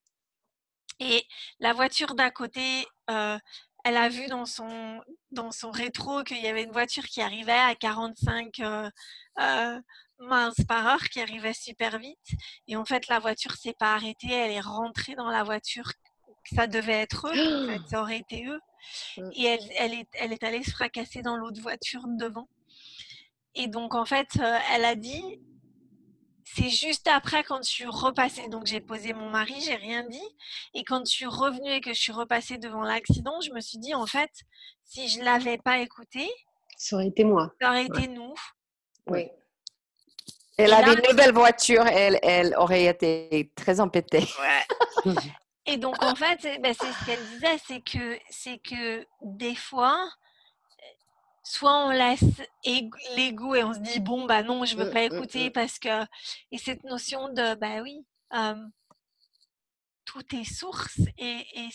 Et 0.99 1.25
la 1.59 1.73
voiture 1.73 2.15
d'à 2.15 2.31
côté, 2.31 2.85
euh, 3.09 3.37
elle 3.83 3.97
a 3.97 4.09
vu 4.09 4.27
dans 4.27 4.45
son, 4.45 5.01
dans 5.31 5.51
son 5.51 5.71
rétro 5.71 6.23
qu'il 6.23 6.41
y 6.41 6.47
avait 6.47 6.63
une 6.63 6.71
voiture 6.71 7.03
qui 7.05 7.21
arrivait 7.21 7.51
à 7.51 7.75
45 7.75 8.59
euh, 8.59 8.89
euh, 9.39 9.81
miles 10.19 10.65
par 10.67 10.87
heure, 10.87 11.03
qui 11.09 11.19
arrivait 11.21 11.53
super 11.53 11.99
vite. 11.99 12.19
Et 12.67 12.75
en 12.75 12.85
fait, 12.85 13.07
la 13.07 13.19
voiture 13.19 13.55
s'est 13.55 13.75
pas 13.77 13.95
arrêtée, 13.95 14.31
elle 14.31 14.51
est 14.51 14.61
rentrée 14.61 15.15
dans 15.15 15.29
la 15.29 15.43
voiture. 15.43 15.91
Ça 16.51 16.67
devait 16.67 17.01
être 17.01 17.27
eux, 17.27 17.63
en 17.63 17.67
fait, 17.67 17.81
ça 17.89 18.01
aurait 18.01 18.19
été 18.19 18.45
eux. 18.45 18.59
Et 19.35 19.45
elle, 19.45 19.59
elle, 19.77 19.93
est, 19.93 20.07
elle 20.13 20.33
est 20.33 20.43
allée 20.43 20.63
se 20.63 20.71
fracasser 20.71 21.21
dans 21.21 21.37
l'autre 21.37 21.61
voiture 21.61 22.03
devant. 22.07 22.47
Et 23.55 23.67
donc, 23.67 23.95
en 23.95 24.05
fait, 24.05 24.29
euh, 24.39 24.57
elle 24.73 24.85
a 24.85 24.95
dit, 24.95 25.39
c'est 26.43 26.69
juste 26.69 27.07
après 27.07 27.43
quand 27.43 27.63
je 27.63 27.69
suis 27.69 27.85
repassée, 27.85 28.47
donc 28.47 28.65
j'ai 28.65 28.81
posé 28.81 29.13
mon 29.13 29.29
mari, 29.29 29.53
j'ai 29.61 29.75
rien 29.75 30.03
dit, 30.03 30.27
et 30.73 30.83
quand 30.83 31.05
je 31.05 31.11
suis 31.11 31.25
revenue 31.25 31.71
et 31.71 31.81
que 31.81 31.93
je 31.93 31.99
suis 31.99 32.11
repassée 32.11 32.57
devant 32.57 32.83
l'accident, 32.83 33.39
je 33.41 33.51
me 33.51 33.61
suis 33.61 33.77
dit 33.77 33.93
en 33.93 34.05
fait, 34.05 34.29
si 34.83 35.07
je 35.07 35.21
l'avais 35.21 35.57
pas 35.57 35.79
écouté, 35.79 36.29
ça 36.77 36.95
aurait 36.95 37.07
été 37.07 37.23
moi, 37.23 37.53
ça 37.61 37.69
aurait 37.69 37.85
été 37.85 38.07
nous. 38.07 38.33
Oui. 39.07 39.29
Elle 40.57 40.73
avait 40.73 40.93
une 40.93 41.15
belle 41.15 41.33
voiture, 41.33 41.85
elle, 41.87 42.19
elle 42.21 42.55
aurait 42.57 42.85
été 42.85 43.51
très 43.55 43.79
empêtée. 43.79 44.27
Ouais. 45.05 45.13
et 45.65 45.77
donc 45.77 46.01
en 46.03 46.15
fait, 46.15 46.41
ben, 46.61 46.73
c'est 46.73 46.91
ce 46.91 47.05
qu'elle 47.05 47.25
disait, 47.29 47.57
c'est 47.65 47.81
que 47.81 48.19
c'est 48.29 48.57
que 48.57 49.05
des 49.21 49.55
fois, 49.55 50.09
soit 51.43 51.85
on 51.85 51.91
laisse 51.91 52.41
l'ego 53.15 53.55
et 53.55 53.63
on 53.63 53.73
se 53.73 53.79
dit 53.79 53.99
bon 53.99 54.25
bah 54.25 54.43
non 54.43 54.63
je 54.65 54.77
veux 54.77 54.89
mmh, 54.89 54.93
pas 54.93 55.01
mmh, 55.01 55.13
écouter 55.13 55.49
mmh. 55.49 55.51
parce 55.51 55.77
que 55.77 56.03
et 56.51 56.57
cette 56.57 56.83
notion 56.85 57.27
de 57.29 57.55
bah 57.55 57.81
oui 57.81 58.05
tout 60.05 60.35
est 60.35 60.45
source 60.45 60.99
et, 61.17 61.45
et 61.55 61.69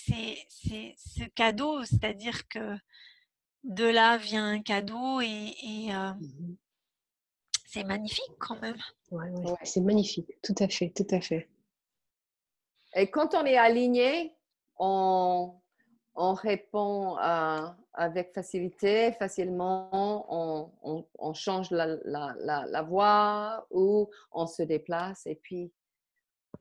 c'est 0.48 0.94
ce 0.96 1.24
cadeau 1.34 1.84
c'est-à-dire 1.84 2.48
que 2.48 2.78
de 3.64 3.84
là 3.84 4.16
vient 4.16 4.48
un 4.48 4.62
cadeau 4.62 5.20
et, 5.20 5.90
c'est 7.70 7.84
magnifique 7.84 8.32
quand 8.38 8.58
même. 8.62 8.78
Ouais, 9.10 9.30
c'est 9.62 9.82
magnifique. 9.82 10.30
Tout 10.42 10.54
à 10.58 10.68
fait 10.68 10.88
tout 10.88 11.06
à 11.10 11.20
fait 11.20 11.50
et 12.94 13.10
quand 13.10 13.34
on 13.34 13.44
est 13.44 13.56
aligné 13.56 14.34
on, 14.78 15.52
on 16.14 16.34
répond 16.34 17.16
à 17.18 17.76
avec 17.98 18.32
facilité, 18.32 19.10
facilement, 19.12 19.90
on, 21.18 21.34
change 21.34 21.70
la, 21.72 21.96
la, 22.04 22.82
voie 22.82 23.66
ou 23.72 24.08
on 24.30 24.46
se 24.46 24.62
déplace 24.62 25.26
et 25.26 25.34
puis 25.34 25.72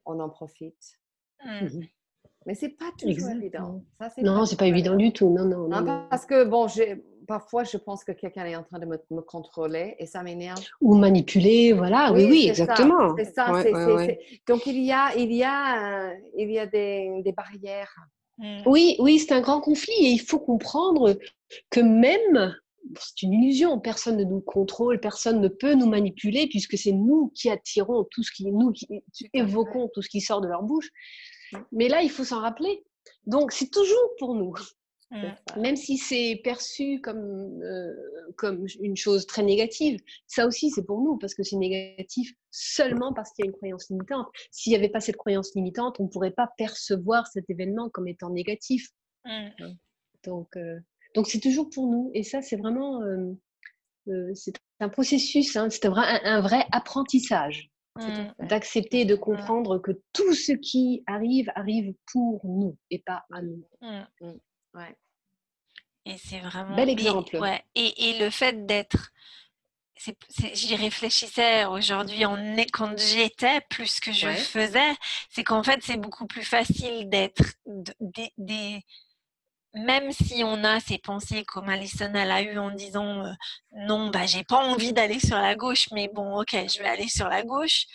on 0.05 0.19
en 0.19 0.29
profite. 0.29 0.99
Mmh. 1.45 1.81
Mais 2.47 2.55
c'est 2.55 2.69
pas 2.69 2.91
toujours 2.97 3.29
évident. 3.29 3.83
Ça, 3.99 4.09
non, 4.23 4.45
c'est 4.45 4.55
pas, 4.55 4.63
pas 4.63 4.67
évident 4.67 4.95
du 4.95 5.13
tout. 5.13 5.29
Non, 5.29 5.45
non, 5.45 5.67
non, 5.67 6.07
Parce 6.09 6.25
que 6.25 6.43
bon, 6.43 6.67
parfois 7.27 7.63
je 7.63 7.77
pense 7.77 8.03
que 8.03 8.11
quelqu'un 8.11 8.45
est 8.45 8.55
en 8.55 8.63
train 8.63 8.79
de 8.79 8.85
me, 8.85 9.21
contrôler 9.21 9.95
et 9.99 10.05
ça 10.05 10.23
m'énerve. 10.23 10.63
Ou 10.81 10.95
manipuler, 10.95 11.73
voilà. 11.73 12.11
Oui, 12.13 12.27
oui, 12.29 12.47
exactement. 12.49 13.15
C'est 13.17 13.33
ça. 13.33 13.51
Donc 14.47 14.65
il 14.65 14.79
y 14.83 14.91
a, 14.91 15.15
il 15.15 15.33
y 15.33 15.43
a, 15.43 16.13
il 16.37 16.51
y 16.51 16.59
a 16.59 16.65
des, 16.65 17.21
des 17.23 17.31
barrières 17.31 17.93
Mmh. 18.37 18.61
Oui, 18.65 18.95
oui, 18.99 19.19
c'est 19.19 19.33
un 19.33 19.41
grand 19.41 19.61
conflit 19.61 19.93
et 19.93 20.09
il 20.11 20.21
faut 20.21 20.39
comprendre 20.39 21.17
que 21.69 21.79
même, 21.79 22.55
c'est 22.99 23.23
une 23.23 23.33
illusion, 23.33 23.79
personne 23.79 24.17
ne 24.17 24.23
nous 24.23 24.41
contrôle, 24.41 24.99
personne 24.99 25.41
ne 25.41 25.47
peut 25.47 25.73
nous 25.73 25.87
manipuler 25.87 26.47
puisque 26.47 26.77
c'est 26.77 26.91
nous 26.91 27.31
qui 27.35 27.49
attirons 27.49 28.05
tout 28.11 28.23
ce 28.23 28.31
qui, 28.31 28.51
nous 28.51 28.71
qui 28.71 29.03
évoquons 29.33 29.89
tout 29.93 30.01
ce 30.01 30.09
qui 30.09 30.21
sort 30.21 30.41
de 30.41 30.47
leur 30.47 30.63
bouche. 30.63 30.89
Mmh. 31.51 31.57
Mais 31.71 31.87
là, 31.87 32.01
il 32.03 32.09
faut 32.09 32.23
s'en 32.23 32.41
rappeler. 32.41 32.83
Donc, 33.25 33.51
c'est 33.51 33.71
toujours 33.71 34.09
pour 34.19 34.35
nous. 34.35 34.53
Mmh. 35.09 35.61
Même 35.61 35.77
si 35.77 35.97
c'est 35.97 36.41
perçu 36.43 36.99
comme, 36.99 37.61
euh, 37.63 37.93
comme 38.35 38.65
une 38.81 38.97
chose 38.97 39.25
très 39.25 39.41
négative, 39.41 39.99
ça 40.25 40.45
aussi 40.45 40.69
c'est 40.69 40.85
pour 40.85 41.01
nous 41.01 41.17
parce 41.17 41.33
que 41.33 41.43
c'est 41.43 41.55
négatif 41.55 42.33
seulement 42.51 43.13
parce 43.13 43.31
qu'il 43.31 43.45
y 43.45 43.47
a 43.47 43.51
une 43.51 43.55
croyance 43.55 43.89
limitante. 43.89 44.27
S'il 44.51 44.71
n'y 44.71 44.77
avait 44.77 44.89
pas 44.89 44.99
cette 44.99 45.15
croyance 45.15 45.55
limitante, 45.55 45.99
on 45.99 46.03
ne 46.03 46.09
pourrait 46.09 46.31
pas 46.31 46.49
percevoir 46.57 47.27
cet 47.27 47.49
événement 47.49 47.89
comme 47.89 48.07
étant 48.09 48.29
négatif. 48.29 48.89
Mmh. 49.23 49.29
Hein. 49.59 49.73
Donc, 50.23 50.57
euh, 50.57 50.77
donc 51.15 51.27
c'est 51.27 51.39
toujours 51.39 51.69
pour 51.69 51.87
nous 51.87 52.11
et 52.13 52.23
ça 52.23 52.41
c'est 52.41 52.57
vraiment 52.57 53.01
euh, 53.01 54.31
c'est 54.33 54.55
un 54.81 54.89
processus, 54.89 55.55
hein, 55.55 55.69
c'est 55.69 55.85
un, 55.85 55.93
un, 55.93 56.41
vrai 56.41 56.65
apprentissage. 56.71 57.69
Mmh. 57.97 58.45
D'accepter 58.47 59.01
et 59.01 59.05
de 59.05 59.15
comprendre 59.15 59.79
que 59.79 59.91
tout 60.13 60.33
ce 60.33 60.51
qui 60.51 61.03
arrive 61.07 61.49
arrive 61.55 61.95
pour 62.11 62.45
nous 62.45 62.77
et 62.91 62.99
pas 62.99 63.23
à 63.33 63.41
nous. 63.41 63.65
Ouais. 64.77 64.95
Et 66.05 66.17
c'est 66.17 66.39
vraiment. 66.39 66.75
Bel 66.75 66.89
exemple. 66.89 67.35
Et, 67.35 67.39
ouais. 67.39 67.63
et, 67.75 68.09
et 68.09 68.19
le 68.19 68.29
fait 68.29 68.65
d'être. 68.65 69.11
J'y 70.53 70.75
réfléchissais 70.75 71.65
aujourd'hui 71.65 72.23
quand 72.71 72.97
j'étais 72.99 73.61
plus 73.61 73.99
que 73.99 74.11
je 74.11 74.27
faisais, 74.29 74.95
c'est 75.29 75.43
qu'en 75.43 75.63
fait 75.63 75.79
c'est 75.81 75.97
beaucoup 75.97 76.27
plus 76.27 76.43
facile 76.43 77.09
d'être 77.09 77.41
des, 78.37 78.85
même 79.73 80.11
si 80.11 80.43
on 80.43 80.63
a 80.63 80.79
ces 80.79 80.99
pensées 80.99 81.43
comme 81.45 81.67
Alison 81.67 82.11
elle 82.13 82.29
a 82.29 82.43
eu 82.43 82.59
en 82.59 82.69
disant 82.69 83.23
non, 83.71 84.11
bah, 84.11 84.27
j'ai 84.27 84.43
pas 84.43 84.63
envie 84.63 84.93
d'aller 84.93 85.19
sur 85.19 85.37
la 85.37 85.55
gauche, 85.55 85.89
mais 85.91 86.09
bon, 86.13 86.41
ok, 86.41 86.51
je 86.51 86.77
vais 86.77 86.89
aller 86.89 87.09
sur 87.09 87.27
la 87.27 87.41
gauche 87.41 87.87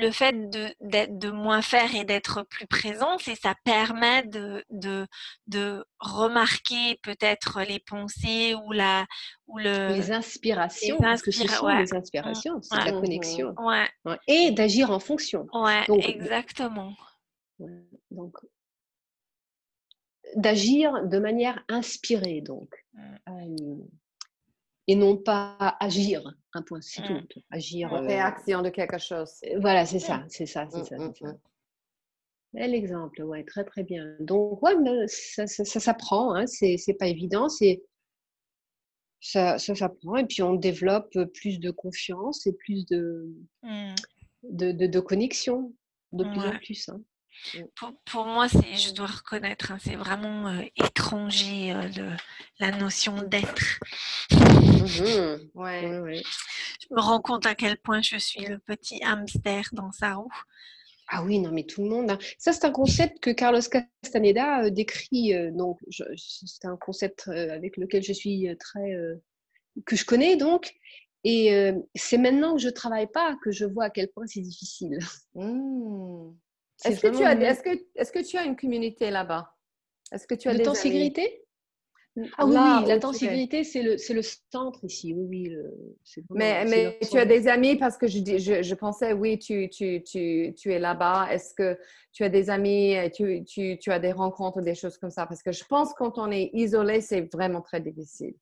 le 0.00 0.10
fait 0.10 0.50
de, 0.50 0.74
de, 0.80 1.30
moins 1.30 1.62
faire 1.62 1.94
et 1.94 2.04
d'être 2.04 2.42
plus 2.44 2.66
présente, 2.66 3.26
et 3.28 3.34
ça 3.34 3.54
permet 3.64 4.22
de, 4.24 4.64
de, 4.70 5.06
de 5.46 5.84
remarquer 5.98 6.98
peut-être 7.02 7.62
les 7.62 7.80
pensées 7.80 8.54
ou, 8.54 8.72
la, 8.72 9.06
ou 9.46 9.58
le, 9.58 9.88
les 9.88 10.12
inspirations, 10.12 10.96
parce 10.98 11.22
que 11.22 11.30
ce 11.30 11.46
sont 11.46 11.68
les 11.68 11.94
inspirations, 11.94 12.60
c'est 12.62 12.76
la 12.76 12.92
connexion. 12.92 13.54
Et 14.26 14.50
d'agir 14.50 14.90
en 14.90 15.00
fonction. 15.00 15.46
Ouais, 15.52 15.84
exactement. 16.02 16.94
Donc, 18.10 18.36
d'agir 20.36 21.04
de 21.04 21.18
manière 21.18 21.62
inspirée, 21.68 22.40
donc. 22.40 22.68
Mmh 22.94 23.82
et 24.86 24.94
non 24.94 25.16
pas 25.16 25.76
agir. 25.80 26.22
Un 26.54 26.62
point, 26.62 26.80
c'est 26.80 27.02
tout. 27.02 27.12
Mmh. 27.12 27.40
Agir. 27.50 27.92
Euh, 27.92 28.00
réaction 28.00 28.62
de 28.62 28.70
quelque 28.70 28.98
chose. 28.98 29.30
Euh, 29.44 29.58
voilà, 29.60 29.84
c'est 29.84 29.98
ça, 29.98 30.24
c'est 30.28 30.46
ça, 30.46 30.66
c'est 30.70 30.80
mmh, 30.80 31.12
ça. 31.14 31.26
Mmh, 31.26 31.38
Bel 32.52 32.74
exemple, 32.74 33.22
ouais, 33.22 33.44
très 33.44 33.64
très 33.64 33.82
bien. 33.82 34.16
Donc, 34.20 34.62
ouais, 34.62 34.74
ça, 35.08 35.46
ça, 35.46 35.64
ça 35.64 35.80
s'apprend, 35.80 36.34
hein, 36.34 36.46
c'est 36.46 36.96
pas 36.98 37.08
évident, 37.08 37.48
c'est 37.48 37.82
ça, 39.20 39.58
ça 39.58 39.74
s'apprend 39.74 40.16
et 40.16 40.24
puis 40.24 40.42
on 40.42 40.54
développe 40.54 41.18
plus 41.34 41.58
de 41.58 41.70
confiance 41.70 42.46
et 42.46 42.52
plus 42.52 42.86
de, 42.86 43.34
de, 44.44 44.72
de, 44.72 45.00
connexion 45.00 45.74
de 46.12 46.24
plus 46.24 46.40
en 46.40 46.58
plus. 46.58 46.88
Hein. 46.88 47.00
Pour, 47.74 47.92
pour, 48.04 48.26
moi, 48.26 48.48
c'est, 48.48 48.76
je 48.76 48.92
dois 48.92 49.06
reconnaître, 49.06 49.72
hein, 49.72 49.78
c'est 49.82 49.96
vraiment 49.96 50.48
euh, 50.48 50.62
étranger 50.76 51.72
euh, 51.72 52.10
la 52.58 52.70
notion 52.72 53.22
d'être. 53.22 53.80
Mmh 54.86 55.50
ouais. 55.54 56.22
Je 56.80 56.94
me 56.94 57.00
rends 57.00 57.20
compte 57.20 57.46
à 57.46 57.54
quel 57.54 57.76
point 57.78 58.00
je 58.02 58.16
suis 58.16 58.44
le 58.44 58.58
petit 58.58 59.02
hamster 59.02 59.64
dans 59.72 59.90
sa 59.90 60.14
roue. 60.14 60.32
Ah 61.08 61.24
oui, 61.24 61.40
non, 61.40 61.50
mais 61.50 61.64
tout 61.64 61.82
le 61.82 61.88
monde. 61.88 62.10
Hein. 62.10 62.18
Ça, 62.38 62.52
c'est 62.52 62.64
un 62.64 62.70
concept 62.70 63.18
que 63.20 63.30
Carlos 63.30 63.60
Castaneda 63.60 64.62
euh, 64.62 64.70
décrit. 64.70 65.34
donc, 65.52 65.78
c'est 65.90 66.66
un 66.66 66.76
concept 66.76 67.28
avec 67.28 67.76
lequel 67.76 68.02
je 68.02 68.12
suis 68.12 68.48
très. 68.58 68.96
que 69.84 69.96
je 69.96 70.04
connais 70.04 70.36
donc. 70.36 70.72
Et 71.24 71.72
c'est 71.96 72.18
maintenant 72.18 72.54
que 72.54 72.62
je 72.62 72.68
travaille 72.68 73.08
pas 73.08 73.36
que 73.42 73.50
je 73.50 73.64
vois 73.64 73.84
à 73.84 73.90
quel 73.90 74.08
point 74.08 74.26
c'est 74.26 74.40
difficile. 74.40 74.98
Mmh. 75.34 76.30
Est-ce 76.86 77.00
que, 77.00 77.16
tu 77.16 77.24
as, 77.24 77.32
est-ce, 77.40 77.62
que, 77.62 77.70
est-ce 77.94 78.12
que 78.12 78.24
tu 78.24 78.36
as 78.36 78.44
une 78.44 78.56
communauté 78.56 79.10
là-bas? 79.10 79.52
Est-ce 80.12 80.26
que 80.26 80.34
tu 80.34 80.48
as 80.48 80.54
des 80.54 80.64
ah 82.38 82.46
oui, 82.46 82.54
oui, 82.56 82.86
la 82.86 83.12
sécurité, 83.12 83.62
c'est 83.62 83.82
le, 83.82 83.98
c'est 83.98 84.14
le 84.14 84.22
centre 84.22 84.82
ici. 84.84 85.12
Oui, 85.14 85.54
oui. 85.54 86.24
mais 86.30 86.64
mais 86.64 86.98
tu 87.10 87.18
as 87.18 87.26
des 87.26 87.46
amis 87.46 87.76
parce 87.76 87.98
que 87.98 88.06
je, 88.06 88.18
je, 88.38 88.62
je 88.62 88.74
pensais, 88.74 89.12
oui, 89.12 89.38
tu, 89.38 89.68
tu, 89.68 90.02
tu, 90.02 90.54
tu 90.56 90.72
es 90.72 90.78
là-bas. 90.78 91.28
Est-ce 91.30 91.52
que 91.54 91.78
tu 92.12 92.24
as 92.24 92.30
des 92.30 92.48
amis, 92.48 92.96
tu, 93.14 93.44
tu, 93.44 93.78
tu 93.78 93.90
as 93.90 93.98
des 93.98 94.12
rencontres, 94.12 94.62
des 94.62 94.74
choses 94.74 94.96
comme 94.96 95.10
ça? 95.10 95.26
Parce 95.26 95.42
que 95.42 95.52
je 95.52 95.64
pense 95.64 95.92
que 95.92 95.98
quand 95.98 96.16
on 96.16 96.30
est 96.30 96.50
isolé, 96.54 97.02
c'est 97.02 97.30
vraiment 97.32 97.60
très 97.60 97.82
difficile. 97.82 98.34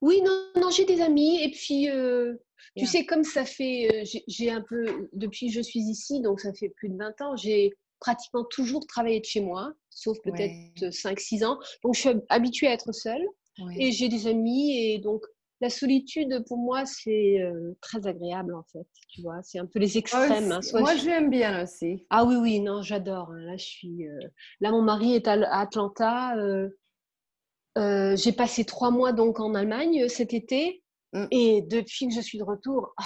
Oui, 0.00 0.20
non, 0.22 0.50
non 0.56 0.70
j'ai 0.70 0.84
des 0.84 1.00
amis. 1.00 1.42
Et 1.42 1.50
puis, 1.50 1.90
euh, 1.90 2.34
tu 2.76 2.86
sais, 2.86 3.06
comme 3.06 3.24
ça 3.24 3.44
fait, 3.44 3.88
euh, 3.92 4.20
j'ai 4.26 4.50
un 4.50 4.60
peu, 4.60 5.08
depuis 5.12 5.48
que 5.48 5.52
je 5.52 5.60
suis 5.60 5.80
ici, 5.80 6.20
donc 6.20 6.40
ça 6.40 6.52
fait 6.52 6.68
plus 6.68 6.88
de 6.88 6.96
20 6.96 7.20
ans, 7.22 7.36
j'ai 7.36 7.72
pratiquement 8.00 8.44
toujours 8.44 8.86
travaillé 8.86 9.20
de 9.20 9.24
chez 9.24 9.40
moi, 9.40 9.72
sauf 9.90 10.18
peut-être 10.22 10.90
5-6 10.90 11.44
ans. 11.44 11.58
Donc, 11.82 11.94
je 11.94 12.00
suis 12.00 12.10
habituée 12.28 12.68
à 12.68 12.72
être 12.72 12.92
seule 12.92 13.26
et 13.78 13.92
j'ai 13.92 14.08
des 14.08 14.26
amis. 14.26 14.76
Et 14.76 14.98
donc, 14.98 15.24
la 15.62 15.70
solitude, 15.70 16.44
pour 16.46 16.58
moi, 16.58 16.84
c'est 16.84 17.40
euh, 17.40 17.72
très 17.80 18.06
agréable, 18.06 18.54
en 18.54 18.64
fait. 18.64 18.86
Tu 19.08 19.22
vois, 19.22 19.40
c'est 19.42 19.58
un 19.58 19.64
peu 19.64 19.78
les 19.78 19.96
extrêmes. 19.96 20.52
Hein. 20.52 20.60
moi, 20.74 20.94
j'aime 20.96 21.30
bien 21.30 21.64
aussi. 21.64 22.04
Ah 22.10 22.26
oui, 22.26 22.36
oui, 22.36 22.60
non, 22.60 22.82
j'adore. 22.82 23.30
Hein. 23.30 23.40
Là, 23.40 23.56
je 23.56 23.64
suis. 23.64 24.06
Là, 24.60 24.70
mon 24.70 24.82
mari 24.82 25.14
est 25.14 25.26
à 25.26 25.32
Atlanta. 25.58 26.36
Euh, 26.36 26.68
j'ai 28.16 28.32
passé 28.32 28.64
trois 28.64 28.90
mois 28.90 29.12
donc 29.12 29.40
en 29.40 29.54
Allemagne 29.54 30.04
euh, 30.04 30.08
cet 30.08 30.34
été. 30.34 30.82
Mm. 31.12 31.26
Et 31.30 31.62
depuis 31.62 32.08
que 32.08 32.14
je 32.14 32.20
suis 32.20 32.38
de 32.38 32.44
retour, 32.44 32.94
oh, 32.98 33.04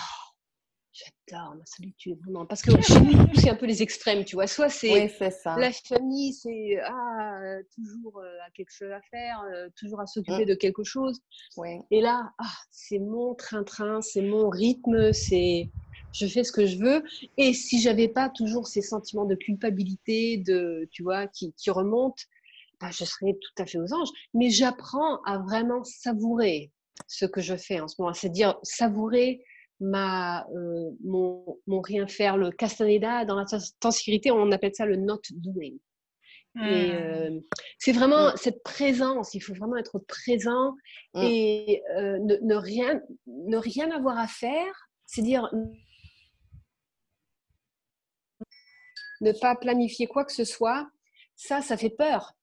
j'adore 0.92 1.54
ma 1.56 1.66
solitude, 1.66 2.18
vraiment. 2.22 2.46
Parce 2.46 2.62
que 2.62 2.70
chez 2.80 3.00
nous, 3.00 3.34
c'est 3.34 3.50
un 3.50 3.54
peu 3.54 3.66
les 3.66 3.82
extrêmes, 3.82 4.24
tu 4.24 4.36
vois. 4.36 4.46
Soit 4.46 4.68
c'est 4.68 5.12
la 5.44 5.72
famille, 5.72 6.32
c'est 6.32 6.78
ah, 6.84 7.56
toujours 7.74 8.18
euh, 8.18 8.46
à 8.46 8.50
quelque 8.50 8.70
chose 8.70 8.90
à 8.90 9.00
faire, 9.10 9.44
toujours 9.76 10.00
à 10.00 10.06
s'occuper 10.06 10.44
mm. 10.44 10.48
de 10.48 10.54
quelque 10.54 10.84
chose. 10.84 11.20
Et 11.90 12.00
là, 12.00 12.30
ah, 12.38 12.56
c'est 12.70 12.98
mon 12.98 13.34
train-train, 13.34 14.00
c'est 14.02 14.22
mon 14.22 14.48
rythme, 14.48 15.12
c'est 15.12 15.70
je 16.12 16.26
fais 16.26 16.44
ce 16.44 16.52
que 16.52 16.66
je 16.66 16.78
veux. 16.78 17.04
Et 17.36 17.52
si 17.52 17.80
j'avais 17.80 18.08
pas 18.08 18.28
toujours 18.28 18.66
ces 18.66 18.82
sentiments 18.82 19.26
de 19.26 19.34
culpabilité, 19.34 20.38
de, 20.38 20.88
tu 20.90 21.02
vois, 21.02 21.26
qui, 21.26 21.52
qui 21.54 21.70
remontent, 21.70 22.22
bah, 22.80 22.90
je 22.90 23.04
serais 23.04 23.34
tout 23.34 23.62
à 23.62 23.66
fait 23.66 23.78
aux 23.78 23.92
anges. 23.92 24.10
Mais 24.34 24.50
j'apprends 24.50 25.22
à 25.22 25.38
vraiment 25.38 25.84
savourer 25.84 26.72
ce 27.06 27.26
que 27.26 27.40
je 27.40 27.56
fais 27.56 27.80
en 27.80 27.88
ce 27.88 27.96
moment, 27.98 28.14
c'est-à-dire 28.14 28.58
savourer 28.62 29.44
ma, 29.80 30.46
euh, 30.54 30.90
mon, 31.02 31.58
mon, 31.66 31.80
rien 31.80 32.06
faire, 32.06 32.36
le 32.36 32.50
castaneda 32.50 33.24
dans 33.24 33.36
la 33.36 33.46
sécurité, 33.90 34.30
on 34.30 34.52
appelle 34.52 34.74
ça 34.74 34.84
le 34.84 34.96
not 34.96 35.20
doing. 35.32 35.76
Et 36.56 36.58
mmh. 36.58 36.62
euh, 36.62 37.40
c'est 37.78 37.92
vraiment 37.92 38.32
mmh. 38.32 38.36
cette 38.36 38.62
présence, 38.64 39.34
il 39.34 39.40
faut 39.40 39.54
vraiment 39.54 39.76
être 39.76 40.00
présent 40.00 40.74
mmh. 41.14 41.22
et 41.22 41.82
euh, 41.96 42.18
ne, 42.18 42.36
ne, 42.42 42.54
rien, 42.56 43.00
ne 43.26 43.56
rien 43.56 43.90
avoir 43.92 44.18
à 44.18 44.26
faire, 44.26 44.88
c'est 45.06 45.22
dire 45.22 45.48
ne 49.20 49.32
pas 49.32 49.54
planifier 49.54 50.06
quoi 50.06 50.24
que 50.24 50.32
ce 50.32 50.44
soit, 50.44 50.88
ça, 51.36 51.62
ça 51.62 51.76
fait 51.76 51.90
peur. 51.90 52.34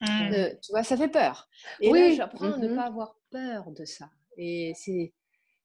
Mmh. 0.00 0.58
tu 0.62 0.72
vois, 0.72 0.82
ça 0.82 0.96
fait 0.96 1.08
peur. 1.08 1.48
Et 1.80 1.90
oui. 1.90 2.14
j'apprends 2.16 2.52
à 2.52 2.58
ne 2.58 2.68
mmh 2.68 2.76
pas 2.76 2.82
avoir 2.82 3.16
peur 3.30 3.70
de 3.70 3.84
ça. 3.84 4.10
Et 4.36 4.72
c'est 4.76 5.14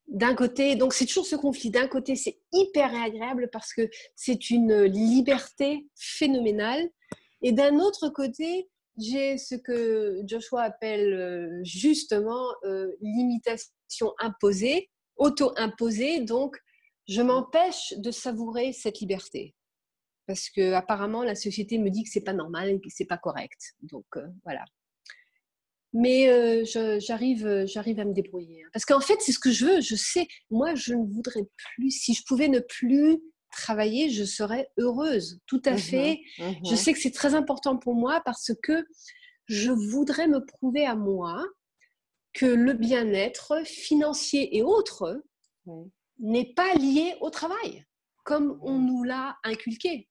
d'un 0.07 0.35
côté, 0.35 0.75
donc 0.75 0.93
c'est 0.93 1.05
toujours 1.05 1.25
ce 1.25 1.35
conflit. 1.35 1.69
D'un 1.69 1.87
côté, 1.87 2.15
c'est 2.15 2.39
hyper 2.53 2.93
agréable 2.95 3.49
parce 3.51 3.73
que 3.73 3.89
c'est 4.15 4.49
une 4.49 4.83
liberté 4.83 5.87
phénoménale. 5.95 6.89
Et 7.41 7.51
d'un 7.51 7.79
autre 7.79 8.09
côté, 8.09 8.69
j'ai 8.97 9.37
ce 9.37 9.55
que 9.55 10.21
Joshua 10.25 10.63
appelle 10.63 11.13
euh, 11.13 11.63
justement 11.63 12.45
euh, 12.65 12.91
l'imitation 13.01 14.13
imposée, 14.19 14.89
auto-imposée. 15.15 16.21
Donc, 16.21 16.57
je 17.07 17.21
m'empêche 17.21 17.93
de 17.97 18.11
savourer 18.11 18.73
cette 18.73 18.99
liberté 18.99 19.55
parce 20.31 20.49
que 20.49 20.71
apparemment 20.71 21.23
la 21.23 21.35
société 21.35 21.77
me 21.77 21.89
dit 21.89 22.03
que 22.03 22.09
c'est 22.09 22.23
pas 22.23 22.31
normal 22.31 22.69
et 22.69 22.79
que 22.79 22.87
c'est 22.87 23.05
pas 23.05 23.17
correct. 23.17 23.75
Donc 23.81 24.05
euh, 24.15 24.25
voilà. 24.45 24.63
Mais 25.91 26.29
euh, 26.29 26.63
j'arrive, 26.99 27.45
euh, 27.45 27.67
j'arrive 27.67 27.99
à 27.99 28.05
me 28.05 28.13
débrouiller. 28.13 28.63
Hein. 28.63 28.69
Parce 28.71 28.85
qu'en 28.85 29.01
fait, 29.01 29.17
c'est 29.19 29.33
ce 29.33 29.39
que 29.39 29.51
je 29.51 29.65
veux. 29.65 29.81
Je 29.81 29.95
sais, 29.95 30.25
moi, 30.49 30.73
je 30.73 30.93
ne 30.93 31.05
voudrais 31.05 31.43
plus. 31.75 31.91
Si 31.91 32.13
je 32.13 32.23
pouvais 32.25 32.47
ne 32.47 32.61
plus 32.61 33.17
travailler, 33.51 34.09
je 34.09 34.23
serais 34.23 34.69
heureuse. 34.77 35.41
Tout 35.47 35.61
à 35.65 35.73
mmh 35.73 35.77
fait. 35.79 36.21
Mmh 36.39 36.51
je 36.69 36.75
sais 36.75 36.93
que 36.93 36.99
c'est 36.99 37.11
très 37.11 37.35
important 37.35 37.77
pour 37.77 37.93
moi 37.93 38.21
parce 38.23 38.53
que 38.63 38.85
je 39.47 39.71
voudrais 39.71 40.29
me 40.29 40.45
prouver 40.45 40.85
à 40.85 40.95
moi 40.95 41.45
que 42.31 42.45
le 42.45 42.71
bien-être 42.71 43.65
financier 43.65 44.55
et 44.55 44.63
autres 44.63 45.21
n'est 46.19 46.53
pas 46.53 46.73
lié 46.75 47.15
au 47.19 47.29
travail, 47.29 47.83
comme 48.23 48.57
on 48.61 48.79
nous 48.79 49.03
l'a 49.03 49.37
inculqué. 49.43 50.07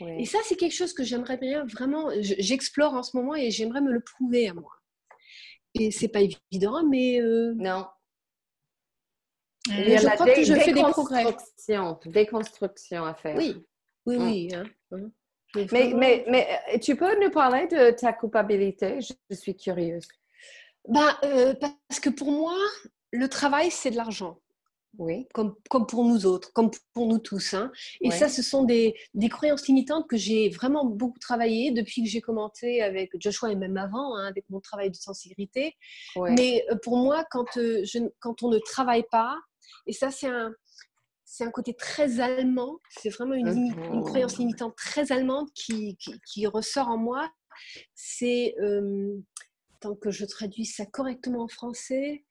Et 0.00 0.26
ça, 0.26 0.38
c'est 0.44 0.56
quelque 0.56 0.74
chose 0.74 0.92
que 0.92 1.04
j'aimerais 1.04 1.38
bien 1.38 1.64
vraiment, 1.64 2.10
j'explore 2.20 2.94
en 2.94 3.02
ce 3.02 3.16
moment 3.16 3.34
et 3.34 3.50
j'aimerais 3.50 3.80
me 3.80 3.92
le 3.92 4.00
prouver 4.00 4.48
à 4.48 4.54
moi. 4.54 4.72
Et 5.74 5.90
c'est 5.90 6.08
pas 6.08 6.20
évident, 6.20 6.82
mais 6.84 7.20
euh, 7.20 7.54
non. 7.56 7.86
A 9.68 9.72
je 9.72 10.14
crois 10.14 10.26
que 10.26 10.44
je 10.44 10.54
fais 10.54 10.72
des 10.72 10.80
progrès. 10.82 11.24
Déconstruction 12.06 13.04
à 13.04 13.14
faire. 13.14 13.36
Oui, 13.36 13.64
oui, 14.06 14.18
mm. 14.18 14.22
oui. 14.22 14.48
Hein, 14.54 14.64
hein. 14.92 15.10
Mais, 15.72 15.92
mais, 15.94 16.24
mais, 16.28 16.48
euh, 16.74 16.78
tu 16.78 16.96
peux 16.96 17.18
nous 17.22 17.30
parler 17.30 17.66
de 17.66 17.90
ta 17.90 18.12
culpabilité? 18.12 18.98
Je 19.00 19.34
suis 19.34 19.56
curieuse. 19.56 20.06
Ben, 20.88 21.16
euh, 21.24 21.54
parce 21.54 22.00
que 22.00 22.10
pour 22.10 22.30
moi, 22.30 22.56
le 23.12 23.28
travail, 23.28 23.70
c'est 23.70 23.90
de 23.90 23.96
l'argent. 23.96 24.38
Oui. 24.98 25.26
Comme, 25.34 25.54
comme 25.68 25.86
pour 25.86 26.04
nous 26.04 26.26
autres, 26.26 26.52
comme 26.52 26.70
pour 26.94 27.06
nous 27.06 27.18
tous. 27.18 27.54
Hein. 27.54 27.70
Et 28.00 28.10
ça, 28.10 28.28
ce 28.28 28.42
sont 28.42 28.64
des, 28.64 28.94
des 29.14 29.28
croyances 29.28 29.66
limitantes 29.66 30.08
que 30.08 30.16
j'ai 30.16 30.48
vraiment 30.48 30.84
beaucoup 30.84 31.18
travaillé 31.18 31.70
depuis 31.70 32.02
que 32.02 32.08
j'ai 32.08 32.20
commencé 32.20 32.80
avec 32.80 33.10
Joshua 33.20 33.52
et 33.52 33.56
même 33.56 33.76
avant, 33.76 34.16
hein, 34.16 34.26
avec 34.26 34.44
mon 34.48 34.60
travail 34.60 34.90
de 34.90 34.96
sensibilité. 34.96 35.74
Mais 36.16 36.64
euh, 36.70 36.76
pour 36.82 36.96
moi, 36.96 37.24
quand, 37.30 37.56
euh, 37.56 37.82
je, 37.84 37.98
quand 38.20 38.42
on 38.42 38.50
ne 38.50 38.58
travaille 38.58 39.04
pas, 39.10 39.36
et 39.86 39.92
ça, 39.92 40.10
c'est 40.10 40.28
un, 40.28 40.52
c'est 41.24 41.44
un 41.44 41.50
côté 41.50 41.74
très 41.74 42.20
allemand. 42.20 42.78
C'est 42.90 43.10
vraiment 43.10 43.34
une, 43.34 43.48
une, 43.48 44.02
croyance 44.02 44.38
limitante 44.38 44.76
très 44.76 45.12
allemande 45.12 45.48
qui, 45.54 45.98
qui, 46.26 46.46
ressort 46.46 46.88
en 46.88 46.96
moi. 46.96 47.28
C'est, 47.94 48.54
tant 49.80 49.94
que 49.94 50.10
je 50.10 50.24
traduis 50.24 50.64
ça 50.64 50.86
correctement 50.86 51.42
en 51.42 51.48
français, 51.48 52.24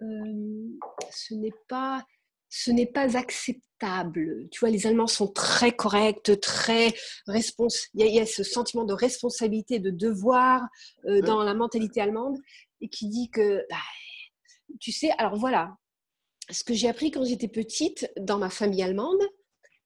ce 0.00 1.34
n'est 1.34 1.54
pas 1.68 2.04
ce 2.48 2.70
n'est 2.70 2.86
pas 2.86 3.16
acceptable. 3.16 4.48
Tu 4.50 4.60
vois, 4.60 4.70
les 4.70 4.86
Allemands 4.86 5.06
sont 5.06 5.28
très 5.28 5.72
corrects, 5.72 6.40
très 6.40 6.94
responsables. 7.26 7.90
Il, 7.94 8.14
y 8.14 8.20
a 8.20 8.26
ce 8.26 8.42
sentiment 8.42 8.84
de 8.84 8.94
responsabilité, 8.94 9.78
de 9.78 9.90
devoir 9.90 10.62
euh, 11.06 11.20
dans 11.20 11.42
la 11.42 11.54
mentalité 11.54 12.00
allemande 12.00 12.38
et 12.80 12.88
qui 12.88 13.08
dit 13.08 13.30
que, 13.30 13.64
bah, 13.68 13.76
tu 14.80 14.92
sais, 14.92 15.10
alors 15.18 15.36
voilà, 15.36 15.76
ce 16.50 16.64
que 16.64 16.74
j'ai 16.74 16.88
appris 16.88 17.10
quand 17.10 17.24
j'étais 17.24 17.48
petite 17.48 18.10
dans 18.18 18.38
ma 18.38 18.50
famille 18.50 18.82
allemande, 18.82 19.22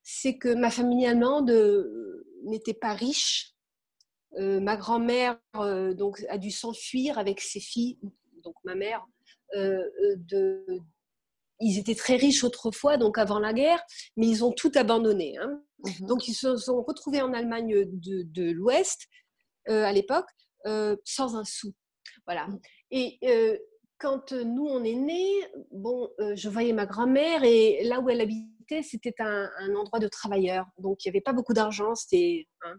c'est 0.02 0.36
que 0.36 0.54
ma 0.54 0.70
famille 0.70 1.06
allemande 1.06 1.50
euh, 1.50 2.26
n'était 2.44 2.74
pas 2.74 2.92
riche. 2.92 3.54
Euh, 4.38 4.60
ma 4.60 4.76
grand-mère 4.76 5.40
donc 5.96 6.24
a 6.28 6.38
dû 6.38 6.52
s'enfuir 6.52 7.18
avec 7.18 7.40
ses 7.40 7.58
filles, 7.58 7.98
donc 8.44 8.54
ma 8.62 8.76
mère, 8.76 9.04
de, 9.54 10.82
ils 11.60 11.78
étaient 11.78 11.94
très 11.94 12.16
riches 12.16 12.42
autrefois, 12.42 12.96
donc 12.96 13.18
avant 13.18 13.38
la 13.38 13.52
guerre, 13.52 13.82
mais 14.16 14.26
ils 14.26 14.44
ont 14.44 14.52
tout 14.52 14.72
abandonné. 14.74 15.36
Hein. 15.38 15.62
Mhm. 15.84 16.06
Donc 16.06 16.28
ils 16.28 16.34
se 16.34 16.56
sont 16.56 16.82
retrouvés 16.82 17.22
en 17.22 17.32
Allemagne 17.32 17.84
de, 17.86 18.50
l'Ouest 18.50 19.06
euh, 19.68 19.84
à 19.84 19.92
l'époque 19.92 20.28
euh, 20.66 20.96
sans 21.04 21.36
un 21.36 21.44
sou. 21.44 21.72
Voilà. 22.26 22.46
Mhm. 22.48 22.60
Et 22.90 23.18
euh, 23.24 23.58
quand 23.98 24.32
nous 24.32 24.66
on 24.66 24.82
est 24.82 24.94
nés, 24.94 25.34
bon, 25.70 26.08
je 26.18 26.48
voyais 26.48 26.72
ma 26.72 26.86
grand-mère 26.86 27.44
et 27.44 27.84
là 27.84 28.00
où 28.00 28.08
elle 28.08 28.22
habitait, 28.22 28.82
c'était 28.82 29.14
un, 29.18 29.74
endroit 29.76 29.98
de 29.98 30.08
travailleurs. 30.08 30.66
Donc 30.78 31.04
il 31.04 31.08
n'y 31.08 31.10
avait 31.10 31.20
pas 31.20 31.34
beaucoup 31.34 31.52
d'argent, 31.52 31.94
c'était 31.94 32.46
hein, 32.62 32.76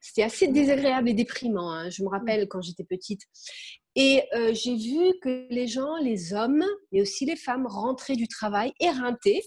c'était 0.00 0.22
assez 0.22 0.48
désagréable 0.48 1.08
et 1.08 1.14
déprimant. 1.14 1.72
Hein. 1.72 1.90
Je 1.90 2.02
me 2.02 2.08
rappelle 2.08 2.46
quand 2.48 2.60
j'étais 2.60 2.84
petite. 2.84 3.22
Et 4.00 4.22
euh, 4.32 4.54
j'ai 4.54 4.76
vu 4.76 5.12
que 5.20 5.48
les 5.50 5.66
gens, 5.66 5.96
les 5.96 6.32
hommes, 6.32 6.64
mais 6.92 7.02
aussi 7.02 7.26
les 7.26 7.34
femmes, 7.34 7.66
rentraient 7.66 8.14
du 8.14 8.28
travail 8.28 8.72
éreintés. 8.78 9.42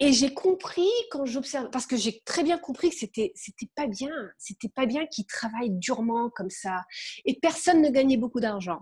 Et 0.00 0.12
j'ai 0.12 0.34
compris 0.34 0.90
quand 1.12 1.24
j'observe, 1.24 1.70
parce 1.70 1.86
que 1.86 1.96
j'ai 1.96 2.20
très 2.24 2.42
bien 2.42 2.58
compris 2.58 2.90
que 2.90 2.96
c'était 2.96 3.30
c'était 3.36 3.70
pas 3.76 3.86
bien, 3.86 4.10
c'était 4.38 4.68
pas 4.68 4.86
bien 4.86 5.06
qu'ils 5.06 5.24
travaillent 5.24 5.70
durement 5.70 6.30
comme 6.30 6.50
ça. 6.50 6.82
Et 7.24 7.38
personne 7.40 7.80
ne 7.80 7.90
gagnait 7.90 8.16
beaucoup 8.16 8.40
d'argent. 8.40 8.80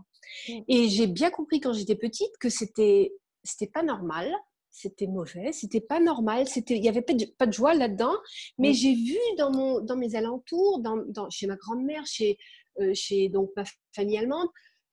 Mm. 0.49 0.61
Et 0.69 0.89
j'ai 0.89 1.07
bien 1.07 1.31
compris 1.31 1.61
quand 1.61 1.75
j'étais 1.75 1.95
petite 1.95 2.33
que 2.41 2.49
c'était 2.49 3.13
c'était 3.43 3.71
pas 3.71 3.83
normal 3.83 4.35
c'était 4.75 5.07
mauvais, 5.07 5.53
c'était 5.53 5.81
pas 5.81 6.01
normal, 6.01 6.49
c'était, 6.49 6.75
il 6.75 6.81
n'y 6.81 6.89
avait 6.89 7.01
pas 7.01 7.15
de, 7.15 7.25
pas 7.39 7.47
de 7.47 7.53
joie 7.53 7.75
là-dedans. 7.75 8.17
Mais 8.59 8.71
mm. 8.71 8.75
j'ai 8.75 8.95
vu 8.95 9.19
dans, 9.39 9.53
mon, 9.53 9.81
dans 9.81 9.97
mes 9.97 10.17
alentours, 10.17 10.81
dans, 10.81 10.97
dans, 11.07 11.31
chez 11.31 11.47
ma 11.47 11.55
grand-mère, 11.55 12.05
chez, 12.07 12.37
euh, 12.81 12.93
chez 12.93 13.29
donc 13.29 13.51
ma 13.57 13.63
famille 13.95 14.19
allemande, 14.19 14.49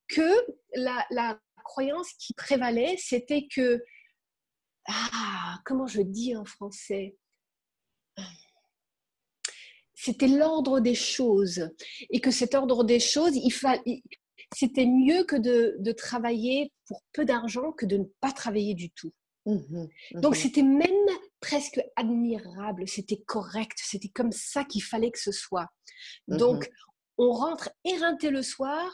que 0.07 0.31
la, 0.75 1.03
la 1.09 1.39
croyance 1.63 2.13
qui 2.13 2.35
prévalait, 2.35 2.95
c'était 2.99 3.47
que, 3.47 3.83
ah, 4.87 5.57
comment 5.65 5.87
je 5.87 6.01
dis 6.01 6.35
en 6.35 6.45
français? 6.45 7.17
C'était 9.95 10.27
l'ordre 10.27 10.79
des 10.79 10.95
choses. 10.95 11.69
Et 12.11 12.21
que 12.21 12.29
cet 12.29 12.53
ordre 12.53 12.83
des 12.83 12.99
choses, 12.99 13.35
il 13.35 13.51
fallait, 13.51 14.03
c'était 14.53 14.85
mieux 14.85 15.23
que 15.23 15.35
de, 15.35 15.75
de 15.79 15.91
travailler 15.91 16.71
pour 16.85 17.01
peu 17.13 17.25
d'argent 17.25 17.71
que 17.71 17.87
de 17.87 17.97
ne 17.97 18.05
pas 18.19 18.31
travailler 18.31 18.75
du 18.75 18.91
tout. 18.91 19.11
Mmh 19.45 19.87
Donc 20.13 20.33
mmh 20.33 20.35
c'était 20.35 20.63
même 20.63 21.09
presque 21.39 21.81
admirable, 21.95 22.87
c'était 22.87 23.21
correct, 23.25 23.79
c'était 23.81 24.09
comme 24.09 24.31
ça 24.31 24.63
qu'il 24.63 24.83
fallait 24.83 25.11
que 25.11 25.19
ce 25.19 25.31
soit. 25.31 25.67
Mmh 26.27 26.37
Donc 26.37 26.71
on 27.17 27.31
rentre 27.31 27.69
éreinté 27.83 28.29
le 28.29 28.43
soir, 28.43 28.91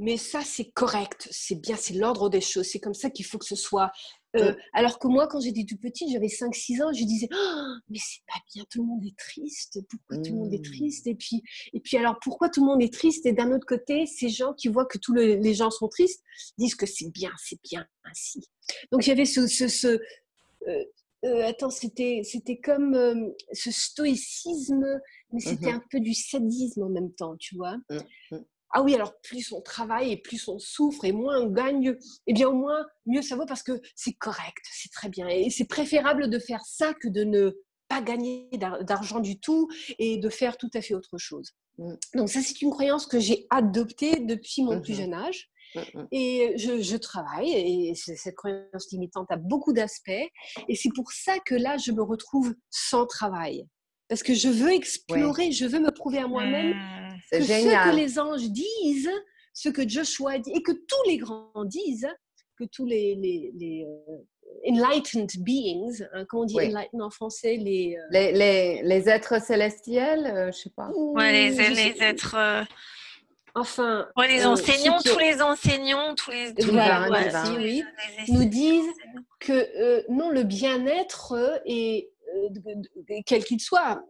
mais 0.00 0.16
ça 0.16 0.40
c'est 0.40 0.70
correct, 0.70 1.28
c'est 1.30 1.60
bien, 1.60 1.76
c'est 1.76 1.92
l'ordre 1.92 2.30
des 2.30 2.40
choses, 2.40 2.66
c'est 2.66 2.80
comme 2.80 2.94
ça 2.94 3.10
qu'il 3.10 3.26
faut 3.26 3.36
que 3.36 3.44
ce 3.44 3.54
soit. 3.54 3.92
Euh, 4.34 4.54
alors 4.72 4.98
que 4.98 5.08
moi, 5.08 5.26
quand 5.28 5.40
j'étais 5.40 5.64
tout 5.64 5.76
petite, 5.76 6.08
j'avais 6.10 6.28
5-6 6.28 6.82
ans, 6.82 6.92
je 6.92 7.04
disais 7.04 7.28
«Oh, 7.32 7.74
Mais 7.90 7.98
c'est 7.98 8.22
pas 8.26 8.40
bien, 8.54 8.64
tout 8.70 8.80
le 8.80 8.86
monde 8.86 9.04
est 9.04 9.18
triste. 9.18 9.80
Pourquoi 9.90 10.16
tout 10.18 10.32
le 10.32 10.38
monde 10.38 10.54
est 10.54 10.64
triste? 10.64 11.06
Et 11.06 11.16
puis, 11.16 11.42
et 11.74 11.80
puis, 11.80 11.96
alors, 11.96 12.16
pourquoi 12.22 12.48
tout 12.48 12.60
le 12.60 12.66
monde 12.66 12.82
est 12.82 12.92
triste? 12.92 13.26
Et 13.26 13.32
d'un 13.32 13.52
autre 13.52 13.66
côté, 13.66 14.06
ces 14.06 14.28
gens 14.28 14.54
qui 14.54 14.68
voient 14.68 14.86
que 14.86 14.98
tous 14.98 15.12
les 15.14 15.54
gens 15.54 15.70
sont 15.70 15.88
tristes 15.88 16.22
disent 16.56 16.76
que 16.76 16.86
c'est 16.86 17.10
bien, 17.10 17.32
c'est 17.44 17.60
bien 17.62 17.84
ainsi. 18.04 18.48
Donc, 18.92 19.02
j'avais 19.02 19.24
ce. 19.26 19.46
ce, 19.46 19.68
ce 19.68 19.88
euh, 20.68 20.84
euh, 21.26 21.46
attends, 21.46 21.68
c'était, 21.68 22.22
c'était 22.24 22.58
comme 22.58 23.34
ce 23.52 23.70
stoïcisme, 23.70 24.86
mais 25.32 25.40
c'était 25.40 25.72
mmh 25.72 25.74
un 25.74 25.82
peu 25.90 26.00
du 26.00 26.14
sadisme 26.14 26.84
en 26.84 26.88
même 26.88 27.12
temps, 27.12 27.36
tu 27.36 27.56
vois. 27.56 27.76
Mmh, 28.30 28.38
ah 28.72 28.82
oui, 28.82 28.94
alors 28.94 29.14
plus 29.22 29.52
on 29.52 29.60
travaille 29.60 30.12
et 30.12 30.16
plus 30.16 30.46
on 30.48 30.58
souffre 30.58 31.04
et 31.04 31.12
moins 31.12 31.40
on 31.40 31.50
gagne, 31.50 31.96
eh 32.26 32.32
bien 32.32 32.48
au 32.48 32.54
moins 32.54 32.86
mieux 33.06 33.22
ça 33.22 33.36
vaut 33.36 33.46
parce 33.46 33.62
que 33.62 33.80
c'est 33.96 34.12
correct, 34.12 34.64
c'est 34.70 34.92
très 34.92 35.08
bien. 35.08 35.28
Et 35.28 35.50
c'est 35.50 35.66
préférable 35.66 36.30
de 36.30 36.38
faire 36.38 36.64
ça 36.64 36.94
que 36.94 37.08
de 37.08 37.24
ne 37.24 37.52
pas 37.88 38.00
gagner 38.00 38.48
d'argent 38.82 39.18
du 39.18 39.40
tout 39.40 39.68
et 39.98 40.18
de 40.18 40.28
faire 40.28 40.56
tout 40.56 40.70
à 40.74 40.80
fait 40.80 40.94
autre 40.94 41.18
chose. 41.18 41.50
Mmh. 41.78 41.94
Donc 42.14 42.28
ça, 42.28 42.40
c'est 42.40 42.62
une 42.62 42.70
croyance 42.70 43.06
que 43.06 43.18
j'ai 43.18 43.46
adoptée 43.50 44.20
depuis 44.20 44.62
mon 44.62 44.80
plus 44.80 44.92
mmh 44.92 44.96
jeune 44.96 45.14
âge. 45.14 45.50
Mmh 45.74 46.06
et 46.10 46.54
je, 46.56 46.82
je, 46.82 46.96
travaille 46.96 47.52
et 47.52 47.94
cette 47.94 48.34
croyance 48.34 48.90
limitante 48.90 49.30
a 49.30 49.36
beaucoup 49.36 49.72
d'aspects. 49.72 50.10
Et 50.68 50.74
c'est 50.74 50.92
pour 50.94 51.12
ça 51.12 51.38
que 51.40 51.54
là, 51.54 51.76
je 51.76 51.92
me 51.92 52.02
retrouve 52.02 52.54
sans 52.70 53.06
travail. 53.06 53.66
Parce 54.08 54.24
que 54.24 54.34
je 54.34 54.48
veux 54.48 54.72
explorer, 54.72 55.52
je 55.52 55.66
veux 55.66 55.78
me 55.78 55.92
prouver 55.92 56.18
à 56.18 56.26
moi-même 56.26 56.74
que 57.30 57.42
ce 57.42 57.90
que 57.90 57.96
les 57.96 58.18
anges 58.18 58.50
disent, 58.50 59.10
ce 59.52 59.68
que 59.68 59.88
Joshua 59.88 60.38
dit, 60.38 60.52
et 60.54 60.62
que 60.62 60.72
tous 60.72 61.08
les 61.08 61.18
grands 61.18 61.64
disent, 61.64 62.08
que 62.58 62.64
tous 62.70 62.84
les, 62.84 63.14
les, 63.14 63.52
les 63.54 63.84
euh, 63.84 64.70
enlightened 64.70 65.30
beings, 65.38 66.06
hein, 66.12 66.24
comment 66.28 66.42
on 66.42 66.46
dit 66.46 66.56
enlightened 66.56 67.02
en 67.02 67.10
français 67.10 67.56
les, 67.56 67.96
euh, 67.96 68.02
les, 68.10 68.32
les, 68.32 68.82
les, 68.82 69.08
êtres 69.08 69.40
célestiels, 69.42 70.24
je 70.26 70.30
euh, 70.30 70.52
je 70.52 70.58
sais 70.58 70.72
pas. 70.76 70.90
Ouais, 70.94 71.32
les, 71.32 71.50
les 71.50 72.02
êtres. 72.02 72.36
Enfin. 73.54 74.06
les 74.28 74.46
enseignants, 74.46 75.00
tous 75.04 75.18
les 75.18 75.42
enseignants, 75.42 76.14
tous 76.14 76.30
les. 76.30 76.54
oui, 77.56 77.82
nous 78.28 78.44
disent 78.44 78.92
que 79.40 80.08
non, 80.10 80.30
le 80.30 80.44
bien-être 80.44 81.60
est 81.64 82.10
quel 83.26 83.44
qu'il 83.44 83.60
soit, 83.60 84.02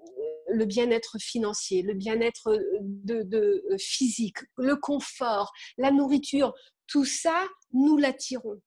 le 0.53 0.65
bien-être 0.65 1.17
financier, 1.19 1.83
le 1.83 1.95
bien-être 1.95 2.49
euh, 2.49 2.79
de, 2.81 3.27
euh, 3.35 3.79
physique, 3.79 4.39
le 4.57 4.77
confort, 4.77 5.53
la 5.79 5.91
nourriture, 5.91 6.55
tout 6.87 7.05
ça, 7.05 7.47
nous 7.73 7.97
l'attirons. 7.97 8.61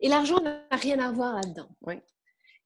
Et 0.00 0.08
l'argent 0.08 0.40
n'a 0.40 0.66
rien 0.72 0.98
à 1.00 1.10
voir 1.10 1.36
là-dedans. 1.36 1.68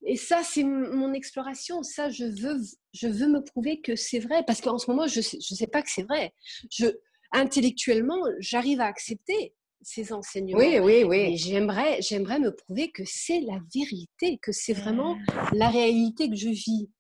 Et 0.05 0.17
ça, 0.17 0.43
c'est 0.43 0.65
mon 0.65 1.13
exploration. 1.13 1.83
Ça, 1.83 2.11
je 2.11 2.25
veux, 2.25 2.61
je 2.93 3.07
veux 3.07 3.29
me 3.29 3.43
prouver 3.43 3.81
que 3.81 3.97
c'est 3.97 4.19
vrai. 4.19 4.43
Parce 4.47 4.61
qu'en 4.61 4.79
ce 4.79 4.91
moment, 4.91 5.07
je 5.07 5.19
ne 5.19 5.23
sais, 5.41 5.67
pas 5.67 5.83
que 5.83 5.91
c'est 5.91 6.03
vrai. 6.03 6.35
Je, 6.71 6.87
intellectuellement, 7.33 8.21
j'arrive 8.41 8.81
à 8.81 8.87
accepter 8.87 9.55
ces 9.83 10.13
enseignements. 10.13 10.59
Oui, 10.59 10.79
oui, 10.79 11.05
oui. 11.05 11.37
j'aimerais, 11.37 12.01
j'aimerais 12.03 12.39
me 12.39 12.55
prouver 12.55 12.91
que 12.91 13.03
c'est 13.07 13.41
la 13.41 13.59
vérité, 13.75 14.39
que 14.43 14.53
c'est 14.53 14.73
vraiment 14.73 15.17
la 15.53 15.69
réalité 15.69 16.29
que 16.29 16.37
je 16.37 16.49
vis. 16.49 16.91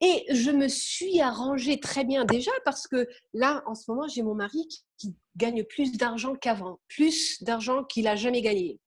Et 0.00 0.24
je 0.30 0.50
me 0.50 0.68
suis 0.68 1.20
arrangée 1.20 1.78
très 1.78 2.04
bien 2.04 2.24
déjà 2.24 2.52
parce 2.64 2.86
que 2.86 3.06
là, 3.34 3.62
en 3.66 3.74
ce 3.74 3.90
moment, 3.90 4.08
j'ai 4.08 4.22
mon 4.22 4.34
mari 4.34 4.66
qui, 4.98 5.14
gagne 5.36 5.62
plus 5.64 5.92
d'argent 5.92 6.34
qu'avant, 6.34 6.80
plus 6.88 7.42
d'argent 7.42 7.84
qu'il 7.84 8.08
a 8.08 8.16
jamais 8.16 8.42
gagné. 8.42 8.78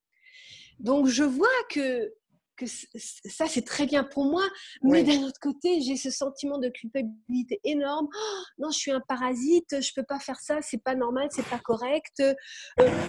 Donc, 0.78 1.07
je 1.07 1.24
vois 1.24 1.47
que, 1.69 2.13
que 2.56 2.66
ça, 2.66 3.47
c'est 3.47 3.66
très 3.66 3.86
bien 3.86 4.04
pour 4.04 4.26
moi, 4.26 4.43
mais 4.82 5.04
d'un 5.04 5.24
autre 5.24 5.39
côté, 5.41 5.82
j'ai 5.82 5.95
ce 5.95 6.12
sentiment 6.12 6.58
de 6.58 6.70
culpabilité 6.70 7.60
énorme. 7.64 8.08
Oh, 8.14 8.43
non, 8.60 8.70
je 8.72 8.78
suis 8.78 8.91
un 8.91 9.01
parasite, 9.08 9.82
je 9.82 9.91
peux 9.95 10.04
pas 10.04 10.20
faire 10.20 10.39
ça, 10.39 10.62
c'est 10.62 10.82
pas 10.84 10.95
normal, 10.95 11.28
c'est 11.32 11.47
pas 11.47 11.60
correct. 11.60 12.22
Euh, 12.22 12.34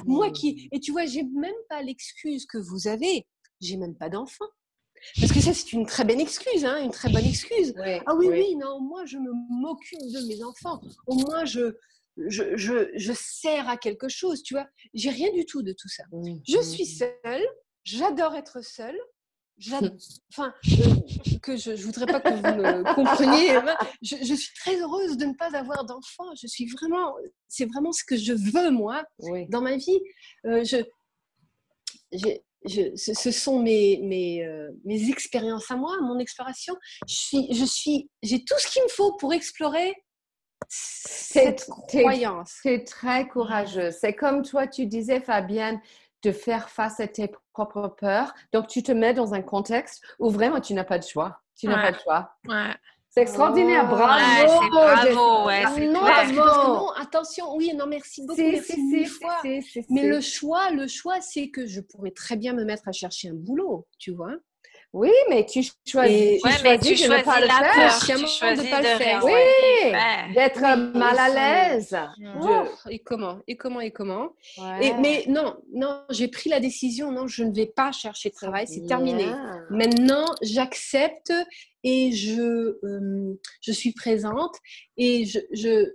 moi 0.07 0.31
qui, 0.31 0.69
et 0.73 0.81
tu 0.81 0.93
vois, 0.93 1.07
j'ai 1.07 1.25
même 1.25 1.55
pas 1.69 1.83
l'excuse 1.83 2.47
que 2.47 2.59
vous 2.59 2.89
avez, 2.89 3.27
j'ai 3.61 3.77
même 3.77 3.97
pas 3.97 4.09
d'enfant. 4.09 4.47
Parce 5.21 5.33
que 5.33 5.41
ça, 5.41 5.53
c'est 5.53 5.73
une 5.73 5.87
très 5.87 6.05
bonne 6.05 6.21
excuse, 6.21 6.65
hein, 6.65 6.83
une 6.83 6.91
très 6.91 7.11
bonne 7.11 7.27
excuse. 7.27 7.75
ah 8.07 8.15
oui, 8.15 8.29
oui, 8.29 8.57
non, 8.57 8.81
moi, 8.81 9.05
je 9.05 9.19
m'occupe 9.19 9.99
de 10.01 10.27
mes 10.27 10.43
enfants. 10.43 10.81
Au 11.07 11.15
moins, 11.15 11.45
je, 11.45 11.77
je, 12.17 12.57
je, 12.57 12.91
je, 12.95 13.13
sers 13.13 13.69
à 13.69 13.77
quelque 13.77 14.09
chose, 14.09 14.43
tu 14.43 14.55
vois. 14.55 14.67
J'ai 14.95 15.11
rien 15.11 15.31
du 15.33 15.45
tout 15.45 15.63
de 15.63 15.73
tout 15.73 15.89
ça. 15.89 16.05
Mmh, 16.13 16.37
je 16.49 16.59
mmh, 16.59 16.63
suis 16.63 16.85
mmh. 16.85 17.09
seule, 17.25 17.47
j'adore 17.85 18.35
être 18.35 18.65
seule. 18.65 18.99
Enfin, 20.31 20.53
euh, 20.67 21.39
que 21.43 21.57
je 21.57 21.71
ne 21.71 21.77
voudrais 21.77 22.07
pas 22.07 22.21
que 22.21 22.29
vous 22.29 22.57
me 22.57 22.95
compreniez. 22.95 23.59
Je, 24.03 24.17
je, 24.23 24.35
suis 24.35 24.53
très 24.55 24.81
heureuse 24.81 25.17
de 25.17 25.27
ne 25.27 25.35
pas 25.35 25.57
avoir 25.57 25.85
d'enfants. 25.85 26.35
Je 26.41 26.47
suis 26.47 26.67
vraiment, 26.67 27.15
c'est 27.49 27.67
vraiment 27.67 27.93
ce 27.93 28.05
que 28.05 28.17
je 28.17 28.33
veux 28.33 28.71
moi 28.71 29.05
dans 29.51 29.61
ma 29.61 29.77
vie. 29.77 30.01
Euh, 30.47 30.65
je, 30.65 30.83
ce 32.97 33.31
sont 33.31 33.61
mes, 33.61 33.99
mes, 34.03 34.45
euh, 34.45 34.71
mes 34.85 35.11
expériences 35.11 35.71
à 35.71 35.77
moi, 35.77 35.97
mon 36.01 36.19
exploration. 36.19 36.75
Je 37.07 37.15
suis, 37.15 37.55
je 37.55 37.65
suis, 37.65 38.11
j'ai 38.23 38.45
tout 38.45 38.59
ce 38.59 38.69
qu'il 38.69 38.83
me 38.83 38.89
faut 38.89 39.17
pour 39.17 39.33
explorer 39.33 39.95
cette 40.69 41.67
croyance. 41.67 42.55
C'est 42.63 42.85
très 42.85 43.29
courageux. 43.29 43.91
C'est 43.91 44.15
comme 44.15 44.43
toi, 44.43 44.67
tu 44.67 44.87
disais, 44.87 45.21
Fabienne, 45.21 45.81
de 46.25 46.33
faire 46.33 46.69
face 46.71 46.99
à 47.01 47.07
tes 47.07 47.31
propres 47.53 47.89
peurs. 47.89 48.35
Donc, 48.53 48.67
tu 48.67 48.83
te 48.83 48.91
mets 48.93 49.15
dans 49.15 49.35
un 49.35 49.43
contexte 49.43 50.03
où 50.19 50.31
vraiment 50.31 50.61
tu 50.61 50.75
n'as 50.75 50.85
pas 50.85 50.99
de 50.99 51.05
choix. 51.05 51.41
Tu 51.57 51.69
n'as 51.69 51.81
pas 51.83 51.93
de 51.93 51.99
choix. 52.03 52.35
Ouais. 52.49 52.75
C'est 53.11 53.21
extraordinaire, 53.23 53.85
Oh, 53.93 53.95
bravo. 53.95 54.71
bravo, 54.71 55.47
ouais, 55.47 55.63
non, 55.63 55.71
c'est 55.77 55.87
non, 55.87 56.01
clair. 56.01 56.15
parce 56.17 56.31
que- 56.33 56.37
parce 56.37 56.59
que 56.59 56.67
non, 56.67 56.91
attention, 56.97 57.55
oui, 57.55 57.73
non, 57.77 57.87
merci 57.87 58.27
beaucoup. 58.27 58.41
Merci 58.41 58.83
mille 58.83 59.07
fois. 59.07 59.41
Mais 59.91 60.03
le 60.09 60.21
choix, 60.21 60.71
le 60.71 60.89
choix, 60.89 61.21
c'est 61.21 61.49
que 61.51 61.65
je 61.65 61.81
pourrais 61.81 62.11
très 62.11 62.35
bien 62.37 62.55
me 62.55 62.65
mettre 62.65 62.89
à 62.89 62.93
chercher 62.93 63.29
un 63.29 63.35
boulot, 63.35 63.87
tu 64.01 64.11
vois. 64.13 64.33
Oui, 64.97 65.11
mais 65.29 65.45
tu 65.45 65.61
choisis, 65.85 66.17
Et- 66.17 66.39
tu 66.41 66.47
Ouais, 66.47 66.55
mais 66.63 66.77
choisis 66.79 67.01
tu 67.01 67.09
de 67.09 67.13
ne 67.13 67.17
pas 67.17 67.25
choisis 67.25 67.43
le 67.43 67.49
faire. 67.49 67.99
tu 67.99 68.13
de 68.23 68.27
choisis 68.29 68.71
pas 68.71 68.81
le 68.81 68.93
de 68.93 68.99
faire? 69.03 69.25
Oui. 69.25 69.33
Ouais. 69.33 70.33
d'être 70.35 70.61
Oui, 70.63 70.99
mal 70.99 71.19
à 71.19 71.29
l'aise. 71.75 71.97
Oh, 72.41 72.63
et 72.89 73.01
comment 73.01 73.41
Et 73.49 73.57
comment 73.57 73.81
Et 73.81 73.91
comment? 73.91 74.29
Ouais. 74.57 74.87
et, 74.87 74.95
Mais 74.95 75.25
non, 75.27 75.57
non, 75.73 76.05
j'ai 76.11 76.29
pris 76.29 76.49
la 76.49 76.61
décision, 76.61 77.11
non, 77.11 77.27
je 77.27 77.43
ne 77.43 77.53
vais 77.53 77.67
pas 77.67 77.91
chercher 77.91 78.31
de 78.31 78.35
travail, 78.37 78.69
c'est 78.69 78.87
terminé. 78.87 79.27
Maintenant, 79.69 80.27
j'accepte 80.43 81.33
et 81.83 82.13
je, 82.13 82.41
euh, 82.85 83.41
je 83.63 83.73
suis 83.73 83.93
présente 83.95 84.55
et 84.97 85.25
je, 85.27 85.41
je, 85.53 85.93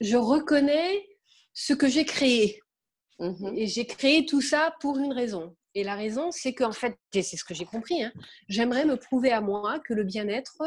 je 0.00 0.16
reconnais 0.18 1.08
ce 1.54 1.72
que 1.72 1.88
j'ai 1.88 2.04
créé. 2.04 2.60
Mhm. 3.18 3.54
Et 3.56 3.66
j'ai 3.66 3.86
créé 3.86 4.26
tout 4.26 4.42
ça 4.42 4.74
pour 4.80 4.98
une 4.98 5.12
raison. 5.14 5.56
Et 5.74 5.82
la 5.84 5.94
raison, 5.96 6.30
c'est 6.30 6.54
qu'en 6.54 6.72
fait, 6.72 6.96
et 7.14 7.22
c'est 7.22 7.36
ce 7.36 7.44
que 7.44 7.54
j'ai 7.54 7.64
compris, 7.64 8.02
hein, 8.02 8.12
j'aimerais 8.48 8.84
me 8.84 8.96
prouver 8.96 9.32
à 9.32 9.40
moi 9.40 9.80
que 9.80 9.92
le 9.92 10.04
bien-être 10.04 10.62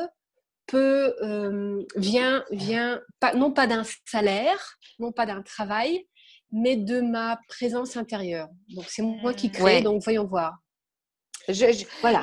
peut, 0.66 1.16
euh, 1.22 1.82
vient, 1.96 2.44
vient 2.52 3.02
pas, 3.20 3.34
non 3.34 3.52
pas 3.52 3.68
d'un 3.68 3.84
salaire, 4.06 4.78
non 5.00 5.14
pas 5.14 5.26
d'un 5.26 5.42
travail, 5.42 6.06
mais 6.52 6.76
de 6.76 7.00
ma 7.02 7.40
présence 7.48 7.96
intérieure. 7.96 8.50
Donc 8.76 8.86
c'est 8.90 9.02
moi 9.02 9.34
qui 9.34 9.50
crée, 9.52 9.64
Ouais. 9.64 9.82
donc 9.82 10.04
voyons 10.04 10.26
voir. 10.26 10.58
Je, 11.48 11.54
je, 11.54 11.86
Voilà. 12.02 12.22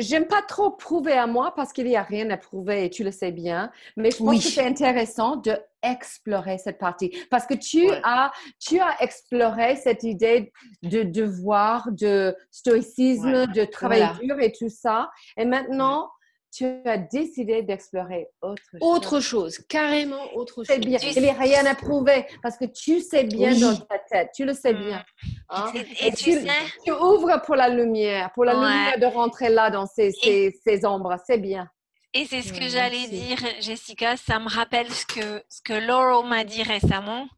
j'aime 0.00 0.26
pas 0.26 0.42
trop 0.42 0.70
prouver 0.70 1.12
à 1.12 1.26
moi 1.26 1.52
parce 1.54 1.72
qu'il 1.72 1.84
n'y 1.86 1.96
a 1.96 2.02
rien 2.02 2.30
à 2.30 2.36
prouver 2.36 2.84
et 2.86 2.90
tu 2.90 3.04
le 3.04 3.10
sais 3.10 3.30
bien. 3.32 3.70
Mais 3.96 4.10
je 4.10 4.16
pense 4.18 4.28
Oui. 4.28 4.38
que 4.38 4.44
c'est 4.44 4.64
intéressant 4.66 5.36
de 5.36 5.58
explorer 5.82 6.58
cette 6.58 6.78
partie 6.78 7.16
parce 7.30 7.46
que 7.46 7.54
tu 7.54 7.88
Ouais. 7.88 8.00
as 8.02 8.32
tu 8.58 8.80
as 8.80 8.96
exploré 9.00 9.76
cette 9.76 10.02
idée 10.02 10.52
de 10.82 11.02
devoir, 11.02 11.92
de 11.92 12.34
stoïcisme, 12.50 13.26
Ouais. 13.32 13.46
de 13.48 13.64
travail 13.64 14.00
Voilà. 14.00 14.18
dur 14.22 14.40
et 14.40 14.52
tout 14.52 14.68
ça. 14.70 15.10
Et 15.36 15.44
maintenant, 15.44 16.10
tu 16.56 16.64
as 16.86 16.96
décidé 16.96 17.62
d'explorer 17.62 18.28
autre 18.40 18.62
chose. 18.70 18.80
Autre 18.80 19.20
chose, 19.20 19.58
carrément 19.68 20.22
autre 20.34 20.54
chose. 20.56 20.66
C'est 20.68 20.78
bien. 20.78 20.98
Il 21.02 21.22
n'y 21.22 21.28
a 21.28 21.34
rien 21.34 21.66
à 21.66 21.74
prouver 21.74 22.24
parce 22.42 22.56
que 22.56 22.64
tu 22.64 23.00
sais 23.00 23.24
bien 23.24 23.52
Oui. 23.52 23.60
dans 23.60 23.76
ta 23.76 23.98
tête. 23.98 24.30
Tu 24.34 24.44
le 24.46 24.54
sais 24.54 24.72
Mm. 24.72 24.78
bien. 24.86 25.04
hein? 25.50 25.72
Et, 25.74 26.06
et 26.06 26.10
tu 26.12 26.24
tu- 26.24 26.32
sais, 26.32 26.46
Tu 26.84 26.92
ouvres 26.92 27.42
pour 27.44 27.56
la 27.56 27.68
lumière, 27.68 28.30
pour 28.34 28.44
la 28.44 28.54
Ouais. 28.58 28.66
lumière 28.66 28.98
de 28.98 29.06
rentrer 29.14 29.50
là 29.50 29.70
dans 29.70 29.86
ces, 29.86 30.12
ces, 30.12 30.58
ces 30.64 30.84
ombres. 30.86 31.16
C'est 31.26 31.38
bien. 31.38 31.68
Et 32.16 32.24
c'est 32.24 32.40
ce 32.40 32.50
que 32.52 32.60
Ouais, 32.60 32.68
j'allais 32.70 33.08
dire, 33.08 33.36
Jessica. 33.60 34.16
Ça 34.16 34.38
me 34.38 34.48
rappelle 34.48 34.90
ce 34.90 35.04
que, 35.04 35.44
ce 35.50 35.60
que 35.60 35.74
Laurel 35.74 36.26
m'a 36.26 36.44
dit 36.44 36.62
récemment 36.62 37.28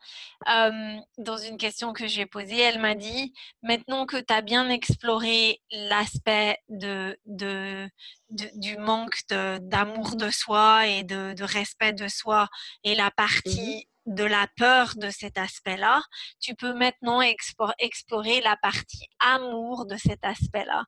euh, 0.48 0.96
dans 1.18 1.36
une 1.36 1.56
question 1.56 1.92
que 1.92 2.06
j'ai 2.06 2.26
posée. 2.26 2.60
Elle 2.60 2.78
m'a 2.78 2.94
dit 2.94 3.34
maintenant 3.62 4.06
que 4.06 4.18
tu 4.18 4.32
as 4.32 4.40
bien 4.40 4.68
exploré 4.70 5.60
l'aspect 5.72 6.58
de, 6.68 7.18
de, 7.26 7.88
de- 8.30 8.50
du 8.54 8.76
manque 8.76 9.18
d'amour 9.28 10.14
de, 10.14 10.30
soi 10.30 10.86
et 10.86 11.02
de, 11.02 11.34
respect 11.42 11.92
de 11.92 12.06
soi 12.06 12.46
et 12.84 12.94
la 12.94 13.10
partie 13.10 13.88
de 14.06 14.24
la 14.24 14.46
peur 14.56 14.94
de 14.96 15.10
cet 15.10 15.36
aspect-là, 15.36 16.00
tu 16.40 16.54
peux 16.54 16.72
maintenant 16.72 17.20
explorer 17.20 18.40
la 18.40 18.56
partie 18.56 19.06
amour 19.20 19.84
de 19.84 19.96
cet 19.96 20.24
aspect-là. 20.24 20.84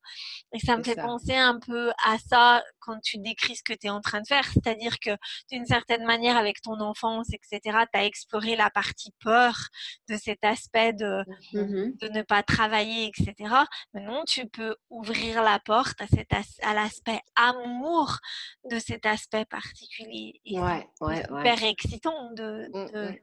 Et 0.55 0.59
ça 0.59 0.79
me 0.79 0.83
fait 0.83 0.95
ça. 0.95 1.03
penser 1.03 1.37
un 1.37 1.59
peu 1.59 1.91
à 2.07 2.17
ça 2.19 2.63
quand 2.91 3.01
tu 3.01 3.19
décris 3.19 3.57
ce 3.57 3.63
que 3.63 3.73
tu 3.73 3.87
es 3.87 3.91
en 3.91 4.01
train 4.01 4.21
de 4.21 4.27
faire. 4.27 4.45
C'est-à-dire 4.53 4.99
que 4.99 5.11
d'une 5.51 5.65
certaine 5.67 6.05
manière, 6.05 6.37
avec 6.37 6.61
ton 6.61 6.81
enfance, 6.81 7.29
etc., 7.33 7.61
tu 7.93 7.99
as 7.99 8.05
exploré 8.05 8.57
la 8.57 8.71
partie 8.71 9.13
peur 9.23 9.55
de 10.09 10.17
cet 10.17 10.45
aspect 10.45 10.93
de, 10.93 11.25
Mhm. 11.53 11.97
de 12.01 12.09
ne 12.09 12.23
pas 12.23 12.43
travailler, 12.43 13.07
etc. 13.11 13.35
Maintenant, 13.95 14.25
tu 14.27 14.47
peux 14.49 14.75
ouvrir 14.89 15.43
la 15.43 15.59
porte 15.61 16.01
à, 16.01 16.07
cet 16.09 16.33
as- 16.33 16.59
à 16.63 16.75
l'aspect 16.75 17.21
amour 17.37 18.19
de 18.71 18.79
cet 18.79 19.07
aspect 19.07 19.45
particulier. 19.45 20.41
Et 20.45 20.59
Ouais, 20.59 20.89
ouais, 21.01 21.09
ouais. 21.17 21.25
super 21.27 21.63
excitant 21.65 22.33
de, 22.33 22.69
Mm, 22.73 22.93
de- 22.93 23.09
mm. 23.11 23.19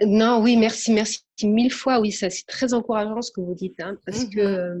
Non, 0.00 0.40
oui, 0.40 0.56
merci, 0.56 0.90
merci 0.92 1.20
mille 1.44 1.72
fois. 1.72 2.00
Oui, 2.00 2.12
ça 2.12 2.30
c'est 2.30 2.46
très 2.46 2.72
encourageant 2.72 3.20
ce 3.20 3.30
que 3.30 3.40
vous 3.40 3.54
dites, 3.54 3.78
hein, 3.80 3.96
parce 4.06 4.22
Mhm. 4.24 4.30
que 4.30 4.76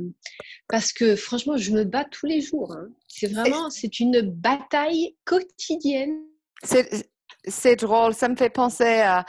parce 0.68 0.92
que 0.92 1.16
franchement, 1.16 1.56
je 1.56 1.70
me 1.72 1.84
bats 1.84 2.04
tous 2.10 2.26
les 2.26 2.40
jours. 2.40 2.72
hein. 2.72 2.88
C'est 3.08 3.26
vraiment, 3.26 3.68
c'est 3.68 4.00
une 4.00 4.20
bataille 4.22 5.16
quotidienne. 5.24 6.18
C'est 7.48 7.76
drôle, 7.76 8.14
ça 8.14 8.28
me 8.28 8.36
fait 8.36 8.50
penser 8.50 9.00
à 9.00 9.24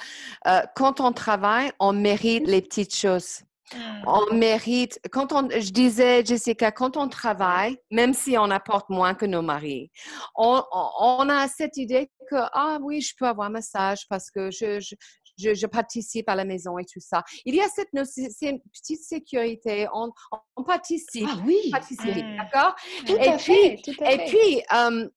euh, 0.48 0.62
quand 0.76 1.00
on 1.02 1.12
travaille, 1.12 1.72
on 1.80 1.94
mérite 1.94 2.48
les 2.48 2.62
petites 2.62 2.96
choses. 2.96 3.42
Mm. 3.74 3.78
On 4.06 4.34
mérite, 4.36 5.00
quand 5.12 5.34
on, 5.34 5.50
je 5.50 5.72
disais, 5.72 6.24
Jessica, 6.24 6.72
quand 6.72 6.96
on 6.96 7.08
travaille, 7.10 7.76
même 7.90 8.14
si 8.14 8.38
on 8.38 8.52
apporte 8.52 8.90
moins 8.90 9.16
que 9.16 9.26
nos 9.26 9.42
maris, 9.42 9.90
on, 10.36 10.62
on- 10.72 10.90
on 11.22 11.30
a 11.30 11.48
cette 11.48 11.78
idée 11.78 12.12
que, 12.30 12.36
ah 12.36 12.78
oui, 12.82 13.02
je 13.02 13.16
peux 13.18 13.26
avoir 13.26 13.48
un 13.48 13.52
massage 13.52 14.02
parce 14.10 14.30
que 14.30 14.52
je, 14.52 14.80
je, 14.80 14.94
je, 15.38 15.54
je 15.54 15.66
participe 15.68 16.30
à 16.30 16.36
la 16.36 16.46
maison 16.46 16.78
et 16.78 16.86
tout 16.86 17.00
ça. 17.00 17.24
Il 17.46 17.56
y 17.56 17.62
a 17.62 17.68
cette 17.68 17.90
une 17.94 18.60
petite 18.72 19.02
sécurité, 19.04 19.88
on, 19.94 20.10
on 20.56 20.64
participe, 20.64 21.28
Ah 21.32 21.42
oui, 21.46 21.58
participe, 21.72 22.00
Mm. 22.24 22.38
d'accord? 22.38 22.76
tout 23.06 23.16
Et 23.18 23.28
à 23.28 23.38
puis- 23.38 23.54
fait, 23.54 23.80
tout 23.84 24.04
à 24.04 24.12
Et 24.14 24.18
fait. 24.20 24.26
puis, 24.26 24.62
euh, 24.74 25.10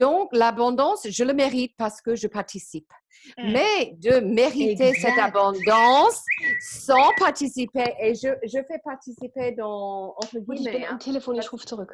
donc, 0.00 0.30
l'abondance, 0.32 1.06
je 1.08 1.22
le 1.24 1.32
mérite 1.32 1.74
parce 1.76 2.00
que 2.00 2.16
je 2.16 2.26
participe. 2.26 2.90
Mm. 3.38 3.52
Mais 3.52 3.94
de 3.98 4.20
mériter 4.20 4.92
cette 4.94 5.18
abondance 5.18 6.22
sans 6.60 7.10
participer, 7.18 7.94
et 8.00 8.14
je, 8.14 8.28
je 8.44 8.58
fais 8.66 8.78
participer 8.84 9.52
dans, 9.52 10.14
entre 10.16 10.38
Oui, 10.46 10.56
ich 10.58 10.62
guillemets, 10.64 10.86
bin 10.86 10.94
hein. 10.94 10.98
ich 11.38 11.48
rufe 11.50 11.66
zurück. 11.68 11.90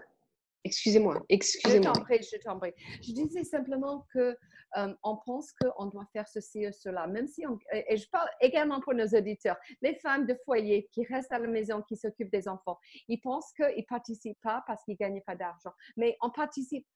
Excusez-moi, 0.64 1.14
Je 1.30 1.34
excusez-moi. 1.36 1.92
t'en 1.92 2.00
prie, 2.02 2.18
je 2.22 2.38
t'en 2.42 2.58
prie. 2.58 2.72
Je 3.02 3.12
disais 3.12 3.44
simplement 3.44 4.04
que 4.12 4.36
euh, 4.76 4.94
on 5.02 5.16
pense 5.16 5.52
qu'on 5.52 5.86
doit 5.86 6.06
faire 6.12 6.26
ceci 6.28 6.66
ou 6.66 6.72
cela, 6.72 7.06
même 7.06 7.26
si 7.28 7.46
on, 7.46 7.58
et 7.72 7.96
je 7.96 8.08
parle 8.10 8.28
également 8.40 8.80
pour 8.80 8.94
nos 8.94 9.06
auditeurs, 9.06 9.56
les 9.80 9.94
femmes 9.96 10.26
de 10.26 10.34
foyer 10.44 10.88
qui 10.92 11.04
restent 11.04 11.32
à 11.32 11.38
la 11.38 11.46
maison, 11.48 11.82
qui 11.82 11.96
s'occupent 11.96 12.32
des 12.32 12.48
enfants, 12.48 12.78
ils 13.08 13.20
pensent 13.20 13.52
qu'ils 13.52 13.76
ne 13.76 13.82
participent 13.82 14.40
pas 14.42 14.64
parce 14.66 14.82
qu'ils 14.84 14.94
ne 14.94 14.98
gagnent 14.98 15.22
pas 15.22 15.36
d'argent, 15.36 15.72
mais 15.96 16.16
on 16.20 16.30
participe 16.30 16.86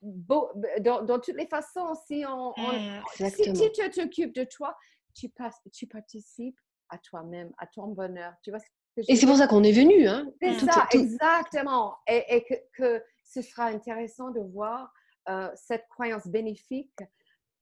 beau- 0.00 0.50
dans, 0.80 1.02
dans 1.02 1.18
toutes 1.18 1.36
les 1.36 1.46
façons. 1.48 1.94
Si, 2.06 2.24
on, 2.26 2.54
on- 2.58 2.80
Mm. 2.80 3.02
si 3.28 3.72
tu 3.72 3.90
t'occupes 3.90 4.34
de 4.34 4.44
toi, 4.44 4.76
tu, 5.14 5.28
passes, 5.28 5.60
tu 5.72 5.86
participes 5.86 6.58
à 6.88 6.98
toi-même, 6.98 7.52
à 7.58 7.66
ton 7.66 7.88
bonheur. 7.88 8.32
Tu 8.42 8.50
vois 8.50 8.60
ce 8.60 8.66
Et 9.08 9.16
c'est 9.16 9.26
pour 9.26 9.36
ça 9.36 9.46
qu'on 9.46 9.62
est 9.62 9.72
venu, 9.72 10.06
hein. 10.06 10.26
C'est 10.40 10.60
ça, 10.60 10.86
tout- 10.90 10.98
exactement. 10.98 11.96
Et, 12.08 12.24
et 12.36 12.44
que, 12.44 12.54
que 12.72 13.04
ce 13.24 13.42
sera 13.42 13.66
intéressant 13.66 14.30
de 14.30 14.40
voir 14.40 14.92
euh, 15.30 15.48
cette 15.54 15.86
croyance 15.88 16.26
bénéfique. 16.26 16.98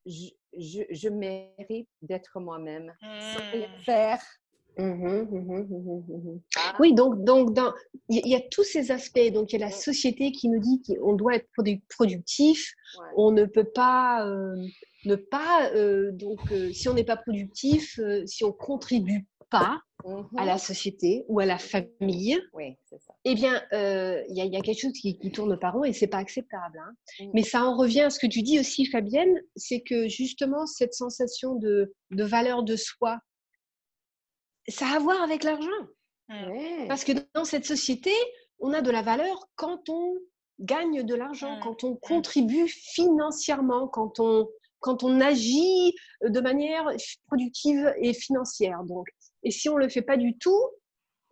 Je, 0.07 0.29
je, 0.57 0.83
je 0.91 1.09
mérite 1.09 1.89
d'être 2.03 2.41
moi-même, 2.41 2.93
sans 3.01 3.51
rien 3.53 3.69
Mm. 3.69 3.81
faire. 3.85 4.23
Mhm, 4.79 5.29
mhm, 5.33 5.67
mhm, 5.69 6.41
hein. 6.57 6.73
Oui, 6.79 6.95
donc, 6.95 7.25
donc 7.25 7.53
dans- 7.53 7.75
il 8.09 8.17
y, 8.17 8.19
a- 8.21 8.23
il 8.27 8.31
y 8.31 8.37
a 8.37 8.41
tous 8.41 8.63
ces 8.63 8.93
aspects. 8.93 9.31
Donc, 9.33 9.53
il 9.53 9.59
y 9.61 9.63
a 9.63 9.67
la 9.67 9.73
société 9.73 10.31
qui 10.31 10.49
nous 10.49 10.61
dit 10.61 10.81
qu'on 10.87 11.15
doit 11.15 11.35
être 11.35 11.49
produ- 11.59 11.83
productif. 11.89 12.73
Ouais. 12.99 13.07
On 13.17 13.33
ne 13.33 13.45
peut 13.45 13.69
pas 13.69 14.25
euh, 14.27 14.55
ne 15.05 15.17
pas. 15.17 15.71
euh, 15.75 16.13
donc, 16.13 16.39
euh, 16.53 16.73
si 16.73 16.89
on 16.89 16.95
n'est 16.95 17.03
pas 17.05 17.17
productif, 17.17 17.99
euh, 17.99 18.25
si 18.27 18.45
on 18.45 18.53
contribue 18.53 19.27
pas 19.51 19.81
à 20.37 20.45
la 20.45 20.59
société 20.59 21.25
ou 21.29 21.41
à 21.41 21.47
la 21.47 21.59
famille, 21.59 22.41
Oui, 22.53 22.77
c'est 22.85 23.01
ça. 23.01 23.15
eh 23.25 23.35
bien, 23.35 23.61
euh, 23.73 24.23
il 24.29 24.37
y, 24.37 24.41
a- 24.41 24.45
il 24.45 24.53
y 24.53 24.57
a 24.57 24.61
quelque 24.61 24.81
chose 24.81 24.93
qui, 24.93 25.19
qui 25.19 25.31
tourne 25.33 25.59
par 25.59 25.75
rond 25.75 25.85
et 25.85 25.93
c'est 25.93 26.07
pas 26.07 26.19
acceptable. 26.19 26.79
hein. 26.79 26.93
Mm. 27.21 27.31
Mais 27.35 27.43
ça 27.43 27.65
en 27.65 27.77
revient 27.77 28.03
à 28.03 28.11
ce 28.11 28.19
que 28.19 28.27
tu 28.27 28.43
dis 28.43 28.61
aussi, 28.61 28.87
Fabienne, 28.87 29.35
c'est 29.57 29.81
que 29.81 30.07
justement 30.09 30.67
cette 30.67 30.95
sensation 30.95 31.55
de, 31.57 31.95
de 32.11 32.25
valeur 32.25 32.63
de 32.63 32.77
soi, 32.77 33.19
ça 34.69 34.87
a 34.89 34.97
à 34.97 34.99
voir 34.99 35.23
avec 35.23 35.45
l'argent. 35.45 35.69
Ouais. 36.29 36.85
Parce 36.89 37.05
que 37.05 37.13
dans 37.35 37.45
cette 37.45 37.65
société, 37.65 38.13
on 38.61 38.73
a 38.73 38.83
de 38.83 38.91
la 38.91 39.03
valeur 39.03 39.49
quand 39.57 39.89
on 39.89 40.15
gagne 40.61 41.03
de 41.05 41.15
l'argent, 41.15 41.57
Mm. 41.57 41.61
quand 41.63 41.85
on 41.85 41.97
contribue 41.97 42.69
financièrement, 42.69 43.89
quand 43.89 44.21
on, 44.21 44.49
quand 44.81 45.03
on 45.05 45.21
agit 45.21 45.95
de 46.23 46.41
manière 46.41 46.89
productive 47.29 47.93
et 48.01 48.13
financière. 48.13 48.83
Donc, 48.85 49.07
et 49.43 49.51
si 49.51 49.69
on 49.69 49.77
ne 49.77 49.85
le 49.85 49.89
fait 49.89 50.03
pas 50.03 50.17
du 50.17 50.37
tout, 50.39 50.71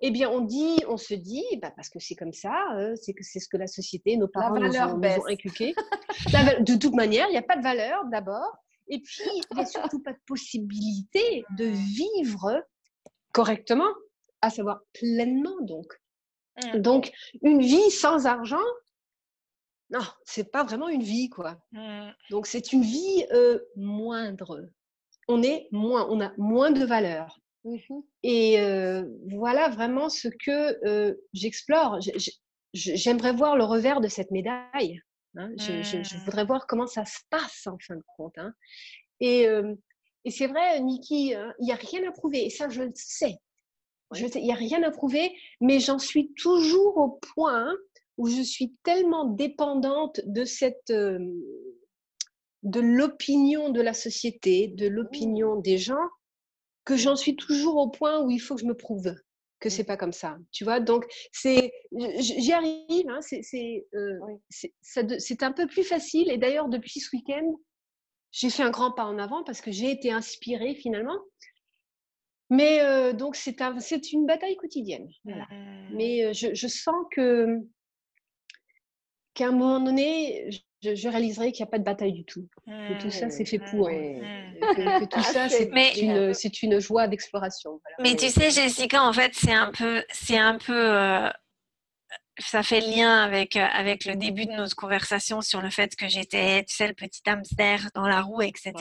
eh 0.01 0.11
bien, 0.11 0.29
on 0.31 0.43
dit, 0.43 0.83
on 0.89 0.97
se 0.97 1.15
dit, 1.15 1.45
bah, 1.63 1.73
parce 1.75 1.89
que 1.89 1.99
c'est 1.99 2.15
comme 2.15 2.33
ça, 2.33 2.55
euh, 2.77 2.95
c'est 3.01 3.15
que 3.15 3.25
c'est 3.25 3.41
ce 3.41 3.49
que 3.49 3.57
la 3.57 3.67
société, 3.67 4.17
nos 4.17 4.29
parents 4.29 4.61
nous 4.61 4.77
ont, 4.77 4.99
nous 4.99 5.09
ont, 5.09 5.27
inculqué. 5.27 5.75
de 6.61 6.77
toute 6.77 6.95
manière, 6.95 7.27
il 7.29 7.33
n'y 7.33 7.39
a 7.39 7.43
pas 7.43 7.57
de 7.57 7.63
valeur 7.63 8.05
d'abord, 8.07 8.59
et 8.89 9.01
puis 9.01 9.23
il 9.25 9.57
n'y 9.57 9.63
a 9.63 9.67
surtout 9.67 10.03
pas 10.03 10.13
de 10.13 10.19
possibilité 10.27 11.45
de 11.57 11.65
vivre 11.65 12.63
correctement, 13.33 13.89
à 14.43 14.51
savoir 14.51 14.81
pleinement 14.93 15.61
donc. 15.63 15.87
Mmh. 16.63 16.79
Donc, 16.79 17.13
une 17.43 17.61
vie 17.61 17.91
sans 17.91 18.27
argent, 18.27 18.65
non, 19.91 20.01
c'est 20.25 20.51
pas 20.51 20.65
vraiment 20.65 20.89
une 20.89 21.03
vie, 21.03 21.29
quoi. 21.31 21.59
Mmh. 21.73 22.11
Donc, 22.31 22.47
c'est 22.47 22.73
une 22.73 22.83
vie 22.83 23.27
euh, 23.33 23.61
moindre. 23.77 24.69
On 25.29 25.43
est 25.43 25.69
moins, 25.71 26.07
on 26.11 26.21
a 26.21 26.33
moins 26.37 26.71
de 26.71 26.85
valeur. 26.85 27.41
Mmh 27.67 28.01
Et 28.23 28.59
voilà 29.33 29.69
vraiment 29.69 30.09
ce 30.09 30.29
que 30.29 31.19
j'explore. 31.33 31.99
J'aimerais 32.73 33.33
voir 33.33 33.57
le 33.57 33.65
revers 33.65 34.01
de 34.01 34.09
cette 34.09 34.31
médaille. 34.31 35.01
Hein. 35.37 35.51
Je, 35.59 35.99
mmh. 35.99 36.25
voudrais 36.25 36.45
voir 36.45 36.67
comment 36.67 36.87
ça 36.87 37.05
se 37.05 37.19
passe 37.29 37.67
en 37.67 37.77
fin 37.79 37.97
de 37.97 38.05
compte. 38.17 38.39
Hein. 38.39 38.55
Et, 39.21 39.47
et 40.25 40.31
c'est 40.31 40.47
vrai, 40.47 40.81
Niki, 40.81 41.35
hein, 41.35 41.53
il 41.59 41.67
n'y 41.67 41.73
a 41.73 41.77
rien 41.77 42.09
à 42.09 42.13
prouver. 42.13 42.47
Et 42.47 42.51
ça, 42.51 42.69
je 42.69 42.83
le 42.83 42.93
sais. 42.95 43.37
Il 44.15 44.45
n'y 44.45 44.53
a 44.53 44.57
rien 44.57 44.85
à 44.85 44.93
prouver, 44.93 45.33
mais 45.61 45.81
j'en 45.81 45.99
suis 45.99 46.33
toujours 46.35 46.97
au 46.99 47.19
point 47.35 47.75
où 48.17 48.29
je 48.29 48.43
suis 48.43 48.77
tellement 48.85 49.25
dépendante 49.25 50.21
de 50.25 50.45
cette 50.45 50.93
de 52.63 52.81
l'opinion 52.81 53.71
de 53.71 53.81
la 53.81 53.95
société, 53.95 54.69
de 54.69 54.89
l'opinion 54.89 55.57
mmh. 55.57 55.63
des 55.63 55.79
gens, 55.79 56.09
que 56.87 56.97
j'en 56.97 57.17
suis 57.17 57.37
toujours 57.37 57.77
au 57.77 57.91
point 57.91 58.21
où 58.23 58.31
il 58.31 58.39
faut 58.39 58.55
que 58.55 58.63
je 58.63 58.67
me 58.67 58.77
prouve 58.77 59.15
que 59.61 59.69
c'est 59.69 59.85
pas 59.85 59.97
comme 59.97 60.13
ça. 60.13 60.39
Tu 60.53 60.65
vois, 60.65 60.81
donc 60.81 61.05
c'est, 61.33 61.73
j'y 62.19 62.53
arrive. 62.53 63.09
Hein, 63.09 63.21
euh, 63.95 64.21
c'est, 64.51 65.43
un 65.43 65.53
peu 65.53 65.67
plus 65.67 65.83
facile. 65.83 66.31
Et 66.31 66.39
d'ailleurs, 66.39 66.69
depuis 66.69 67.01
ce 67.01 67.15
week-end, 67.15 67.55
j'ai 68.33 68.51
fait 68.51 68.63
un 68.63 68.71
grand 68.71 68.93
pas 68.93 69.05
en 69.05 69.19
avant 69.19 69.45
parce 69.45 69.61
que 69.61 69.73
j'ai 69.73 69.91
été 69.91 70.13
inspirée 70.13 70.75
finalement. 70.75 71.19
Mais 72.51 72.81
euh, 72.81 73.13
donc 73.13 73.35
c'est, 73.35 73.57
c'est 73.81 74.13
une 74.13 74.27
bataille 74.27 74.57
quotidienne. 74.57 75.09
Mmh. 75.25 75.43
Mais 75.93 76.25
euh, 76.27 76.33
je, 76.33 76.55
je, 76.55 76.69
sens 76.69 76.95
que 77.11 77.59
qu'à 79.35 79.49
un 79.49 79.53
moment 79.53 79.81
donné, 79.81 80.49
je, 80.95 81.09
réaliserai 81.09 81.53
qu'il 81.53 81.65
n'y 81.65 81.69
a 81.69 81.71
pas 81.71 81.79
de 81.79 81.85
bataille 81.85 82.13
du 82.13 82.25
tout. 82.25 82.47
Que 82.67 83.01
tout 83.01 83.11
ça, 83.11 83.31
c'est 83.31 83.45
fait 83.45 83.59
pour. 83.59 83.89
Que, 83.89 85.05
tout 85.07 85.23
ça, 85.23 85.49
c'est 85.49 85.71
une, 86.01 86.33
une, 86.63 86.81
joie 86.81 87.09
d'exploration. 87.09 87.81
Mais 88.01 88.15
tu 88.15 88.29
sais, 88.29 88.51
Jessica, 88.51 89.03
en 89.03 89.13
fait, 89.13 89.33
c'est 89.35 89.53
un 89.53 89.71
peu, 89.71 90.03
c'est 90.11 90.39
un 90.39 90.59
peu, 90.59 90.97
euh, 90.97 91.29
ça 92.39 92.63
fait 92.63 92.81
lien 92.81 93.23
avec 93.23 93.57
euh, 93.57 93.67
avec 93.73 94.05
le 94.05 94.15
début 94.15 94.47
de 94.47 94.53
notre 94.53 94.77
conversation 94.77 95.41
sur 95.41 95.63
le 95.63 95.71
fait 95.71 95.97
que 95.97 96.09
j'étais, 96.09 96.65
tu 96.65 96.75
sais, 96.75 96.87
le 96.87 96.95
petit 96.95 97.23
hamster 97.27 97.89
dans 97.95 98.07
la 98.07 98.21
roue, 98.21 98.43
etc. 98.43 98.73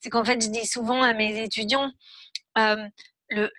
C'est 0.00 0.10
qu'en 0.10 0.24
fait, 0.24 0.42
je 0.42 0.48
dis 0.48 0.66
souvent 0.66 1.02
à 1.02 1.14
mes 1.14 1.42
étudiants. 1.42 1.90
Euh, 2.56 2.88
le, 3.30 3.50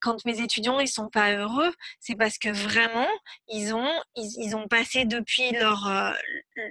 quand 0.00 0.24
mes 0.24 0.40
étudiants 0.40 0.80
ils 0.80 0.88
sont 0.88 1.08
pas 1.08 1.32
heureux, 1.32 1.72
c'est 2.00 2.14
parce 2.14 2.38
que 2.38 2.50
vraiment 2.50 3.08
ils 3.48 3.74
ont 3.74 3.92
ils, 4.16 4.54
ont 4.54 4.68
passé 4.68 5.04
depuis 5.04 5.50
leur 5.52 5.86
euh, 5.86 6.12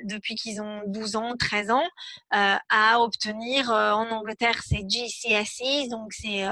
depuis 0.04 0.36
qu'ils 0.36 0.62
ont 0.62 0.82
12 0.88 1.16
ans, 1.16 1.36
13 1.38 1.72
ans 1.72 1.84
euh, 2.34 2.56
à 2.70 3.00
obtenir 3.00 3.72
euh, 3.72 3.92
en 3.92 4.10
Angleterre 4.12 4.62
c'est 4.64 4.84
GCSE 4.88 5.90
donc 5.90 6.14
c'est 6.14 6.44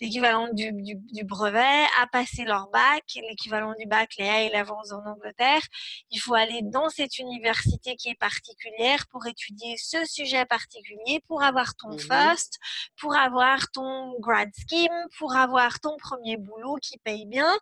l'équivalent 0.00 0.48
du, 0.52 0.70
du, 0.72 1.24
brevet, 1.24 1.84
à 2.00 2.06
passer 2.06 2.44
leur 2.44 2.68
bac, 2.68 3.04
l'équivalent 3.16 3.74
du 3.78 3.86
bac 3.86 4.10
les 4.18 4.28
A 4.28 4.48
l'avance 4.50 4.92
en 4.92 5.04
Angleterre. 5.04 5.62
Il 6.10 6.18
faut 6.18 6.34
aller 6.34 6.60
dans 6.62 6.88
cette 6.88 7.18
université 7.18 7.96
qui 7.96 8.10
est 8.10 8.18
particulière 8.18 9.06
pour 9.08 9.26
étudier 9.26 9.76
ce 9.76 10.04
sujet 10.04 10.44
particulier, 10.46 11.22
pour 11.26 11.42
avoir 11.42 11.74
ton 11.76 11.94
mmh 11.94 11.98
first, 11.98 12.58
pour 12.98 13.16
avoir 13.16 13.70
ton 13.70 14.14
grad 14.20 14.50
scheme 14.68 15.06
pour 15.18 15.36
avoir 15.36 15.80
ton 15.80 15.96
premier 15.96 16.36
boulot 16.36 16.76
qui 16.80 16.98
paye 16.98 17.26
bien, 17.26 17.52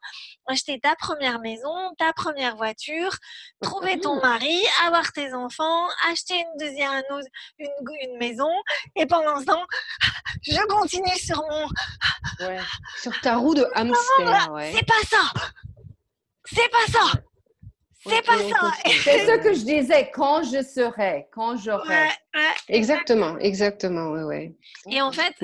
acheter 0.47 0.81
ta 0.81 0.95
première 0.97 1.41
maison, 1.41 1.95
ta 1.99 2.13
première 2.13 2.57
voiture, 2.57 3.13
trouver 3.61 3.99
ton 3.99 4.21
mari, 4.21 4.63
avoir 4.87 5.13
tes 5.13 5.33
enfants, 5.35 5.87
acheter 6.11 6.39
une 6.39 6.57
deuxième 6.59 7.03
une, 7.59 7.69
une 8.03 8.19
maison 8.19 8.51
et 8.97 9.07
pendant 9.07 9.41
ce 9.41 9.47
temps, 9.47 9.67
je 10.43 10.67
continue 10.67 11.17
sur 11.17 11.43
mon 11.49 11.69
sur 13.03 13.21
ta 13.21 13.37
roue 13.37 13.55
de 13.55 13.67
hamster. 13.75 14.49
C'est 14.73 14.87
pas 14.87 15.03
ça. 15.09 15.33
C'est 16.45 16.71
pas 16.71 16.87
ça. 16.93 17.21
C'est 18.07 18.25
pas 18.25 18.39
ça. 18.39 18.73
C'est 19.03 19.27
ce 19.27 19.43
que 19.43 19.55
je 19.55 19.65
disais, 19.65 20.11
quand 20.11 20.43
je 20.43 20.63
serai, 20.63 21.29
quand 21.33 21.57
j'aurai. 21.57 22.09
exactement, 22.69 23.39
exactement, 23.39 24.11
ouais, 24.11 24.23
ouais. 24.23 24.57
Et 24.91 25.01
en 25.01 25.13
fait, 25.13 25.35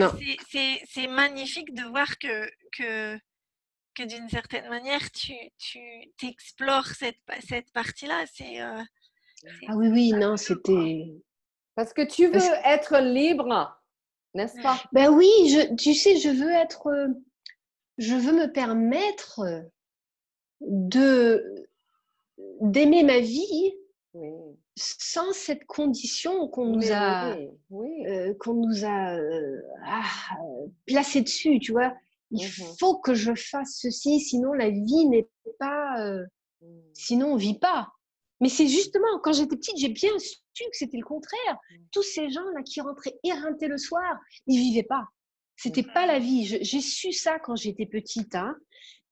c'est 0.88 1.06
magnifique 1.06 1.74
de 1.74 1.82
voir 1.84 2.18
que, 2.18 2.50
que, 2.76 3.18
que 3.94 4.02
d'une 4.02 4.28
certaine 4.28 4.68
manière, 4.68 5.10
tu, 5.10 5.34
tu 5.58 6.26
explores 6.26 6.86
cette, 6.86 7.18
cette 7.48 7.72
partie-là. 7.72 8.24
C'est. 8.32 8.60
Euh, 8.60 8.82
ah 9.68 9.76
oui, 9.76 9.88
oui, 9.88 10.12
non, 10.12 10.36
c'était. 10.36 11.06
Parce 11.74 11.92
que 11.92 12.02
tu 12.02 12.26
veux 12.26 12.54
être 12.64 12.98
libre, 12.98 13.80
n'est-ce 14.34 14.60
pas? 14.60 14.82
Ben 14.92 15.08
oui, 15.08 15.30
je, 15.48 15.74
tu 15.76 15.94
sais, 15.94 16.18
je 16.18 16.28
veux 16.28 16.50
être. 16.50 16.88
Euh, 16.88 17.08
je 17.96 18.14
veux 18.14 18.32
me 18.32 18.50
permettre 18.50 19.40
de 20.60 21.69
d'aimer 22.60 23.02
ma 23.02 23.20
vie 23.20 23.72
sans 24.76 25.32
cette 25.32 25.66
condition 25.66 26.48
qu'on 26.48 26.66
nous, 26.66 26.90
a, 26.90 27.36
euh, 27.36 28.34
qu'on 28.40 28.54
nous 28.54 28.84
a 28.84 29.16
euh, 29.16 29.60
ah, 29.84 30.36
placé 30.86 31.20
dessus, 31.22 31.58
tu 31.60 31.72
vois. 31.72 31.94
Il 32.32 32.46
mmh 32.46 32.76
faut 32.78 32.98
que 32.98 33.14
je 33.14 33.34
fasse 33.34 33.78
ceci, 33.80 34.20
sinon 34.20 34.52
la 34.52 34.70
vie 34.70 35.06
n'est 35.06 35.28
pas... 35.58 36.00
Euh, 36.00 36.24
mmh. 36.62 36.66
sinon 36.94 37.32
on 37.32 37.36
vit 37.36 37.58
pas. 37.58 37.88
Mais 38.40 38.48
c'est 38.48 38.68
justement, 38.68 39.18
quand 39.22 39.32
j'étais 39.32 39.56
petite, 39.56 39.76
j'ai 39.76 39.88
bien 39.88 40.16
su 40.18 40.38
que 40.54 40.76
c'était 40.76 40.96
le 40.96 41.04
contraire. 41.04 41.58
Mmh. 41.70 41.76
Tous 41.92 42.02
ces 42.02 42.30
gens-là 42.30 42.62
qui 42.62 42.80
rentraient 42.80 43.18
éreintés 43.24 43.68
le 43.68 43.78
soir, 43.78 44.18
ils 44.46 44.58
vivaient 44.58 44.84
pas. 44.84 45.06
C'était 45.56 45.82
pas 45.82 46.06
la 46.06 46.18
vie. 46.18 46.46
J'ai 46.46 46.80
su 46.80 47.12
ça 47.12 47.38
quand 47.38 47.56
j'étais 47.56 47.84
petite. 47.84 48.34
Hein. 48.34 48.56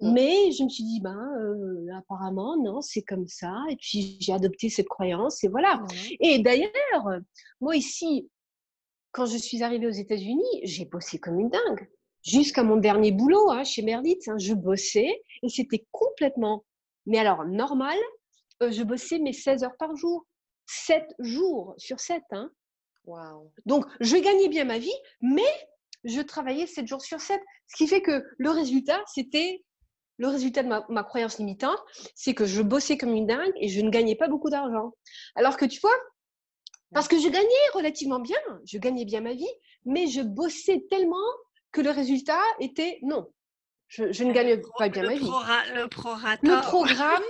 Mmh. 0.01 0.13
Mais 0.13 0.53
je 0.53 0.63
me 0.63 0.69
suis 0.69 0.85
dit, 0.85 1.01
ben, 1.01 1.19
euh, 1.41 1.87
apparemment, 1.97 2.57
non, 2.57 2.81
c'est 2.81 3.03
comme 3.03 3.27
ça. 3.27 3.55
Et 3.69 3.77
puis, 3.77 4.17
j'ai 4.21 4.33
adopté 4.33 4.69
cette 4.69 4.89
croyance 4.89 5.43
et 5.43 5.49
voilà. 5.49 5.83
Et 6.21 6.39
d'ailleurs, 6.39 6.71
moi 7.61 7.75
ici, 7.75 8.29
quand 9.13 9.27
je 9.27 9.37
suis 9.37 9.63
arrivée 9.63 9.87
aux 9.87 9.91
États-Unis, 9.91 10.61
j'ai 10.63 10.85
bossé 10.85 11.19
comme 11.19 11.41
une 11.41 11.51
dingue. 11.51 11.89
Jusqu'à 12.23 12.63
mon 12.63 12.77
dernier 12.77 13.13
boulot 13.13 13.51
hein, 13.51 13.65
chez 13.65 13.83
Merlitz, 13.83 14.29
hein, 14.29 14.39
je 14.39 14.55
bossais 14.55 15.23
et 15.43 15.49
c'était 15.49 15.87
complètement, 15.93 16.65
mais 17.07 17.19
alors 17.19 17.45
normal, 17.45 17.97
euh, 18.63 18.71
je 18.71 18.83
bossais 18.83 19.19
mes 19.19 19.33
16 19.33 19.65
heures 19.65 19.77
par 19.79 19.97
jour. 19.97 20.27
7 20.67 21.03
jours 21.21 21.75
sur 21.79 21.99
7. 21.99 22.23
Hein. 22.33 22.51
Wow. 23.07 23.51
Donc, 23.65 23.87
je 24.01 24.17
gagnais 24.17 24.49
bien 24.49 24.65
ma 24.65 24.79
vie, 24.79 24.93
mais 25.23 25.51
je 26.05 26.21
travaillais 26.21 26.67
7 26.67 26.87
jours 26.87 27.01
sur 27.01 27.21
7. 27.21 27.41
Ce 27.69 27.77
qui 27.77 27.87
fait 27.87 28.03
que 28.03 28.23
le 28.37 28.51
résultat, 28.51 29.03
c'était 29.15 29.65
le 30.19 30.29
résultat 30.29 30.63
de 30.63 30.69
ma, 30.69 31.03
croyance 31.05 31.39
limitante, 31.39 31.79
c'est 32.15 32.35
que 32.35 32.45
je 32.45 32.61
bossais 32.61 32.97
comme 32.97 33.15
une 33.15 33.27
dingue 33.27 33.53
et 33.57 33.69
je 33.69 33.81
ne 33.81 33.91
gagnais 33.91 34.17
pas 34.17 34.29
beaucoup 34.29 34.51
d'argent. 34.51 34.93
Alors 35.37 35.57
que 35.57 35.65
tu 35.65 35.81
vois, 35.81 35.97
parce 36.93 37.09
que 37.09 37.19
je 37.19 37.29
gagnais 37.29 37.49
relativement 37.75 38.19
bien, 38.19 38.39
je 38.65 38.79
gagnais 38.79 39.05
bien 39.05 39.21
ma 39.21 39.35
vie, 39.35 39.47
mais 39.85 40.07
je 40.07 40.21
bossais 40.21 40.85
tellement 40.91 41.17
que 41.73 41.81
le 41.81 41.91
résultat 41.91 42.41
était 42.61 42.99
non. 43.03 43.29
Je, 43.89 44.23
ne 44.23 44.33
gagne 44.35 44.61
pas 44.77 44.91
bien 44.91 45.03
ma 45.03 45.15
vie. 45.15 45.25
le 45.75 45.89
Le 46.43 46.61
programme, 46.61 47.23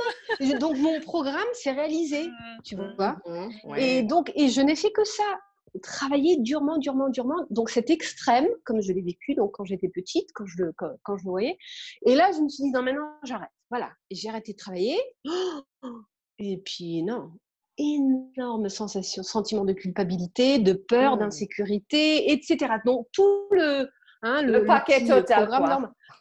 donc 0.58 0.76
mon 0.78 1.00
programme 1.00 1.46
s'est 1.52 1.70
réalisé, 1.70 2.26
mmh, 2.26 2.62
tu 2.64 2.74
vois. 2.74 3.16
Mmh, 3.26 3.48
mmh, 3.64 3.76
et 3.76 4.02
donc, 4.02 4.32
et 4.34 4.48
je 4.48 4.60
n'ai 4.60 4.74
fait 4.74 4.90
que 4.90 5.04
ça 5.04 5.38
travailler 5.82 6.38
durement, 6.38 6.78
durement, 6.78 7.08
durement. 7.08 7.46
Donc, 7.50 7.70
c'est 7.70 7.90
extrême, 7.90 8.46
comme 8.64 8.80
je 8.80 8.92
l'ai 8.92 9.02
vécu 9.02 9.34
donc 9.34 9.52
quand 9.52 9.64
j'étais 9.64 9.88
petite, 9.88 10.28
quand 10.34 10.46
je, 10.46 10.62
le, 10.62 10.72
quand, 10.76 11.16
je 11.16 11.24
le 11.24 11.30
voyais. 11.30 11.58
Et 12.06 12.14
là, 12.14 12.30
je 12.32 12.40
me 12.40 12.48
suis 12.48 12.64
dit, 12.64 12.70
non, 12.70 12.82
maintenant, 12.82 13.10
j'arrête. 13.24 13.50
Voilà. 13.70 13.90
J'ai 14.10 14.28
arrêté 14.28 14.52
de 14.52 14.58
travailler. 14.58 14.98
Et 16.38 16.62
puis, 16.64 17.02
non. 17.02 17.32
Énorme 17.78 18.68
sensation, 18.68 19.22
sentiment 19.22 19.64
de 19.64 19.72
culpabilité, 19.72 20.58
de 20.58 20.72
peur, 20.72 21.16
mmh. 21.16 21.18
d'insécurité, 21.20 22.32
etc. 22.32 22.74
Donc, 22.84 23.06
tout 23.12 23.46
le, 23.52 23.88
hein, 24.22 24.42
le, 24.42 24.64
paquet 24.64 25.06
total. 25.06 25.48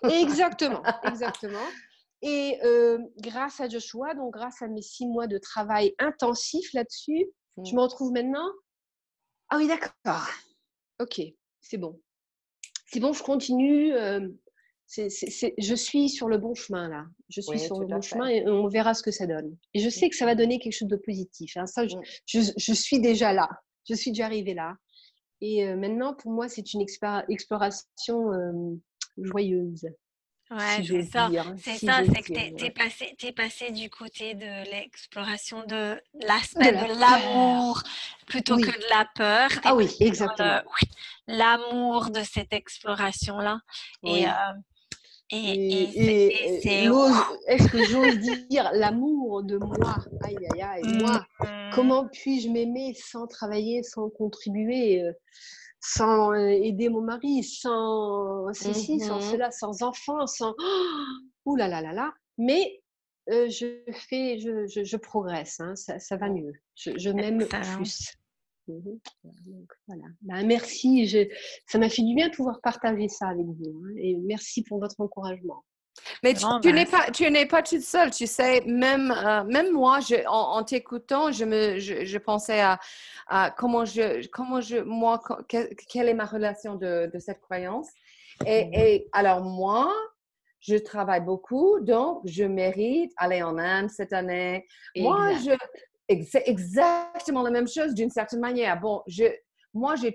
Exactement, 0.03 0.83
exactement. 1.03 1.65
Et 2.21 2.59
euh, 2.63 2.99
grâce 3.19 3.59
à 3.59 3.69
Joshua, 3.69 4.15
donc 4.15 4.33
grâce 4.33 4.61
à 4.61 4.67
mes 4.67 4.81
six 4.81 5.07
mois 5.07 5.27
de 5.27 5.37
travail 5.37 5.93
intensif 5.99 6.73
là-dessus, 6.73 7.25
je 7.63 7.73
mmh. 7.73 7.75
me 7.75 7.81
retrouve 7.81 8.11
maintenant 8.11 8.47
ah 9.49 9.57
oui, 9.57 9.67
d'accord. 9.67 10.27
Ok, 10.99 11.21
c'est 11.61 11.77
bon. 11.77 11.99
C'est 12.87 12.99
bon, 12.99 13.13
je 13.13 13.23
continue. 13.23 13.93
je 14.89 15.75
suis 15.75 16.09
sur 16.09 16.27
le 16.27 16.37
bon 16.37 16.53
chemin 16.53 16.87
là. 16.89 17.05
Je 17.29 17.41
suis 17.41 17.59
sur 17.59 17.79
le 17.79 17.87
bon 17.87 18.01
chemin 18.01 18.27
et 18.27 18.47
on 18.47 18.67
verra 18.67 18.93
ce 18.93 19.03
que 19.03 19.11
ça 19.11 19.27
donne. 19.27 19.57
Et 19.73 19.79
je 19.79 19.89
sais 19.89 20.09
que 20.09 20.15
ça 20.15 20.25
va 20.25 20.35
donner 20.35 20.59
quelque 20.59 20.73
chose 20.73 20.87
de 20.87 20.95
positif. 20.95 21.57
Hein. 21.57 21.65
Ça, 21.65 21.85
je, 21.87 21.97
je, 22.25 22.73
suis 22.73 22.99
déjà 22.99 23.33
là. 23.33 23.49
Je 23.87 23.95
suis 23.95 24.11
déjà 24.11 24.25
arrivée 24.25 24.53
là. 24.53 24.75
Et 25.41 25.65
maintenant, 25.75 26.13
pour 26.13 26.31
moi, 26.31 26.47
c'est 26.49 26.73
une 26.73 26.81
exploration 26.81 28.31
joyeuse. 29.17 29.87
Ouais, 30.49 30.81
c'est 30.85 31.03
ça. 31.03 31.29
C'est 31.61 31.85
ça, 31.85 31.99
c'est 32.05 32.21
que 32.21 32.55
tu 32.55 32.65
es, 32.65 32.71
passé, 32.71 33.15
es 33.21 33.31
passé 33.33 33.71
du 33.71 33.89
côté 33.89 34.33
de 34.33 34.71
l'exploration 34.71 35.65
de 35.65 36.01
l'aspect 36.25 36.71
de 36.71 36.99
l'amour 36.99 37.83
plutôt 38.27 38.55
que 38.55 38.61
de 38.61 38.89
la 38.89 39.05
peur. 39.13 39.49
Ah 39.65 39.75
oui, 39.75 39.93
exactement. 39.99 40.61
L'amour 41.27 42.11
de 42.11 42.21
cette 42.23 42.53
exploration-là. 42.53 43.59
Et, 44.03 44.25
et, 45.29 46.85
est-ce 47.47 47.67
que 47.67 47.83
j'ose 47.83 48.17
dire 48.49 48.69
l'amour 48.73 49.43
de 49.43 49.57
moi? 49.57 49.97
Aïe, 50.23 50.37
aïe, 50.53 50.61
aïe, 50.61 50.83
mmh, 50.83 51.01
moi, 51.01 51.25
mmh. 51.41 51.45
comment 51.73 52.07
puis-je 52.07 52.47
m'aimer 52.47 52.93
sans 52.93 53.27
travailler, 53.27 53.83
sans 53.83 54.09
contribuer 54.09 55.03
euh, 55.03 55.11
sans 55.87 56.33
euh, 56.33 56.49
aider 56.49 56.89
mon 56.89 57.01
mari, 57.01 57.43
sans 57.43 58.53
ceci, 58.53 58.99
sans 58.99 59.19
mmh 59.19 59.21
cela, 59.31 59.51
sans 59.51 59.83
enfants, 59.83 60.27
sans 60.27 60.53
ouh 61.45 61.55
là 61.55 61.67
là 61.67 61.81
là 61.81 61.93
là. 61.93 62.13
Mais 62.37 62.81
euh, 63.29 63.49
je 63.49 63.83
fais, 64.09 64.37
je, 64.39 64.67
je, 64.67 64.97
progresse, 64.97 65.59
hein, 65.59 65.75
ça, 65.75 65.97
ça, 65.99 66.17
va 66.17 66.29
mieux. 66.29 66.53
Je, 66.75 66.91
je 66.97 67.09
m'aime 67.09 67.45
plus. 67.47 68.13
Mmh 68.67 68.97
voilà. 69.87 70.03
Bah, 70.21 70.43
merci, 70.43 71.09
ça 71.67 71.77
m'a 71.77 71.89
fait 71.89 72.01
du 72.01 72.13
bien 72.15 72.27
de 72.27 72.35
pouvoir 72.35 72.59
partager 72.61 73.07
ça 73.07 73.29
avec 73.29 73.45
vous. 73.45 73.81
Hein, 73.85 73.93
et 73.97 74.17
merci 74.17 74.63
pour 74.63 74.79
votre 74.79 74.99
encouragement. 74.99 75.63
Mais 76.23 76.33
tu, 76.33 76.73
n'es 76.73 76.85
pas, 76.85 77.11
tu 77.11 77.29
n'es 77.29 77.45
pas 77.45 77.61
toute 77.61 77.81
seule, 77.81 78.11
tu 78.11 78.27
sais. 78.27 78.61
Même, 78.65 79.11
euh, 79.11 79.43
même 79.43 79.71
moi, 79.71 79.99
je, 79.99 80.15
en, 80.27 80.63
t'écoutant, 80.63 81.31
je 81.31 81.45
me, 81.45 81.79
je, 81.79 82.17
pensais 82.17 82.61
à, 82.61 83.51
comment 83.57 83.85
je, 83.85 84.27
comment 84.27 84.61
je, 84.61 84.77
moi, 84.77 85.21
quelle 85.47 86.09
est 86.09 86.13
ma 86.13 86.25
relation 86.25 86.75
de, 86.75 87.09
de 87.13 87.19
cette 87.19 87.41
croyance. 87.41 87.89
Et, 88.45 88.65
mhm. 88.65 88.73
et, 88.73 89.07
alors 89.13 89.41
moi, 89.41 89.91
je 90.59 90.75
travaille 90.75 91.21
beaucoup, 91.21 91.79
donc 91.81 92.21
je 92.25 92.43
mérite 92.43 93.11
aller 93.17 93.43
en 93.43 93.57
Inde 93.57 93.89
cette 93.89 94.13
année. 94.13 94.67
Moi, 94.95 95.33
je, 95.35 95.51
c'est 96.25 96.43
exactement 96.47 97.43
la 97.43 97.51
même 97.51 97.67
chose 97.67 97.93
d'une 97.93 98.09
certaine 98.09 98.39
manière. 98.39 98.79
Bon, 98.79 99.01
je, 99.07 99.25
moi, 99.77 99.95
j'ai 99.95 100.13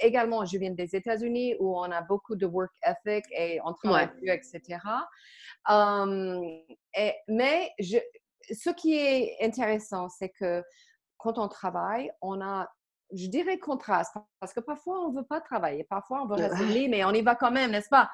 également, 0.00 0.44
je 0.44 0.58
viens 0.58 0.70
des 0.70 0.96
États-Unis 0.96 1.56
où 1.60 1.78
on 1.78 1.90
a 1.90 2.02
beaucoup 2.02 2.34
de 2.34 2.46
work 2.46 2.72
ethic 2.84 3.24
et 3.30 3.60
on 3.64 3.74
travaille 3.74 4.10
plus, 4.16 4.30
etc. 4.30 4.78
et, 6.94 7.14
mais 7.28 7.70
je, 7.78 7.98
ce 8.50 8.70
qui 8.70 8.94
est 8.94 9.36
intéressant, 9.42 10.08
c'est 10.08 10.30
que 10.30 10.62
quand 11.18 11.38
on 11.38 11.48
travaille, 11.48 12.10
on 12.20 12.40
a, 12.40 12.68
je 13.14 13.26
dirais 13.26 13.58
contraste, 13.58 14.14
parce 14.40 14.52
que 14.52 14.60
parfois 14.60 15.06
on 15.06 15.12
ne 15.12 15.18
veut 15.18 15.26
pas 15.26 15.40
travailler, 15.40 15.84
parfois 15.84 16.22
on 16.22 16.26
veut 16.26 16.36
rester 16.36 16.64
libre, 16.64 16.90
mais 16.90 17.04
on 17.04 17.12
y 17.12 17.22
va 17.22 17.34
quand 17.34 17.50
même, 17.50 17.70
n'est-ce 17.70 17.88
pas? 17.88 18.10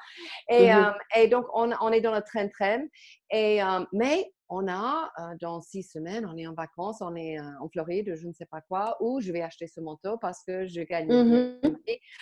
Et, 0.49 0.71
mmh 0.73 0.93
et 1.15 1.27
donc, 1.27 1.45
on, 1.53 1.71
on, 1.81 1.91
est 1.91 2.01
dans 2.01 2.13
le 2.13 2.21
train-train. 2.21 2.85
Et, 3.31 3.61
mais 3.93 4.31
on 4.49 4.67
a, 4.67 5.11
euh, 5.19 5.35
dans 5.41 5.61
six 5.61 5.83
semaines, 5.83 6.25
on 6.25 6.37
est 6.37 6.47
en 6.47 6.53
vacances, 6.53 7.01
on 7.01 7.15
est 7.15 7.39
en 7.39 7.69
Floride, 7.69 8.15
je 8.15 8.27
ne 8.27 8.33
sais 8.33 8.45
pas 8.45 8.61
quoi, 8.61 8.97
où 8.99 9.21
je 9.21 9.31
vais 9.31 9.41
acheter 9.41 9.67
ce 9.67 9.79
manteau 9.79 10.17
parce 10.17 10.43
que 10.43 10.65
je 10.65 10.81
gagne. 10.81 11.07
Mmh 11.07 11.59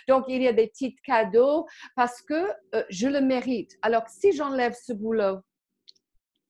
Donc, 0.07 0.25
il 0.27 0.41
y 0.41 0.47
a 0.47 0.53
des 0.53 0.67
petits 0.67 0.95
cadeaux 1.03 1.65
parce 1.95 2.21
que 2.21 2.47
je 2.89 3.07
le 3.07 3.21
mérite. 3.21 3.71
Alors, 3.81 4.03
si 4.07 4.33
j'enlève 4.33 4.73
ce 4.73 4.93
boulot, 4.93 5.39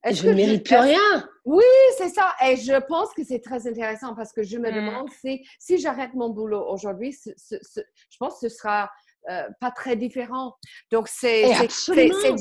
je 0.04 0.28
ne 0.28 0.34
mérite 0.34 0.64
plus 0.64 0.76
rien. 0.76 1.28
Oui, 1.44 1.64
c'est 1.96 2.10
ça. 2.10 2.34
Et 2.46 2.56
je 2.56 2.78
pense 2.86 3.12
que 3.14 3.24
c'est 3.24 3.40
très 3.40 3.66
intéressant 3.66 4.14
parce 4.14 4.32
que 4.32 4.42
je 4.42 4.58
me 4.58 4.70
mmh. 4.70 4.74
demande 4.74 5.08
si, 5.10 5.44
si 5.58 5.78
j'arrête 5.78 6.14
mon 6.14 6.28
boulot 6.30 6.64
aujourd'hui, 6.68 7.16
je 7.24 8.16
pense 8.18 8.40
que 8.40 8.48
ce 8.48 8.54
sera 8.54 8.90
euh, 9.30 9.42
pas 9.60 9.70
très 9.70 9.96
différent. 9.96 10.54
Donc, 10.90 11.08
c'est 11.08 11.44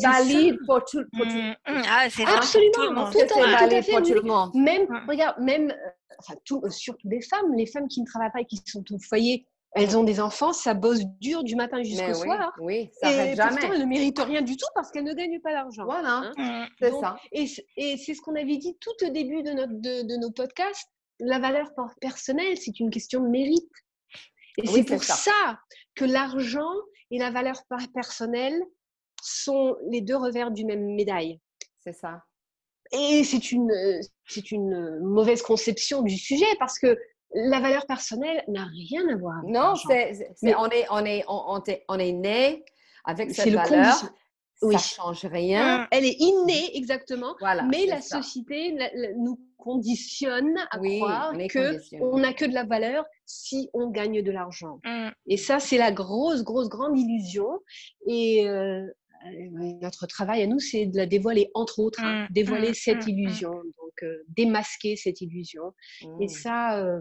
valide 0.03 0.57
pour 0.65 0.83
tout, 0.85 1.03
pour 1.11 1.25
tout, 1.25 1.33
mmh, 1.33 1.55
mmh. 1.67 1.81
Ah, 1.89 2.07
c'est 2.09 2.25
absolument 2.25 3.09
tout, 3.11 3.19
valide 3.35 3.85
pour 3.89 4.01
tout 4.01 4.13
le 4.13 4.21
monde. 4.21 4.51
Même, 4.55 4.83
mmh. 4.83 5.09
regarde, 5.09 5.39
même, 5.39 5.71
euh, 5.71 5.89
enfin, 6.19 6.35
tout, 6.45 6.61
euh, 6.63 6.69
surtout 6.69 7.09
les 7.09 7.21
femmes, 7.21 7.53
les 7.55 7.65
femmes 7.65 7.87
qui 7.87 8.01
ne 8.01 8.05
travaillent 8.05 8.31
pas 8.31 8.41
et 8.41 8.45
qui 8.45 8.61
sont 8.65 8.83
au 8.91 8.99
foyer, 8.99 9.45
elles 9.73 9.97
ont 9.97 10.03
des 10.03 10.19
enfants, 10.19 10.53
ça 10.53 10.73
bosse 10.73 11.03
dur 11.19 11.43
du 11.43 11.55
matin 11.55 11.83
jusqu'au 11.83 12.13
soir. 12.13 12.53
Oui, 12.59 12.89
ça 13.01 13.11
et 13.11 13.35
jamais. 13.35 13.51
pourtant, 13.51 13.73
elles 13.73 13.81
ne 13.81 13.85
méritent 13.85 14.19
rien 14.19 14.41
du 14.41 14.57
tout 14.57 14.67
parce 14.73 14.91
qu'elles 14.91 15.03
ne 15.03 15.13
gagnent 15.13 15.39
pas 15.41 15.51
d'argent. 15.51 15.85
Voilà, 15.85 16.31
hein. 16.37 16.67
c'est 16.79 16.91
ça. 16.91 17.17
Et, 17.31 17.47
c'est 17.97 18.13
ce 18.13 18.21
qu'on 18.21 18.35
avait 18.35 18.57
dit 18.57 18.75
tout 18.79 19.05
au 19.05 19.09
début 19.09 19.43
de, 19.43 19.51
notre, 19.51 19.73
de, 19.73 20.03
de 20.03 20.15
nos 20.17 20.31
podcasts. 20.31 20.89
La 21.19 21.39
valeur 21.39 21.69
personnelle, 21.99 22.57
c'est 22.57 22.79
une 22.79 22.89
question 22.89 23.21
de 23.21 23.27
mérite. 23.27 23.71
Et 24.57 24.67
c'est 24.67 24.83
pour 24.83 25.03
ça. 25.03 25.59
que 25.95 26.05
l'argent 26.05 26.73
et 27.11 27.19
la 27.19 27.31
valeur 27.31 27.61
personnelle 27.93 28.59
sont 29.21 29.75
les 29.89 30.01
deux 30.01 30.15
revers 30.15 30.51
d'une 30.51 30.67
même 30.67 30.95
médaille. 30.95 31.39
C'est 31.79 31.93
ça. 31.93 32.23
Et 32.91 33.23
c'est 33.23 33.51
une, 33.51 33.71
c'est 34.25 34.51
une 34.51 34.99
mauvaise 34.99 35.41
conception 35.41 36.01
du 36.01 36.17
sujet 36.17 36.45
parce 36.59 36.79
que 36.79 36.97
la 37.33 37.59
valeur 37.59 37.85
personnelle 37.85 38.43
n'a 38.47 38.65
rien 38.65 39.07
à 39.09 39.17
voir. 39.17 39.39
Avec 39.39 39.53
non, 39.53 39.75
c'est, 39.75 40.55
on 40.55 40.69
est, 40.69 40.85
on 40.89 41.05
est, 41.05 41.23
on, 41.27 41.61
on 41.89 41.99
est 41.99 42.11
né 42.13 42.63
avec 43.05 43.31
cette 43.31 43.53
valeur. 43.53 43.95
Oui. 44.63 44.73
Ça 44.73 44.79
change 44.79 45.25
rien. 45.25 45.87
Elle 45.91 46.05
est 46.05 46.17
innée, 46.19 46.75
exactement. 46.75 47.35
Voilà, 47.39 47.61
mais 47.63 47.85
la 47.85 48.01
société 48.01 48.75
nous 49.17 49.39
conditionne 49.57 50.57
à 50.71 50.79
croire 50.79 51.31
qu'on 51.31 52.17
n'a 52.17 52.33
que 52.33 52.45
de 52.45 52.53
la 52.53 52.63
valeur 52.63 53.05
si 53.25 53.69
on 53.73 53.91
gagne 53.91 54.23
de 54.23 54.31
l'argent. 54.31 54.79
Mmh. 54.83 55.09
Et 55.27 55.37
ça, 55.37 55.59
c'est 55.59 55.77
la 55.77 55.91
grosse, 55.91 56.43
grosse, 56.43 56.69
grande 56.69 56.97
illusion. 56.97 57.47
Et 58.07 58.49
euh, 58.49 58.81
notre 59.81 60.07
travail 60.07 60.41
à 60.41 60.47
nous, 60.47 60.59
c'est 60.59 60.87
de 60.87 60.97
la 60.97 61.05
dévoiler, 61.05 61.51
entre 61.53 61.79
autres, 61.79 61.99
hein, 62.01 62.23
mmh. 62.23 62.33
dévoiler 62.33 62.71
mmh. 62.71 62.75
cette 62.75 63.05
illusion, 63.05 63.51
donc 63.51 63.86
euh, 64.03 64.23
démasquer 64.29 64.95
cette 64.95 65.21
illusion. 65.21 65.73
Et 66.19 66.27
ça, 66.27 66.79
euh, 66.79 66.99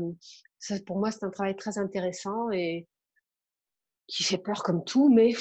ça, 0.58 0.76
pour 0.86 0.98
moi, 0.98 1.10
c'est 1.10 1.24
un 1.24 1.30
travail 1.30 1.56
très 1.56 1.78
intéressant 1.78 2.50
et 2.50 2.86
qui 4.06 4.24
fait 4.24 4.38
peur 4.38 4.62
comme 4.62 4.84
tout, 4.84 5.12
mais 5.12 5.34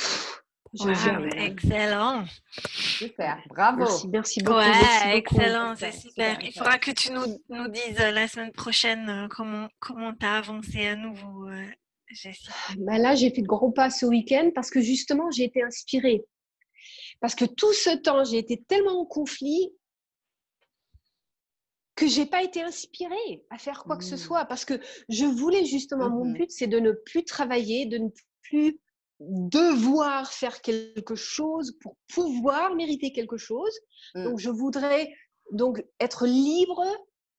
excellent. 1.37 2.25
Super, 2.57 3.41
bravo. 3.49 3.85
Merci, 4.09 4.41
beaucoup. 4.41 4.57
Ouais, 4.57 5.17
excellent, 5.17 5.75
c'est 5.75 5.91
super. 5.91 6.37
Il 6.41 6.51
faudra 6.51 6.77
que 6.77 6.91
tu 6.91 7.11
nous, 7.11 7.41
nous 7.49 7.67
dises 7.69 7.99
euh, 7.99 8.11
la 8.11 8.27
semaine 8.27 8.51
prochaine 8.51 9.27
comment 9.29 9.67
comment 9.79 10.13
tu 10.13 10.25
as 10.25 10.37
avancé 10.37 10.87
à 10.87 10.95
nouveau, 10.95 11.47
euh, 11.49 11.65
Jessie. 12.09 12.47
Bah 12.79 12.97
là, 12.97 13.15
j'ai 13.15 13.29
fait 13.31 13.41
de 13.41 13.47
gros 13.47 13.71
pas 13.71 13.89
ce 13.89 14.05
week-end 14.05 14.51
parce 14.53 14.69
que 14.69 14.81
justement, 14.81 15.31
j'ai 15.31 15.45
été 15.45 15.63
inspirée. 15.63 16.23
Parce 17.19 17.35
que 17.35 17.45
tout 17.45 17.73
ce 17.73 17.95
temps, 17.95 18.23
j'ai 18.23 18.37
été 18.37 18.61
tellement 18.67 19.01
en 19.01 19.05
conflit 19.05 19.71
que 21.95 22.07
j'ai 22.07 22.25
pas 22.25 22.43
été 22.43 22.61
inspirée 22.61 23.43
à 23.49 23.57
faire 23.57 23.83
quoi 23.83 23.97
que 23.97 24.03
ce 24.03 24.15
mmh. 24.15 24.19
soit 24.19 24.45
parce 24.45 24.65
que 24.65 24.79
je 25.07 25.25
voulais 25.25 25.65
justement 25.65 26.09
mon 26.09 26.25
mmh 26.25 26.33
but 26.33 26.51
c'est 26.51 26.67
de 26.67 26.79
ne 26.79 26.91
plus 26.91 27.23
travailler, 27.23 27.85
de 27.85 27.97
ne 27.97 28.09
plus 28.41 28.79
devoir 29.19 30.31
faire 30.31 30.61
quelque 30.61 31.15
chose 31.15 31.77
pour 31.81 31.95
pouvoir 32.13 32.75
mériter 32.75 33.11
quelque 33.11 33.37
chose. 33.37 33.71
Mmh. 34.13 34.23
Donc, 34.25 34.39
je 34.39 34.49
voudrais 34.49 35.09
donc 35.51 35.83
être 35.99 36.25
libre 36.25 36.83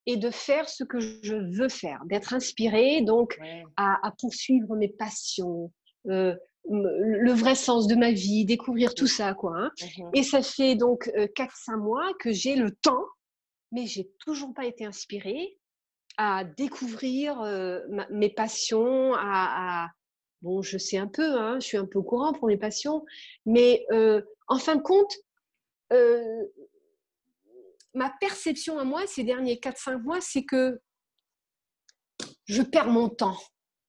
et 0.06 0.16
de 0.16 0.30
faire 0.30 0.68
ce 0.68 0.84
que 0.84 1.00
je 1.00 1.34
veux 1.58 1.68
faire, 1.68 2.00
d'être 2.06 2.32
inspirée 2.32 3.02
donc 3.02 3.38
à, 3.76 4.12
poursuivre 4.20 4.76
mes 4.76 4.88
passions, 4.88 5.72
euh, 6.08 6.34
le 6.68 7.32
vrai 7.32 7.56
sens 7.56 7.88
de 7.88 7.96
ma 7.96 8.12
vie, 8.12 8.44
découvrir 8.44 8.94
tout 8.94 9.08
ça 9.08 9.34
quoi. 9.34 9.52
Hein. 9.56 9.70
Et 10.14 10.22
ça 10.22 10.42
fait 10.42 10.76
donc 10.76 11.10
4-5 11.36 11.48
euh, 11.74 11.76
mois 11.78 12.06
que 12.20 12.32
j'ai 12.32 12.54
le 12.54 12.70
temps, 12.70 13.04
mais 13.72 13.86
j'ai 13.86 14.10
toujours 14.18 14.54
pas 14.54 14.66
été 14.66 14.84
inspirée 14.84 15.58
à 16.16 16.44
découvrir 16.44 17.42
mes 18.10 18.30
passions, 18.30 19.14
à, 19.14 19.90
Bon, 20.42 20.60
je 20.62 20.76
sais 20.76 20.98
un 20.98 21.08
peu, 21.08 21.38
hein, 21.38 21.58
je 21.60 21.66
suis 21.66 21.76
un 21.78 21.86
peu 21.86 21.98
au 21.98 22.02
courant 22.02 22.32
pour 22.32 22.46
mes 22.48 22.58
passions, 22.58 23.04
mais 23.46 23.84
en 24.48 24.58
fin 24.58 24.76
de 24.76 24.82
compte, 24.82 25.12
ma 27.94 28.10
perception 28.20 28.78
à 28.78 28.84
moi 28.84 29.06
ces 29.06 29.24
derniers 29.24 29.56
4-5 29.56 30.02
mois, 30.02 30.20
c'est 30.20 30.44
que 30.44 30.80
je 32.44 32.62
perds 32.62 32.90
mon 32.90 33.08
temps. 33.08 33.38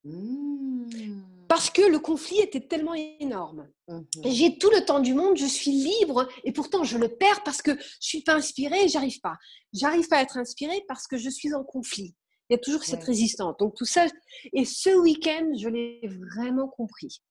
Mmh. 0.03 1.36
Parce 1.47 1.69
que 1.69 1.81
le 1.81 1.99
conflit 1.99 2.39
était 2.39 2.67
tellement 2.67 2.93
énorme. 2.93 3.69
Mmh 3.87 4.01
j'ai 4.25 4.57
tout 4.57 4.69
le 4.69 4.83
temps 4.85 4.99
du 4.99 5.13
monde, 5.13 5.37
je 5.37 5.45
suis 5.45 5.71
libre 5.71 6.27
et 6.43 6.51
pourtant 6.51 6.83
je 6.83 6.97
le 6.97 7.09
perds 7.09 7.43
parce 7.43 7.61
que 7.61 7.71
je 7.71 7.77
ne 7.77 7.83
suis 7.99 8.21
pas 8.21 8.35
inspirée 8.35 8.83
et 8.83 8.87
j'arrive 8.87 9.19
pas. 9.21 9.35
J'arrive 9.73 10.07
pas 10.07 10.17
à 10.17 10.21
être 10.21 10.37
inspirée 10.37 10.83
parce 10.87 11.07
que 11.07 11.17
je 11.17 11.29
suis 11.29 11.53
en 11.53 11.63
conflit. 11.63 12.15
Il 12.49 12.53
y 12.53 12.55
a 12.55 12.59
toujours 12.59 12.83
cette 12.83 13.03
résistance. 13.03 13.55
Donc 13.59 13.75
tout 13.75 13.85
ça, 13.85 14.07
et 14.53 14.65
ce 14.65 14.89
week-end, 14.97 15.49
je 15.59 15.67
l'ai 15.67 16.01
vraiment 16.35 16.67
compris. 16.67 17.21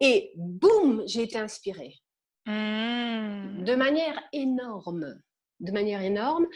Et 0.00 0.32
boum, 0.36 1.02
j'ai 1.06 1.22
été 1.22 1.38
inspirée. 1.38 1.94
mmh. 2.46 3.64
de 3.64 3.74
manière 3.74 4.22
énorme 4.32 5.20
de 5.60 5.72
manière 5.72 6.02
énorme. 6.02 6.46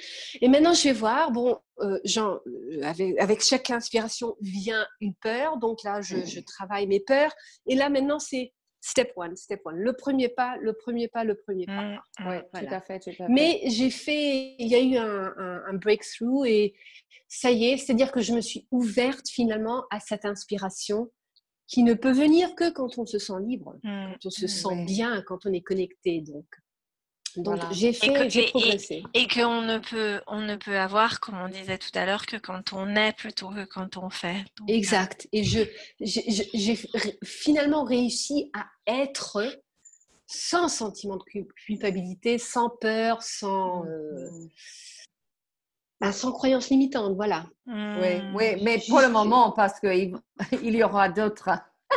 Et 0.40 0.48
maintenant, 0.48 0.74
je 0.74 0.84
vais 0.84 0.92
voir, 0.92 1.32
bon, 1.32 1.58
euh, 1.80 1.98
euh, 2.16 2.82
avec, 3.18 3.42
chaque 3.42 3.70
inspiration 3.70 4.36
vient 4.40 4.86
une 5.00 5.14
peur. 5.14 5.58
Donc 5.58 5.82
là, 5.84 6.00
je, 6.00 6.24
je 6.24 6.40
travaille 6.40 6.86
mes 6.86 7.00
peurs. 7.00 7.32
Et 7.66 7.74
là, 7.74 7.88
maintenant, 7.88 8.18
c'est 8.18 8.52
step 8.80 9.12
one, 9.16 9.36
step 9.36 9.60
one. 9.64 9.76
Le 9.76 9.92
premier 9.92 10.28
pas, 10.28 10.56
le 10.60 10.72
premier 10.72 11.08
pas, 11.08 11.24
le 11.24 11.34
premier 11.34 11.66
pas. 11.66 11.82
Mmh, 11.82 12.00
oui, 12.26 12.36
tout 12.54 12.74
à 12.74 12.80
fait. 12.80 13.08
Mais 13.28 13.60
j'ai 13.66 13.90
fait, 13.90 14.54
il 14.58 14.68
y 14.68 14.74
a 14.74 14.80
eu 14.80 14.96
un, 14.96 15.62
un, 15.66 15.74
breakthrough 15.74 16.46
et 16.46 16.74
ça 17.28 17.50
y 17.50 17.66
est, 17.66 17.76
c'est-à-dire 17.76 18.10
que 18.10 18.20
je 18.20 18.32
me 18.32 18.40
suis 18.40 18.66
ouverte 18.70 19.28
finalement 19.28 19.84
à 19.90 20.00
cette 20.00 20.24
inspiration 20.24 21.10
qui 21.66 21.84
ne 21.84 21.94
peut 21.94 22.10
venir 22.10 22.54
que 22.56 22.70
quand 22.70 22.98
on 22.98 23.06
se 23.06 23.18
sent 23.18 23.40
libre, 23.46 23.76
mmh, 23.82 24.12
quand 24.12 24.26
on 24.26 24.30
se 24.30 24.46
sent 24.46 24.84
bien, 24.86 25.22
quand 25.22 25.46
on 25.46 25.52
est 25.52 25.60
connecté. 25.60 26.20
Donc, 26.20 26.46
donc 27.36 27.60
j'ai 27.72 27.92
fait, 27.92 28.28
j'ai 28.28 28.46
progressé. 28.46 29.02
Et, 29.14 29.28
qu'on 29.28 29.62
ne 29.62 29.78
peut, 29.78 30.20
on 30.26 30.40
ne 30.40 30.56
peut 30.56 30.78
avoir, 30.78 31.20
comme 31.20 31.38
on 31.40 31.48
disait 31.48 31.78
tout 31.78 31.90
à 31.94 32.04
l'heure, 32.06 32.26
que 32.26 32.36
quand 32.36 32.72
on 32.72 32.94
est 32.96 33.12
plutôt 33.16 33.50
que 33.50 33.64
quand 33.64 33.96
on 33.96 34.10
fait. 34.10 34.44
exact. 34.68 35.28
Et 35.32 35.44
je, 35.44 35.60
j'ai 36.00 36.78
finalement 37.24 37.84
réussi 37.84 38.50
à 38.54 38.66
être 38.86 39.42
sans 40.26 40.68
sentiment 40.68 41.16
de 41.16 41.24
culpabilité, 41.66 42.38
sans 42.38 42.70
peur, 42.70 43.22
sans, 43.22 43.84
mmh, 43.84 43.88
euh, 43.88 44.30
mmh. 44.30 44.48
Bah, 46.00 46.12
sans 46.12 46.32
croyance 46.32 46.70
limitante, 46.70 47.14
voilà. 47.14 47.44
Oui, 47.66 48.22
oui, 48.34 48.62
mais 48.62 48.80
pour 48.88 49.00
le 49.00 49.10
moment, 49.10 49.52
parce 49.52 49.78
qu'il 49.80 50.16
il 50.62 50.74
y 50.74 50.82
aura 50.82 51.10
d'autres 51.10 51.50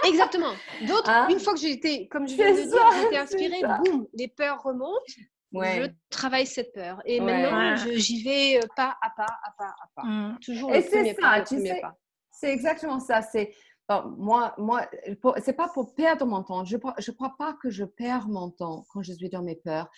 Exactement. 0.06 0.54
D'autres, 0.88 1.10
hein? 1.10 1.28
une 1.30 1.39
fois 1.39 1.54
que 1.54 1.60
j'ai 1.60 1.72
été, 1.72 2.08
comme 2.08 2.28
je 2.28 2.36
viens 2.36 2.51
de 2.51 2.62
dire, 2.62 2.91
j'ai 2.93 3.08
été 3.08 3.18
inspirée, 3.18 3.62
boum, 3.84 4.08
les 4.14 4.28
peurs 4.28 4.62
remontent. 4.64 4.99
Je 5.54 5.88
travaille 6.10 6.47
cette 6.47 6.74
peur. 6.74 7.01
Et 7.06 7.20
maintenant, 7.20 7.76
j'y 7.95 8.24
vais 8.24 8.58
euh, 8.58 8.68
pas 8.76 8.97
à 9.01 9.10
pas, 9.16 9.26
à 9.43 9.51
pas, 9.58 9.66
à 9.66 9.88
pas. 9.95 10.04
Mmh. 10.04 10.39
Toujours 10.43 10.74
Et 10.74 10.82
c'est 10.82 11.14
ça, 11.14 11.41
tu 11.41 11.60
sais, 11.60 11.82
c'est 12.32 12.51
exactement 12.51 12.99
ça. 12.99 13.22
C'est 13.22 13.54
moi, 14.18 14.56
moi, 14.58 14.89
c'est 15.43 15.54
pas 15.54 15.68
pour 15.70 15.93
perdre 15.93 16.26
mon 16.26 16.41
temps. 16.43 16.66
Je 16.66 16.78
ne 16.78 17.12
crois 17.12 17.36
pas 17.38 17.54
que 17.62 17.70
je 17.70 17.84
perds 17.84 18.28
mon 18.28 18.49
temps 18.49 18.86
quand 18.89 19.04
je 19.04 19.14
suis 19.14 19.30
dans 19.30 19.43
mes 19.43 19.56
peurs, 19.56 19.89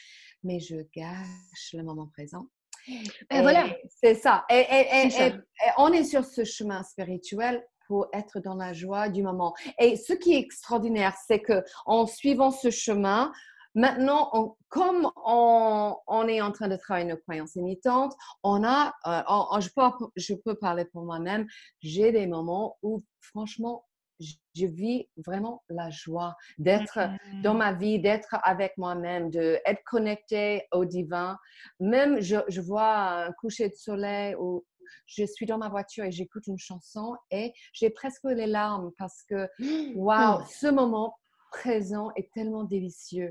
mais 0.43 0.60
je 0.60 0.78
gâche 0.93 1.74
le 1.74 1.84
moment 1.84 2.08
présent. 2.08 2.47
Et, 2.88 3.41
voilà, 3.41 3.68
c'est 4.03 4.16
ça. 4.16 4.45
et, 4.49 5.34
on 5.78 5.91
est 5.91 6.03
sur 6.03 6.24
ce 6.24 6.43
chemin 6.43 6.84
spirituel 6.84 7.66
pour 7.88 8.07
être 8.13 8.39
dans 8.39 8.55
la 8.55 8.73
joie 8.73 9.09
du 9.09 9.23
moment. 9.23 9.53
Et 9.79 9.95
ce 9.95 10.13
qui 10.13 10.33
est 10.33 10.39
extraordinaire, 10.39 11.15
c'est 11.27 11.41
que 11.41 11.63
en 11.86 12.05
suivant 12.05 12.51
ce 12.51 12.69
chemin, 12.69 13.31
Maintenant, 13.75 14.55
comme 14.69 15.11
on, 15.25 16.27
est 16.29 16.39
en 16.39 16.53
train 16.53 16.69
de 16.69 16.77
travailler 16.77 17.07
nos 17.07 17.17
croyances 17.17 17.55
limitantes, 17.55 18.13
on 18.41 18.63
a, 18.63 18.93
euh, 19.05 19.59
je, 19.59 19.69
peux, 19.75 20.07
je 20.15 20.33
peux 20.33 20.55
parler 20.55 20.86
pour 20.86 21.03
moi-même, 21.03 21.45
j'ai 21.81 22.13
des 22.13 22.25
moments 22.25 22.77
où, 22.81 23.03
franchement, 23.19 23.86
je 24.21 24.65
vis 24.65 25.09
vraiment 25.17 25.61
la 25.67 25.89
joie 25.89 26.38
d'être 26.57 26.99
dans 27.43 27.53
mmh. 27.53 27.57
ma 27.57 27.73
vie, 27.73 27.99
d'être 27.99 28.38
avec 28.43 28.77
moi-même, 28.77 29.29
d'être 29.29 29.83
connecté 29.86 30.67
au 30.71 30.86
divin. 30.86 31.38
Même 31.81 32.21
je, 32.21 32.38
je 32.47 32.61
vois 32.61 33.25
un 33.25 33.31
coucher 33.33 33.67
de 33.67 33.75
soleil 33.75 34.36
ou 34.39 34.63
je 35.05 35.25
suis 35.25 35.45
dans 35.45 35.57
ma 35.57 35.69
voiture 35.69 36.05
et 36.05 36.11
j'écoute 36.11 36.47
une 36.47 36.57
chanson 36.57 37.15
et 37.31 37.53
j'ai 37.73 37.89
presque 37.89 38.23
les 38.23 38.47
larmes 38.47 38.91
parce 38.97 39.23
que, 39.23 39.47
waouh, 39.95 40.41
mmh. 40.41 40.45
ce 40.49 40.67
moment 40.67 41.15
présent 41.51 42.11
est 42.15 42.31
tellement 42.33 42.63
délicieux. 42.63 43.29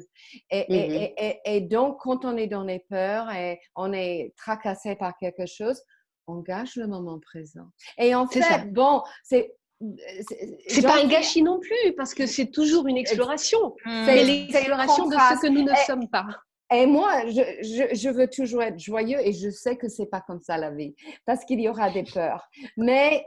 Mmh 0.51 0.57
et, 0.69 1.41
et, 1.45 1.61
donc, 1.61 1.99
quand 2.01 2.25
on 2.25 2.37
est 2.37 2.47
dans 2.47 2.65
les 2.65 2.79
peurs 2.79 3.31
et 3.31 3.61
on 3.77 3.93
est 3.93 4.33
tracassé 4.37 4.97
par 4.97 5.17
quelque 5.19 5.47
chose, 5.47 5.81
on 6.27 6.41
gâche 6.41 6.77
le 6.77 6.87
moment 6.87 7.21
présent. 7.21 7.67
Et 7.99 8.15
en 8.15 8.27
fait, 8.27 8.73
bon, 8.73 9.03
c'est 9.23 9.55
c'est 10.69 10.83
pas 10.83 11.03
un 11.03 11.09
gâchis 11.09 11.43
non 11.43 11.61
plus, 11.61 11.95
parce 11.97 12.15
que 12.15 12.27
c'est 12.27 12.51
toujours 12.51 12.87
une 12.87 12.97
exploration. 12.97 13.75
C'est 13.85 14.25
l'exploration 14.25 15.09
de 15.09 15.15
ce 15.15 15.43
que 15.43 15.49
nous 15.49 15.63
ne 15.63 15.75
sommes 15.87 16.09
pas. 16.09 16.27
Et 16.73 16.87
moi, 16.87 17.27
je, 17.27 17.95
je, 17.95 18.09
veux 18.09 18.29
toujours 18.29 18.63
être 18.63 18.79
joyeux 18.79 19.19
et 19.21 19.33
je 19.33 19.51
sais 19.51 19.77
que 19.77 19.89
c'est 19.89 20.07
pas 20.07 20.23
comme 20.23 20.41
ça 20.41 20.57
la 20.57 20.71
vie, 20.71 20.95
parce 21.27 21.45
qu'il 21.45 21.61
y 21.61 21.69
aura 21.69 21.91
des 21.91 22.05
peurs. 22.05 22.49
Mais 22.77 23.25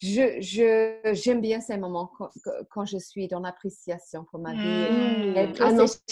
je, 0.00 0.98
j'aime 1.12 1.40
bien 1.40 1.60
ces 1.60 1.76
moments 1.76 2.10
quand, 2.18 2.30
quand 2.70 2.84
je 2.84 2.98
suis 2.98 3.28
dans 3.28 3.40
l'appréciation 3.40 4.24
pour 4.24 4.40
ma 4.40 4.52
vie. 4.52 4.58
Mmh. 4.58 5.36
Et, 5.36 5.52
ah 5.60 5.72
non, 5.72 5.86
c'est 5.86 6.08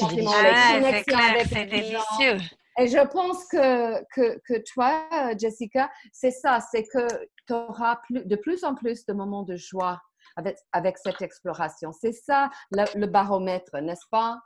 délicieux. 1.66 2.38
Et 2.80 2.86
je 2.86 3.06
pense 3.08 3.44
que, 3.46 4.04
que, 4.14 4.38
que 4.46 4.62
toi, 4.72 5.08
Jessica, 5.36 5.90
c'est 6.12 6.30
ça, 6.30 6.60
c'est 6.70 6.84
que 6.84 7.08
tu 7.46 7.52
auras 7.52 7.96
plus, 7.96 8.24
de 8.24 8.36
plus 8.36 8.62
en 8.62 8.74
plus 8.74 9.04
de 9.04 9.12
moments 9.12 9.42
de 9.42 9.56
joie 9.56 10.00
avec, 10.36 10.56
avec 10.72 10.96
cette 10.98 11.20
exploration. 11.20 11.90
C'est 11.92 12.12
ça 12.12 12.50
le 12.70 13.06
baromètre, 13.06 13.76
n'est-ce 13.80 14.06
pas? 14.10 14.38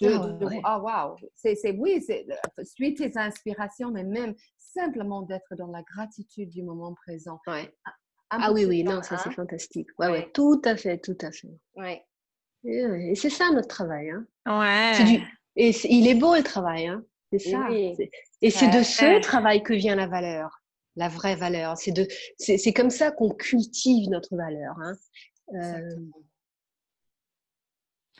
De, 0.00 0.60
ah, 0.64 0.78
wow, 0.80 1.16
c'est, 1.34 1.56
oui, 1.76 2.02
c'est, 2.06 2.26
suis 2.64 2.94
tes 2.94 3.16
inspirations, 3.16 3.90
mais 3.90 4.04
même 4.04 4.34
simplement 4.56 5.22
d'être 5.22 5.56
dans 5.56 5.66
la 5.68 5.82
gratitude 5.82 6.50
du 6.50 6.62
moment 6.62 6.94
présent. 6.94 7.40
Ouais. 7.46 7.74
ah 8.30 8.52
oui, 8.52 8.64
oui, 8.64 8.84
non, 8.84 9.02
ça 9.02 9.18
c'est 9.18 9.30
hein. 9.30 9.32
fantastique. 9.32 9.88
Ouais, 9.98 10.08
ouais, 10.08 10.30
tout 10.32 10.60
à 10.64 10.76
fait, 10.76 10.98
tout 10.98 11.18
à 11.20 11.32
fait. 11.32 11.58
Ouais. 11.74 12.04
Et, 12.64 13.14
c'est 13.14 13.30
ça 13.30 13.50
notre 13.50 13.68
travail. 13.68 14.10
Hein. 14.10 14.26
Ouais. 14.46 15.22
Et 15.56 15.70
il 15.88 16.06
est 16.06 16.14
beau 16.14 16.34
le 16.36 16.42
travail, 16.42 16.86
hein. 16.86 17.02
C'est 17.32 17.50
ça. 17.50 17.68
Et 17.70 18.50
c'est 18.50 18.68
de 18.68 18.82
ce 18.82 19.20
travail 19.20 19.62
que 19.62 19.74
vient 19.74 19.96
la 19.96 20.06
valeur, 20.06 20.62
la 20.96 21.08
vraie 21.08 21.36
valeur. 21.36 21.76
C'est 21.76 21.92
de, 21.92 22.06
c'est 22.38 22.72
comme 22.72 22.90
ça 22.90 23.10
qu'on 23.10 23.30
cultive 23.30 24.08
notre 24.08 24.34
valeur. 24.34 24.74
Hein. 24.80 24.94
Euh, 25.54 25.96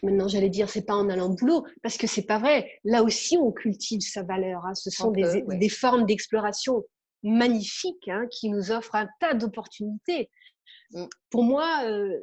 Maintenant, 0.02 0.28
j'allais 0.28 0.50
dire, 0.50 0.68
c'est 0.68 0.86
pas 0.86 0.94
en 0.94 1.08
allant 1.08 1.30
au 1.30 1.34
boulot, 1.34 1.66
parce 1.82 1.96
que 1.96 2.06
c'est 2.06 2.26
pas 2.26 2.38
vrai. 2.38 2.70
Là 2.84 3.02
aussi, 3.02 3.36
on 3.38 3.52
cultive 3.52 4.00
sa 4.00 4.22
valeur. 4.22 4.64
Hein. 4.66 4.74
Ce 4.74 4.90
sont 4.90 5.10
des, 5.10 5.42
des, 5.42 5.68
formes 5.68 6.06
d'exploration 6.06 6.84
magnifiques 7.22 8.08
hein, 8.08 8.26
qui 8.30 8.50
nous 8.50 8.70
offrent 8.70 8.94
un 8.94 9.08
tas 9.20 9.34
d'opportunités. 9.34 10.30
Mm. 10.92 11.04
Pour 11.30 11.44
moi, 11.44 11.82
euh, 11.84 12.18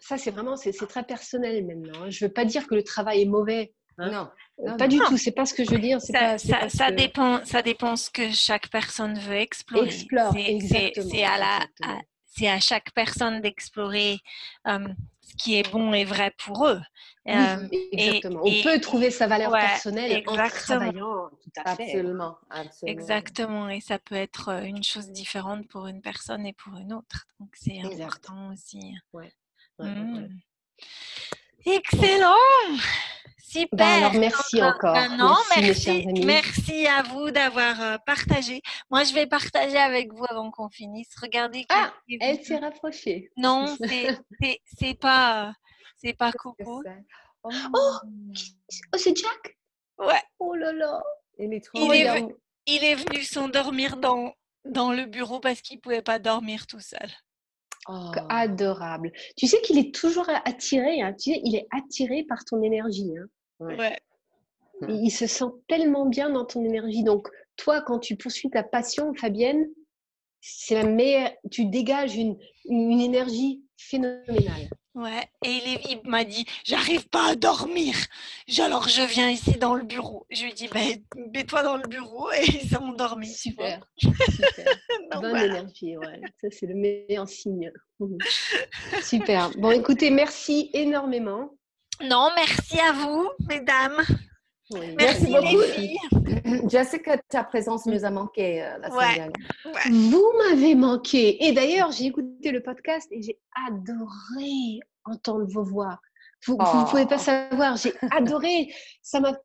ça, 0.00 0.18
c'est 0.18 0.30
vraiment, 0.30 0.56
c'est 0.56 0.72
très 0.72 1.04
personnel 1.04 1.66
maintenant. 1.66 2.04
Hein. 2.04 2.10
Je 2.10 2.24
veux 2.24 2.32
pas 2.32 2.44
dire 2.44 2.66
que 2.66 2.74
le 2.74 2.82
travail 2.82 3.22
est 3.22 3.26
mauvais. 3.26 3.74
Non, 3.98 4.28
euh, 4.60 4.76
pas 4.76 4.86
du 4.86 4.98
tout. 4.98 5.16
C'est 5.16 5.32
pas 5.32 5.44
ce 5.44 5.54
que 5.54 5.64
je 5.64 5.70
veux 5.72 5.80
dire. 5.80 6.00
Ça, 6.00 6.12
pas, 6.12 6.38
ça, 6.38 6.68
ça 6.68 6.92
dépend. 6.92 7.44
Ça 7.44 7.62
dépend 7.62 7.96
ce 7.96 8.10
que 8.10 8.30
chaque 8.30 8.70
personne 8.70 9.18
veut 9.18 9.34
explorer. 9.34 9.88
Explore. 9.88 10.32
C'est 10.32 11.24
à 11.24 11.38
la. 11.38 11.98
C'est 12.38 12.48
à 12.48 12.60
chaque 12.60 12.92
personne 12.92 13.40
d'explorer 13.40 14.20
euh, 14.66 14.88
ce 15.20 15.34
qui 15.36 15.56
est 15.56 15.70
bon 15.70 15.92
et 15.92 16.04
vrai 16.04 16.32
pour 16.38 16.66
eux. 16.66 16.80
Euh, 17.28 17.68
exactement. 17.92 18.42
On 18.44 18.62
peut 18.62 18.80
trouver 18.80 19.10
sa 19.10 19.26
valeur 19.26 19.50
personnelle 19.50 20.22
en 20.26 20.36
travaillant. 20.48 21.30
Tout 21.42 21.62
à 21.64 21.74
fait. 21.76 21.84
Absolument, 21.84 22.38
Exactement. 22.86 23.68
Et 23.68 23.80
ça 23.80 23.98
peut 23.98 24.14
être 24.14 24.48
euh, 24.50 24.62
une 24.62 24.84
chose 24.84 25.10
différente 25.10 25.68
pour 25.68 25.86
une 25.86 26.00
personne 26.00 26.46
et 26.46 26.52
pour 26.52 26.76
une 26.76 26.92
autre. 26.92 27.26
Donc, 27.40 27.50
c'est 27.54 27.80
important 27.80 28.52
aussi. 28.52 28.94
Ouais. 29.12 29.32
Mmh. 29.80 30.28
Excellent 31.68 32.34
Super. 33.38 33.68
Ben 33.72 33.86
alors, 34.04 34.12
merci 34.12 34.62
encore. 34.62 34.94
non, 35.16 35.34
merci, 35.56 36.06
merci, 36.22 36.86
à 36.86 37.02
vous 37.02 37.30
d'avoir 37.30 37.80
euh, 37.80 37.96
partagé. 38.04 38.60
Moi, 38.90 39.04
je 39.04 39.14
vais 39.14 39.26
partager 39.26 39.78
avec 39.78 40.12
vous 40.12 40.24
avant 40.28 40.50
qu'on 40.50 40.68
finisse. 40.68 41.08
Regardez. 41.20 41.64
Ah, 41.70 41.94
elle 42.20 42.44
s'est 42.44 42.58
rapprochée. 42.58 43.30
Non, 43.38 43.74
c'est 43.78 44.98
pas, 45.00 45.54
c'est 45.96 46.12
pas 46.12 46.30
Coco. 46.32 46.82
Oh, 47.42 47.50
oh, 47.74 47.96
oh 48.04 48.98
c'est 48.98 49.16
Jack? 49.16 49.56
Ouais. 49.98 50.22
Oh 50.38 50.54
là 50.54 50.72
là. 50.72 51.02
Il 51.38 51.54
est, 51.54 51.64
trop 51.64 51.78
il, 51.78 51.92
est, 51.94 52.26
il 52.66 52.84
est 52.84 52.96
venu 52.96 53.22
s'endormir 53.22 53.96
dans, 53.96 54.34
dans 54.66 54.92
le 54.92 55.06
bureau 55.06 55.40
parce 55.40 55.62
qu'il 55.62 55.80
pouvait 55.80 56.02
pas 56.02 56.18
dormir 56.18 56.66
tout 56.66 56.80
seul. 56.80 57.08
Oh. 57.88 58.10
Adorable. 58.28 59.12
Tu 59.36 59.46
sais 59.46 59.60
qu'il 59.60 59.78
est 59.78 59.94
toujours 59.94 60.28
attiré, 60.44 61.00
hein. 61.00 61.14
tu 61.14 61.32
sais, 61.32 61.40
il 61.44 61.56
est 61.56 61.66
attiré 61.70 62.24
par 62.24 62.44
ton 62.44 62.62
énergie. 62.62 63.14
Hein. 63.16 63.26
Ouais. 63.60 63.98
Il, 64.88 65.10
se 65.10 65.26
sent 65.26 65.50
tellement 65.68 66.06
bien 66.06 66.30
dans 66.30 66.44
ton 66.44 66.64
énergie. 66.64 67.02
Donc, 67.02 67.28
toi, 67.56 67.80
quand 67.80 67.98
tu 67.98 68.16
poursuis 68.16 68.50
ta 68.50 68.62
passion, 68.62 69.12
Fabienne, 69.14 69.66
c'est 70.40 70.74
la 70.74 70.84
meilleure. 70.84 71.30
Tu 71.50 71.64
dégages 71.64 72.14
une, 72.16 72.36
une 72.66 73.00
énergie 73.00 73.62
phénoménale. 73.76 74.68
Ouais, 74.98 75.30
et 75.44 75.60
il, 75.90 76.00
m'a 76.10 76.24
dit 76.24 76.44
J'arrive 76.64 77.08
pas 77.08 77.30
à 77.30 77.34
dormir. 77.36 77.94
Alors 78.58 78.88
je 78.88 79.02
viens 79.02 79.30
ici 79.30 79.52
dans 79.52 79.76
le 79.76 79.84
bureau. 79.84 80.26
Je 80.28 80.42
lui 80.42 80.52
dis 80.54 80.66
ben, 80.66 81.00
Mets-toi 81.32 81.62
dans 81.62 81.76
le 81.76 81.86
bureau 81.86 82.32
et 82.32 82.44
ils 82.64 82.76
ont 82.76 82.90
dormi. 82.94 83.32
Super. 83.32 83.80
Super. 84.00 84.66
Bonne 85.12 85.36
énergie, 85.36 85.96
ouais. 85.96 86.20
Ça, 86.40 86.48
c'est 86.50 86.66
le 86.66 86.74
meilleur 86.74 87.28
signe. 87.28 87.70
Super. 89.04 89.50
Bon, 89.56 89.70
écoutez, 89.70 90.10
merci 90.10 90.68
énormément. 90.72 91.54
Non, 92.02 92.30
merci 92.34 92.80
à 92.80 92.90
vous, 92.90 93.30
mesdames. 93.48 94.02
Merci, 94.98 95.26
beaucoup. 95.26 96.68
Jessica, 96.68 97.18
ta 97.18 97.44
présence 97.44 97.86
nous 97.86 98.04
a 98.04 98.10
manqué 98.10 98.62
euh, 98.62 98.78
la 98.78 98.90
semaine 98.90 99.14
dernière. 99.14 100.10
Vous 100.10 100.32
m'avez 100.38 100.74
manqué. 100.74 101.44
Et 101.44 101.52
d'ailleurs, 101.52 101.90
j'ai 101.90 102.06
écouté 102.06 102.50
le 102.50 102.62
podcast 102.62 103.08
et 103.10 103.22
j'ai 103.22 103.38
adoré 103.66 104.80
entendre 105.04 105.46
vos 105.46 105.64
voix. 105.64 105.98
Vous 106.46 106.56
ne 106.56 106.88
pouvez 106.88 107.06
pas 107.06 107.16
oh. 107.16 107.18
savoir, 107.18 107.76
j'ai 107.76 107.92
adoré. 108.10 108.72
Ça 109.02 109.20
m'a. 109.20 109.36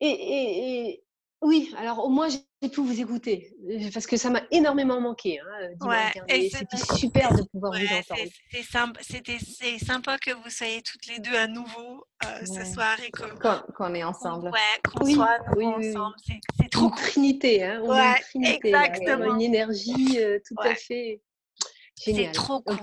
et, 0.00 1.02
oui, 1.42 1.74
alors 1.78 2.04
au 2.04 2.10
moins 2.10 2.28
pu 2.68 2.80
vous 2.80 3.00
écouter 3.00 3.54
parce 3.92 4.06
que 4.06 4.16
ça 4.16 4.28
m'a 4.30 4.42
énormément 4.50 5.00
manqué. 5.00 5.40
Hein, 5.40 5.68
ouais, 5.80 6.50
c'était 6.50 6.76
super 6.76 7.34
de 7.34 7.42
pouvoir 7.52 7.72
vous 7.72 7.86
entendre. 7.86 9.00
C'était 9.00 9.78
sympa, 9.78 10.18
que 10.18 10.32
vous 10.32 10.50
soyez 10.50 10.82
toutes 10.82 11.06
les 11.06 11.18
deux 11.20 11.34
à 11.34 11.46
nouveau 11.46 12.06
euh, 12.24 12.44
ce 12.44 12.64
soir 12.72 12.96
et 13.00 13.10
qu'on 13.10 13.94
est 13.94 14.04
ensemble. 14.04 14.50
Ouais, 14.50 14.80
qu'on 14.84 15.06
soit 15.06 15.38
ensemble. 15.56 16.16
C'est 16.58 16.70
trop 16.70 16.88
une 16.88 16.96
Trinité, 16.96 17.64
hein, 17.64 17.80
on 17.82 17.94
une 17.94 18.14
trinité, 18.14 18.68
exactement. 18.68 19.34
une 19.34 19.40
énergie 19.42 20.18
euh, 20.18 20.38
tout 20.46 20.56
à 20.60 20.74
fait 20.74 21.22
géniale. 22.04 22.26
C'est 22.26 22.32
trop 22.32 22.60
cool. 22.60 22.78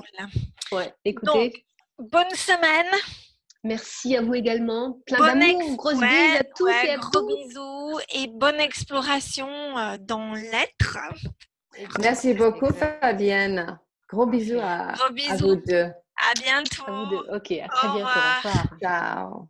Ouais, 0.71 0.93
écoutez. 1.05 1.65
bonne 1.99 2.29
semaine. 2.31 2.91
Merci 3.67 4.15
à 4.15 4.21
vous 4.21 4.33
également. 4.33 4.99
Plein 5.05 5.35
d'amour, 5.35 5.75
grosses 5.75 5.99
bises 5.99 6.39
à 6.39 6.43
tous 6.55 6.69
et 6.69 6.91
à 6.91 6.97
gros 6.97 7.27
bisous 7.27 7.99
et 8.15 8.27
bonne 8.27 8.61
exploration 8.61 9.49
euh, 9.77 9.97
dans 9.99 10.33
l'être. 10.33 10.97
Merci 11.99 12.33
beaucoup 12.33 12.71
Fabienne. 12.73 13.77
Gros 14.09 14.25
bisous 14.25 14.59
à, 14.61 14.93
vous 15.37 15.55
deux. 15.57 15.83
À 15.83 16.33
bientôt. 16.41 16.83
À 16.87 16.91
vous 16.91 17.09
deux. 17.09 17.35
Ok, 17.35 17.51
à 17.51 17.67
très 17.67 17.87
bientôt. 17.89 18.09
Au 18.45 18.49
revoir. 18.49 18.67
Ciao. 18.81 19.49